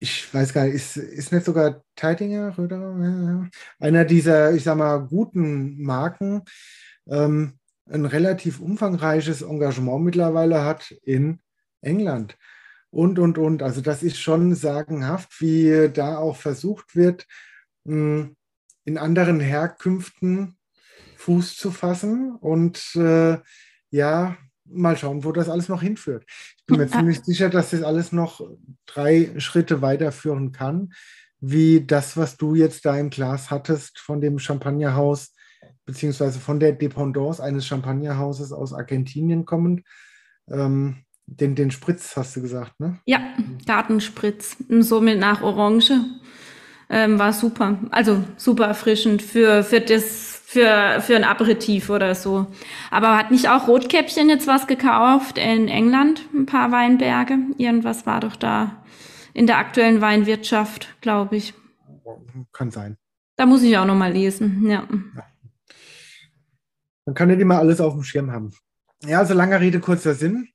ich 0.00 0.32
weiß 0.32 0.52
gar 0.52 0.64
nicht, 0.64 0.74
ist, 0.74 0.96
ist 0.96 1.32
nicht 1.32 1.44
sogar 1.44 1.82
Teitinger, 1.96 2.56
Röder, 2.56 3.48
einer 3.78 4.04
dieser, 4.04 4.52
ich 4.52 4.64
sag 4.64 4.76
mal, 4.76 4.98
guten 4.98 5.82
Marken, 5.82 6.42
ähm, 7.08 7.58
ein 7.90 8.04
relativ 8.04 8.60
umfangreiches 8.60 9.42
Engagement 9.42 10.04
mittlerweile 10.04 10.64
hat 10.64 10.90
in 11.02 11.40
England. 11.80 12.36
Und, 12.90 13.18
und, 13.18 13.38
und. 13.38 13.62
Also 13.62 13.80
das 13.80 14.02
ist 14.02 14.18
schon 14.18 14.54
sagenhaft, 14.54 15.40
wie 15.40 15.90
da 15.92 16.18
auch 16.18 16.36
versucht 16.36 16.94
wird, 16.96 17.26
hm, 17.84 18.36
in 18.84 18.98
anderen 18.98 19.40
Herkünften 19.40 20.56
Fuß 21.16 21.56
zu 21.56 21.70
fassen 21.70 22.36
und 22.36 22.94
äh, 22.94 23.38
ja, 23.90 24.36
mal 24.70 24.96
schauen, 24.96 25.24
wo 25.24 25.32
das 25.32 25.48
alles 25.48 25.68
noch 25.68 25.82
hinführt. 25.82 26.24
Ich 26.28 26.66
bin 26.66 26.78
mir 26.78 26.86
ziemlich 26.88 27.20
sicher, 27.20 27.48
dass 27.48 27.70
das 27.70 27.82
alles 27.82 28.12
noch 28.12 28.40
drei 28.86 29.30
Schritte 29.38 29.82
weiterführen 29.82 30.52
kann, 30.52 30.92
wie 31.40 31.84
das, 31.84 32.16
was 32.16 32.36
du 32.36 32.54
jetzt 32.54 32.84
da 32.84 32.96
im 32.96 33.10
Glas 33.10 33.50
hattest 33.50 33.98
von 33.98 34.20
dem 34.20 34.38
Champagnerhaus, 34.38 35.34
beziehungsweise 35.84 36.38
von 36.38 36.60
der 36.60 36.72
Dependance 36.72 37.42
eines 37.42 37.66
Champagnerhauses 37.66 38.52
aus 38.52 38.72
Argentinien 38.72 39.44
kommend. 39.44 39.82
Ähm, 40.48 41.04
den, 41.26 41.54
den 41.54 41.70
Spritz 41.70 42.16
hast 42.16 42.36
du 42.36 42.42
gesagt, 42.42 42.80
ne? 42.80 42.98
Ja, 43.04 43.20
Gartenspritz. 43.66 44.56
Somit 44.80 45.18
nach 45.18 45.42
Orange. 45.42 45.92
Ähm, 46.90 47.18
war 47.18 47.34
super. 47.34 47.78
Also 47.90 48.24
super 48.38 48.66
erfrischend 48.66 49.20
für, 49.20 49.62
für 49.62 49.80
das 49.80 50.27
für, 50.48 51.02
für 51.02 51.14
ein 51.14 51.24
Aperitif 51.24 51.90
oder 51.90 52.14
so. 52.14 52.46
Aber 52.90 53.18
hat 53.18 53.30
nicht 53.30 53.50
auch 53.50 53.68
Rotkäppchen 53.68 54.30
jetzt 54.30 54.46
was 54.46 54.66
gekauft 54.66 55.36
in 55.36 55.68
England? 55.68 56.22
Ein 56.34 56.46
paar 56.46 56.72
Weinberge? 56.72 57.36
Irgendwas 57.58 58.06
war 58.06 58.20
doch 58.20 58.34
da 58.34 58.82
in 59.34 59.46
der 59.46 59.58
aktuellen 59.58 60.00
Weinwirtschaft, 60.00 60.96
glaube 61.02 61.36
ich. 61.36 61.52
Kann 62.52 62.70
sein. 62.70 62.96
Da 63.36 63.44
muss 63.44 63.62
ich 63.62 63.76
auch 63.76 63.84
noch 63.84 63.94
mal 63.94 64.10
lesen, 64.10 64.64
ja. 64.66 64.88
ja. 65.16 65.26
Man 67.04 67.14
kann 67.14 67.28
nicht 67.28 67.40
immer 67.40 67.58
alles 67.58 67.78
auf 67.82 67.92
dem 67.92 68.02
Schirm 68.02 68.32
haben. 68.32 68.54
Ja, 69.04 69.18
also 69.18 69.34
langer 69.34 69.60
Rede, 69.60 69.80
kurzer 69.80 70.14
Sinn. 70.14 70.48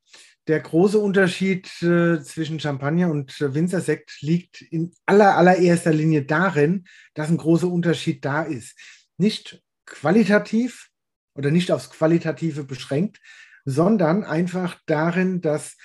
Der 0.48 0.60
große 0.60 0.98
Unterschied 0.98 1.68
äh, 1.84 2.20
zwischen 2.24 2.60
Champagner 2.60 3.12
und 3.12 3.40
äh, 3.40 3.54
Winzersekt 3.54 4.18
liegt 4.22 4.64
in 4.64 4.92
aller, 5.06 5.38
allererster 5.38 5.94
Linie 5.94 6.24
darin, 6.24 6.86
dass 7.14 7.30
ein 7.30 7.38
großer 7.38 7.68
Unterschied 7.68 8.26
da 8.26 8.42
ist. 8.42 8.76
Nicht 9.18 9.62
qualitativ 9.86 10.90
oder 11.36 11.52
nicht 11.52 11.72
aufs 11.72 11.90
Qualitative 11.90 12.64
beschränkt, 12.64 13.20
sondern 13.66 14.24
einfach 14.24 14.80
darin, 14.86 15.42
dass 15.42 15.78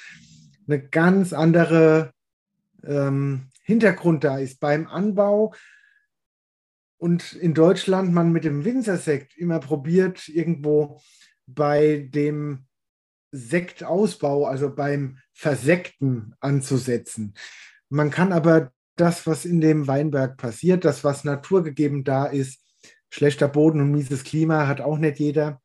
eine 0.67 0.87
ganz 0.87 1.33
andere 1.33 2.13
ähm, 2.85 3.49
Hintergrund 3.63 4.25
da 4.25 4.39
ist 4.39 4.61
beim 4.61 4.87
Anbau 4.87 5.55
und 6.99 7.33
in 7.35 7.55
Deutschland 7.55 8.13
man 8.13 8.33
mit 8.33 8.45
dem 8.45 8.65
Winzersekt 8.65 9.37
immer 9.37 9.61
probiert, 9.61 10.29
irgendwo 10.29 11.01
bei 11.47 12.09
dem 12.13 12.67
Sektausbau, 13.31 14.47
also 14.47 14.75
beim 14.75 15.19
Versekten 15.33 16.35
anzusetzen. 16.41 17.35
Man 17.89 18.11
kann 18.11 18.33
aber 18.33 18.73
das, 18.97 19.27
was 19.27 19.45
in 19.45 19.61
dem 19.61 19.87
Weinberg 19.87 20.37
passiert, 20.37 20.85
das, 20.85 21.05
was 21.05 21.25
naturgegeben 21.25 22.05
da 22.05 22.27
ist, 22.27 22.61
schlechter 23.11 23.49
Boden 23.49 23.81
und 23.81 23.91
mieses 23.91 24.25
Klima 24.25 24.67
hat 24.67 24.81
auch 24.81 24.99
nicht 24.99 25.19
jeder. 25.19 25.61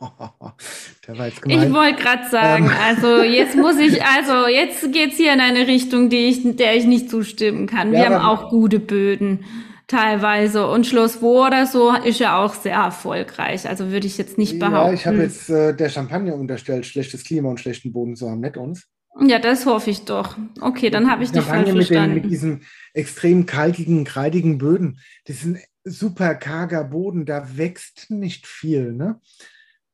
gemein. 1.02 1.32
Ich 1.44 1.72
wollte 1.72 2.02
gerade 2.02 2.28
sagen, 2.30 2.66
ähm. 2.66 2.72
also 2.84 3.22
jetzt 3.22 3.56
muss 3.56 3.78
ich, 3.78 4.02
also 4.04 4.46
jetzt 4.46 4.92
geht 4.92 5.12
es 5.12 5.16
hier 5.16 5.32
in 5.32 5.40
eine 5.40 5.66
Richtung, 5.66 6.08
die 6.08 6.28
ich, 6.28 6.56
der 6.56 6.76
ich 6.76 6.84
nicht 6.84 7.10
zustimmen 7.10 7.66
kann. 7.66 7.90
Wir 7.90 7.98
ja, 8.00 8.04
haben 8.10 8.24
auch 8.24 8.50
gute 8.50 8.78
Böden 8.78 9.44
teilweise. 9.88 10.68
Und 10.68 10.86
Schloss 10.86 11.20
Wo 11.20 11.46
oder 11.46 11.66
so 11.66 11.92
ist 11.92 12.20
ja 12.20 12.42
auch 12.42 12.54
sehr 12.54 12.76
erfolgreich. 12.76 13.68
Also 13.68 13.90
würde 13.90 14.06
ich 14.06 14.18
jetzt 14.18 14.38
nicht 14.38 14.58
behaupten. 14.58 14.88
Ja, 14.88 14.92
ich 14.92 15.06
habe 15.06 15.18
jetzt 15.18 15.50
äh, 15.50 15.74
der 15.74 15.88
Champagner 15.88 16.34
unterstellt, 16.34 16.86
schlechtes 16.86 17.24
Klima 17.24 17.50
und 17.50 17.60
schlechten 17.60 17.92
Boden 17.92 18.16
zu 18.16 18.30
haben, 18.30 18.40
nicht 18.40 18.56
uns. 18.56 18.88
Ja, 19.20 19.38
das 19.38 19.66
hoffe 19.66 19.90
ich 19.90 20.04
doch. 20.06 20.38
Okay, 20.60 20.88
dann 20.88 21.10
habe 21.10 21.22
ich 21.22 21.32
dich 21.32 21.42
falsch 21.42 21.72
mit 21.72 21.86
verstanden. 21.86 22.14
Den, 22.14 22.22
mit 22.22 22.32
diesen 22.32 22.62
extrem 22.94 23.44
kalkigen, 23.44 24.04
kreidigen 24.04 24.56
Böden. 24.56 25.00
Ist 25.26 25.44
ein 25.44 25.58
super 25.84 26.34
karger 26.34 26.84
Boden, 26.84 27.24
da 27.24 27.56
wächst 27.56 28.10
nicht 28.10 28.46
viel. 28.46 28.92
Ne? 28.92 29.20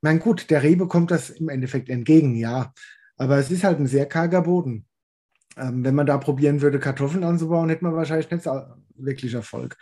Mein 0.00 0.20
gut, 0.20 0.50
der 0.50 0.62
Rebe 0.62 0.86
kommt 0.86 1.10
das 1.10 1.30
im 1.30 1.48
Endeffekt 1.48 1.88
entgegen, 1.88 2.36
ja. 2.36 2.72
Aber 3.16 3.38
es 3.38 3.50
ist 3.50 3.64
halt 3.64 3.80
ein 3.80 3.86
sehr 3.86 4.06
karger 4.06 4.42
Boden. 4.42 4.86
Ähm, 5.56 5.84
wenn 5.84 5.94
man 5.94 6.06
da 6.06 6.18
probieren 6.18 6.60
würde, 6.60 6.78
Kartoffeln 6.78 7.24
anzubauen, 7.24 7.68
hätte 7.68 7.84
man 7.84 7.94
wahrscheinlich 7.94 8.30
nicht 8.30 8.46
wirklich 8.96 9.34
Erfolg. 9.34 9.76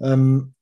Ähm, 0.00 0.54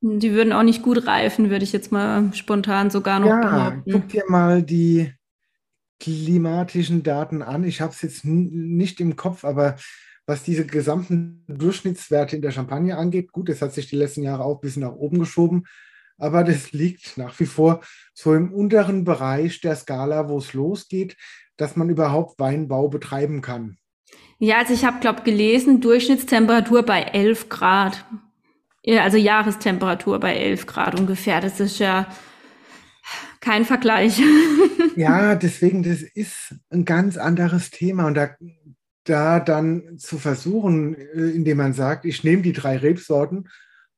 die 0.00 0.32
würden 0.32 0.52
auch 0.52 0.62
nicht 0.62 0.82
gut 0.82 1.06
reifen, 1.06 1.50
würde 1.50 1.64
ich 1.64 1.72
jetzt 1.72 1.92
mal 1.92 2.32
spontan 2.34 2.90
sogar 2.90 3.20
noch 3.20 3.28
ja, 3.28 3.40
behaupten. 3.40 3.92
Guck 3.92 4.08
dir 4.08 4.24
mal 4.28 4.62
die 4.62 5.12
klimatischen 5.98 7.02
Daten 7.02 7.42
an. 7.42 7.64
Ich 7.64 7.80
habe 7.80 7.92
es 7.92 8.02
jetzt 8.02 8.24
nicht 8.24 9.00
im 9.00 9.16
Kopf, 9.16 9.44
aber 9.44 9.76
was 10.26 10.42
diese 10.42 10.66
gesamten 10.66 11.44
Durchschnittswerte 11.48 12.36
in 12.36 12.42
der 12.42 12.50
Champagne 12.50 12.96
angeht, 12.96 13.32
gut, 13.32 13.48
das 13.48 13.62
hat 13.62 13.72
sich 13.72 13.88
die 13.88 13.96
letzten 13.96 14.22
Jahre 14.22 14.44
auch 14.44 14.56
ein 14.56 14.60
bisschen 14.60 14.82
nach 14.82 14.92
oben 14.92 15.20
geschoben, 15.20 15.66
aber 16.18 16.44
das 16.44 16.72
liegt 16.72 17.16
nach 17.16 17.38
wie 17.40 17.46
vor 17.46 17.80
so 18.12 18.34
im 18.34 18.52
unteren 18.52 19.04
Bereich 19.04 19.60
der 19.60 19.76
Skala, 19.76 20.28
wo 20.28 20.38
es 20.38 20.52
losgeht, 20.52 21.16
dass 21.56 21.76
man 21.76 21.88
überhaupt 21.88 22.38
Weinbau 22.38 22.88
betreiben 22.88 23.40
kann. 23.40 23.78
Ja, 24.38 24.58
also 24.58 24.74
ich 24.74 24.84
habe, 24.84 25.00
glaube 25.00 25.22
gelesen, 25.22 25.80
Durchschnittstemperatur 25.80 26.82
bei 26.82 27.02
11 27.02 27.48
Grad. 27.48 28.04
Also 28.86 29.16
Jahrestemperatur 29.16 30.20
bei 30.20 30.36
11 30.36 30.66
Grad 30.66 30.98
ungefähr. 30.98 31.40
Das 31.40 31.58
ist 31.58 31.78
ja 31.78 32.06
kein 33.40 33.64
Vergleich. 33.64 34.20
ja, 34.96 35.34
deswegen, 35.34 35.82
das 35.82 36.02
ist 36.02 36.54
ein 36.70 36.84
ganz 36.84 37.16
anderes 37.16 37.70
Thema. 37.70 38.06
Und 38.06 38.14
da, 38.14 38.30
da 39.06 39.40
dann 39.40 39.98
zu 39.98 40.18
versuchen, 40.18 40.94
äh, 40.94 41.30
indem 41.30 41.58
man 41.58 41.72
sagt, 41.72 42.04
ich 42.04 42.24
nehme 42.24 42.42
die 42.42 42.52
drei 42.52 42.76
Rebsorten 42.76 43.48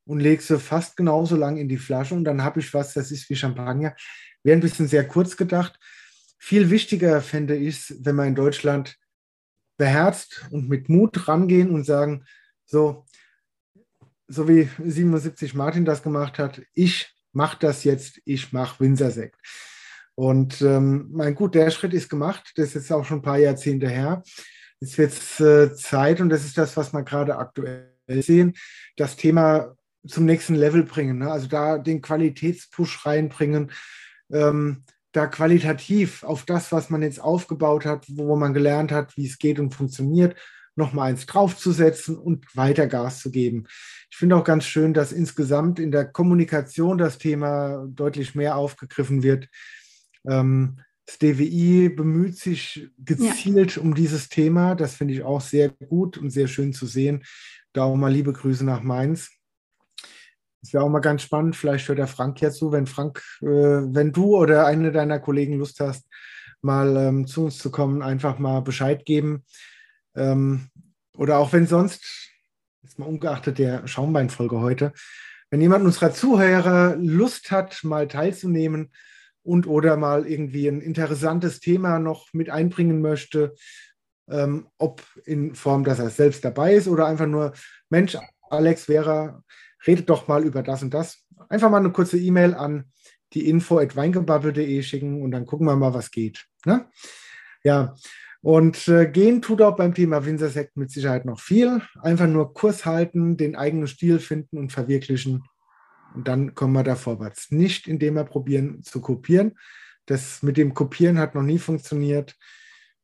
und 0.05 0.19
lege 0.19 0.41
sie 0.41 0.59
fast 0.59 0.95
genauso 0.95 1.35
lang 1.35 1.57
in 1.57 1.67
die 1.67 1.77
Flasche 1.77 2.15
und 2.15 2.23
dann 2.23 2.43
habe 2.43 2.59
ich 2.59 2.73
was, 2.73 2.93
das 2.93 3.11
ist 3.11 3.29
wie 3.29 3.35
Champagner, 3.35 3.95
wäre 4.43 4.57
ein 4.57 4.61
bisschen 4.61 4.87
sehr 4.87 5.07
kurz 5.07 5.35
gedacht. 5.35 5.77
Viel 6.37 6.69
wichtiger 6.69 7.21
fände 7.21 7.55
ich 7.55 7.89
es, 7.89 7.95
wenn 8.05 8.15
man 8.15 8.29
in 8.29 8.35
Deutschland 8.35 8.97
beherzt 9.77 10.45
und 10.51 10.69
mit 10.69 10.89
Mut 10.89 11.27
rangehen 11.27 11.71
und 11.71 11.85
sagen, 11.85 12.25
so, 12.65 13.05
so 14.27 14.47
wie 14.47 14.69
77 14.83 15.53
Martin 15.53 15.85
das 15.85 16.03
gemacht 16.03 16.37
hat, 16.37 16.61
ich 16.73 17.13
mache 17.31 17.57
das 17.59 17.83
jetzt, 17.83 18.21
ich 18.25 18.53
mache 18.53 18.79
Winzersekt. 18.79 19.37
Und 20.15 20.61
ähm, 20.61 21.09
mein 21.11 21.33
gut, 21.33 21.55
der 21.55 21.71
Schritt 21.71 21.93
ist 21.93 22.09
gemacht, 22.09 22.51
das 22.55 22.75
ist 22.75 22.91
auch 22.91 23.05
schon 23.05 23.19
ein 23.19 23.23
paar 23.23 23.37
Jahrzehnte 23.37 23.87
her. 23.87 24.21
Es 24.81 24.97
wird 24.97 25.13
äh, 25.39 25.75
Zeit 25.75 26.21
und 26.21 26.29
das 26.29 26.45
ist 26.45 26.57
das, 26.57 26.77
was 26.77 26.93
wir 26.93 27.03
gerade 27.03 27.37
aktuell 27.37 27.91
sehen, 28.07 28.53
das 28.95 29.15
Thema 29.15 29.75
zum 30.07 30.25
nächsten 30.25 30.55
Level 30.55 30.83
bringen. 30.83 31.19
Ne? 31.19 31.31
Also 31.31 31.47
da 31.47 31.77
den 31.77 32.01
Qualitätspush 32.01 33.05
reinbringen, 33.05 33.71
ähm, 34.31 34.83
da 35.11 35.27
qualitativ 35.27 36.23
auf 36.23 36.45
das, 36.45 36.71
was 36.71 36.89
man 36.89 37.01
jetzt 37.01 37.19
aufgebaut 37.19 37.85
hat, 37.85 38.05
wo 38.09 38.35
man 38.35 38.53
gelernt 38.53 38.91
hat, 38.91 39.17
wie 39.17 39.25
es 39.25 39.39
geht 39.39 39.59
und 39.59 39.73
funktioniert, 39.73 40.35
nochmal 40.75 41.09
eins 41.09 41.25
draufzusetzen 41.25 42.17
und 42.17 42.55
weiter 42.55 42.87
Gas 42.87 43.19
zu 43.19 43.31
geben. 43.31 43.65
Ich 44.09 44.17
finde 44.17 44.35
auch 44.35 44.43
ganz 44.43 44.65
schön, 44.65 44.93
dass 44.93 45.11
insgesamt 45.11 45.79
in 45.79 45.91
der 45.91 46.05
Kommunikation 46.05 46.97
das 46.97 47.17
Thema 47.17 47.85
deutlich 47.89 48.35
mehr 48.35 48.55
aufgegriffen 48.55 49.23
wird. 49.23 49.47
Ähm, 50.27 50.79
das 51.09 51.17
DWI 51.17 51.89
bemüht 51.89 52.37
sich 52.37 52.87
gezielt 52.99 53.77
ja. 53.77 53.81
um 53.81 53.95
dieses 53.95 54.29
Thema. 54.29 54.75
Das 54.75 54.93
finde 54.93 55.15
ich 55.15 55.23
auch 55.23 55.41
sehr 55.41 55.69
gut 55.69 56.19
und 56.19 56.29
sehr 56.29 56.47
schön 56.47 56.71
zu 56.71 56.85
sehen. 56.85 57.23
Da 57.73 57.83
auch 57.83 57.95
mal 57.95 58.11
liebe 58.11 58.31
Grüße 58.31 58.63
nach 58.63 58.83
Mainz. 58.83 59.31
Es 60.61 60.71
wäre 60.71 60.83
auch 60.83 60.89
mal 60.89 60.99
ganz 60.99 61.23
spannend, 61.23 61.55
vielleicht 61.55 61.87
hört 61.87 61.97
der 61.97 62.05
Frank 62.07 62.39
ja 62.41 62.51
zu, 62.51 62.71
wenn 62.71 62.85
Frank, 62.85 63.23
äh, 63.41 63.47
wenn 63.47 64.11
du 64.11 64.37
oder 64.37 64.67
eine 64.67 64.91
deiner 64.91 65.19
Kollegen 65.19 65.57
Lust 65.57 65.79
hast, 65.79 66.05
mal 66.61 66.95
ähm, 66.95 67.25
zu 67.25 67.45
uns 67.45 67.57
zu 67.57 67.71
kommen, 67.71 68.03
einfach 68.03 68.37
mal 68.37 68.59
Bescheid 68.59 69.03
geben. 69.03 69.45
Ähm, 70.15 70.67
oder 71.13 71.39
auch 71.39 71.53
wenn 71.53 71.65
sonst, 71.65 72.03
jetzt 72.83 72.99
mal 72.99 73.07
ungeachtet 73.07 73.57
der 73.57 73.87
Schaumbeinfolge 73.87 74.59
heute, 74.59 74.93
wenn 75.49 75.61
jemand 75.61 75.85
unserer 75.85 76.13
Zuhörer 76.13 76.97
Lust 76.97 77.49
hat, 77.49 77.83
mal 77.83 78.07
teilzunehmen 78.07 78.91
und 79.49 79.65
oder 79.65 79.97
mal 79.97 80.27
irgendwie 80.27 80.67
ein 80.67 80.79
interessantes 80.79 81.59
Thema 81.59 81.97
noch 81.97 82.27
mit 82.33 82.51
einbringen 82.51 83.01
möchte, 83.01 83.55
ähm, 84.29 84.67
ob 84.77 85.01
in 85.25 85.55
Form, 85.55 85.83
dass 85.83 85.97
er 85.97 86.11
selbst 86.11 86.45
dabei 86.45 86.75
ist 86.75 86.87
oder 86.87 87.07
einfach 87.07 87.25
nur, 87.25 87.53
Mensch, 87.89 88.15
Alex, 88.51 88.85
Vera, 88.85 89.43
redet 89.87 90.07
doch 90.07 90.27
mal 90.27 90.45
über 90.45 90.61
das 90.61 90.83
und 90.83 90.93
das. 90.93 91.25
Einfach 91.49 91.71
mal 91.71 91.77
eine 91.77 91.91
kurze 91.91 92.19
E-Mail 92.19 92.53
an 92.53 92.91
die 93.33 93.49
info 93.49 93.79
at 93.79 93.95
weingebabbel.de 93.95 94.83
schicken 94.83 95.23
und 95.23 95.31
dann 95.31 95.47
gucken 95.47 95.65
wir 95.65 95.75
mal, 95.75 95.95
was 95.95 96.11
geht. 96.11 96.45
Ne? 96.65 96.85
Ja, 97.63 97.95
und 98.41 98.87
äh, 98.87 99.07
gehen 99.07 99.41
tut 99.41 99.63
auch 99.63 99.75
beim 99.75 99.95
Thema 99.95 100.25
Winzersekt 100.25 100.77
mit 100.77 100.91
Sicherheit 100.91 101.25
noch 101.25 101.39
viel. 101.39 101.81
Einfach 102.01 102.27
nur 102.27 102.53
Kurs 102.53 102.85
halten, 102.85 103.35
den 103.35 103.55
eigenen 103.55 103.87
Stil 103.87 104.19
finden 104.19 104.59
und 104.59 104.71
verwirklichen. 104.71 105.43
Und 106.15 106.27
dann 106.27 106.55
kommen 106.55 106.73
wir 106.73 106.83
da 106.83 106.95
vorwärts. 106.95 107.51
Nicht 107.51 107.87
indem 107.87 108.15
wir 108.15 108.23
probieren 108.23 108.83
zu 108.83 109.01
kopieren. 109.01 109.57
Das 110.05 110.41
mit 110.41 110.57
dem 110.57 110.73
Kopieren 110.73 111.19
hat 111.19 111.35
noch 111.35 111.43
nie 111.43 111.59
funktioniert. 111.59 112.35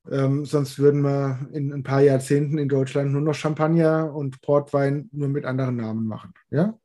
Ähm, 0.09 0.45
sonst 0.45 0.79
würden 0.79 1.01
wir 1.01 1.47
in 1.53 1.73
ein 1.73 1.83
paar 1.83 2.01
Jahrzehnten 2.01 2.57
in 2.57 2.69
Deutschland 2.69 3.11
nur 3.11 3.21
noch 3.21 3.35
Champagner 3.35 4.13
und 4.13 4.41
Portwein 4.41 5.09
nur 5.11 5.29
mit 5.29 5.45
anderen 5.45 5.77
Namen 5.77 6.07
machen. 6.07 6.33
Ja? 6.49 6.77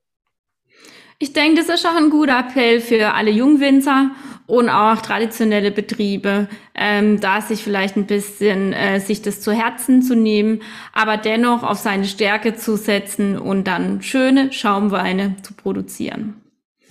Ich 1.18 1.32
denke, 1.34 1.60
das 1.62 1.68
ist 1.68 1.86
auch 1.86 1.96
ein 1.96 2.10
guter 2.10 2.38
Appell 2.38 2.80
für 2.80 3.12
alle 3.12 3.30
Jungwinzer 3.30 4.10
und 4.46 4.68
auch 4.68 5.00
traditionelle 5.00 5.70
Betriebe, 5.70 6.48
ähm, 6.74 7.20
da 7.20 7.40
sich 7.40 7.62
vielleicht 7.62 7.96
ein 7.96 8.06
bisschen 8.06 8.72
äh, 8.72 9.00
sich 9.00 9.22
das 9.22 9.40
zu 9.40 9.52
Herzen 9.52 10.02
zu 10.02 10.16
nehmen, 10.16 10.62
aber 10.92 11.16
dennoch 11.16 11.62
auf 11.62 11.78
seine 11.78 12.06
Stärke 12.06 12.56
zu 12.56 12.76
setzen 12.76 13.38
und 13.38 13.64
dann 13.64 14.02
schöne 14.02 14.52
Schaumweine 14.52 15.36
zu 15.42 15.54
produzieren. 15.54 16.40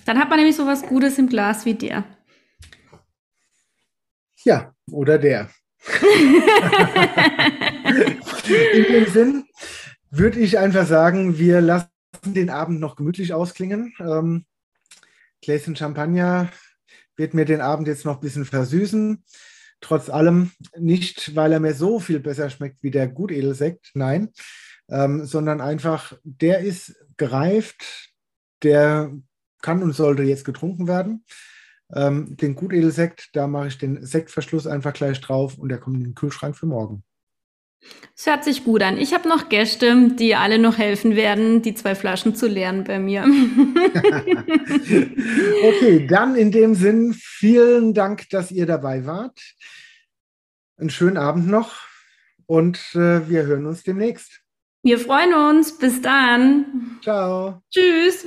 Dann 0.06 0.18
hat 0.18 0.30
man 0.30 0.38
nämlich 0.38 0.56
so 0.56 0.66
was 0.66 0.82
Gutes 0.86 1.18
im 1.18 1.28
Glas 1.28 1.66
wie 1.66 1.74
der. 1.74 2.04
Ja, 4.44 4.72
oder 4.90 5.18
der. 5.18 5.50
In 8.74 8.84
dem 8.92 9.06
Sinn 9.06 9.44
würde 10.10 10.40
ich 10.40 10.58
einfach 10.58 10.86
sagen, 10.86 11.38
wir 11.38 11.60
lassen 12.20 12.34
den 12.34 12.50
Abend 12.50 12.80
noch 12.80 12.96
gemütlich 12.96 13.32
ausklingen. 13.32 13.94
Ähm, 13.98 14.44
Gläschen 15.42 15.76
Champagner 15.76 16.50
wird 17.16 17.34
mir 17.34 17.44
den 17.44 17.60
Abend 17.60 17.88
jetzt 17.88 18.04
noch 18.04 18.16
ein 18.16 18.20
bisschen 18.20 18.44
versüßen. 18.44 19.24
Trotz 19.80 20.10
allem 20.10 20.50
nicht, 20.76 21.34
weil 21.34 21.52
er 21.52 21.60
mir 21.60 21.74
so 21.74 22.00
viel 22.00 22.20
besser 22.20 22.50
schmeckt 22.50 22.82
wie 22.82 22.90
der 22.90 23.08
Gutedelsekt, 23.08 23.92
nein, 23.94 24.30
ähm, 24.90 25.24
sondern 25.24 25.62
einfach, 25.62 26.18
der 26.22 26.60
ist 26.60 26.94
gereift, 27.16 28.12
der 28.62 29.10
kann 29.62 29.82
und 29.82 29.94
sollte 29.94 30.22
jetzt 30.22 30.44
getrunken 30.44 30.86
werden. 30.86 31.24
Ähm, 31.94 32.36
den 32.36 32.54
Gutedelsekt, 32.54 33.30
da 33.32 33.46
mache 33.46 33.68
ich 33.68 33.78
den 33.78 34.04
Sektverschluss 34.04 34.66
einfach 34.66 34.92
gleich 34.92 35.20
drauf 35.22 35.56
und 35.56 35.70
der 35.70 35.78
kommt 35.78 35.96
in 35.96 36.04
den 36.04 36.14
Kühlschrank 36.14 36.56
für 36.56 36.66
morgen. 36.66 37.02
Es 38.16 38.26
hört 38.26 38.44
sich 38.44 38.64
gut 38.64 38.82
an. 38.82 38.98
Ich 38.98 39.14
habe 39.14 39.28
noch 39.28 39.48
Gäste, 39.48 40.10
die 40.10 40.34
alle 40.34 40.58
noch 40.58 40.76
helfen 40.78 41.16
werden, 41.16 41.62
die 41.62 41.74
zwei 41.74 41.94
Flaschen 41.94 42.34
zu 42.34 42.46
leeren 42.46 42.84
bei 42.84 42.98
mir. 42.98 43.22
okay, 45.64 46.06
dann 46.06 46.36
in 46.36 46.52
dem 46.52 46.74
Sinn 46.74 47.14
vielen 47.18 47.94
Dank, 47.94 48.28
dass 48.30 48.50
ihr 48.50 48.66
dabei 48.66 49.06
wart. 49.06 49.40
Einen 50.76 50.90
schönen 50.90 51.16
Abend 51.16 51.48
noch 51.48 51.76
und 52.46 52.78
äh, 52.94 53.28
wir 53.28 53.44
hören 53.44 53.66
uns 53.66 53.82
demnächst. 53.82 54.42
Wir 54.82 54.98
freuen 54.98 55.34
uns. 55.34 55.76
Bis 55.76 56.00
dann. 56.00 56.98
Ciao. 57.02 57.62
Tschüss. 57.70 58.26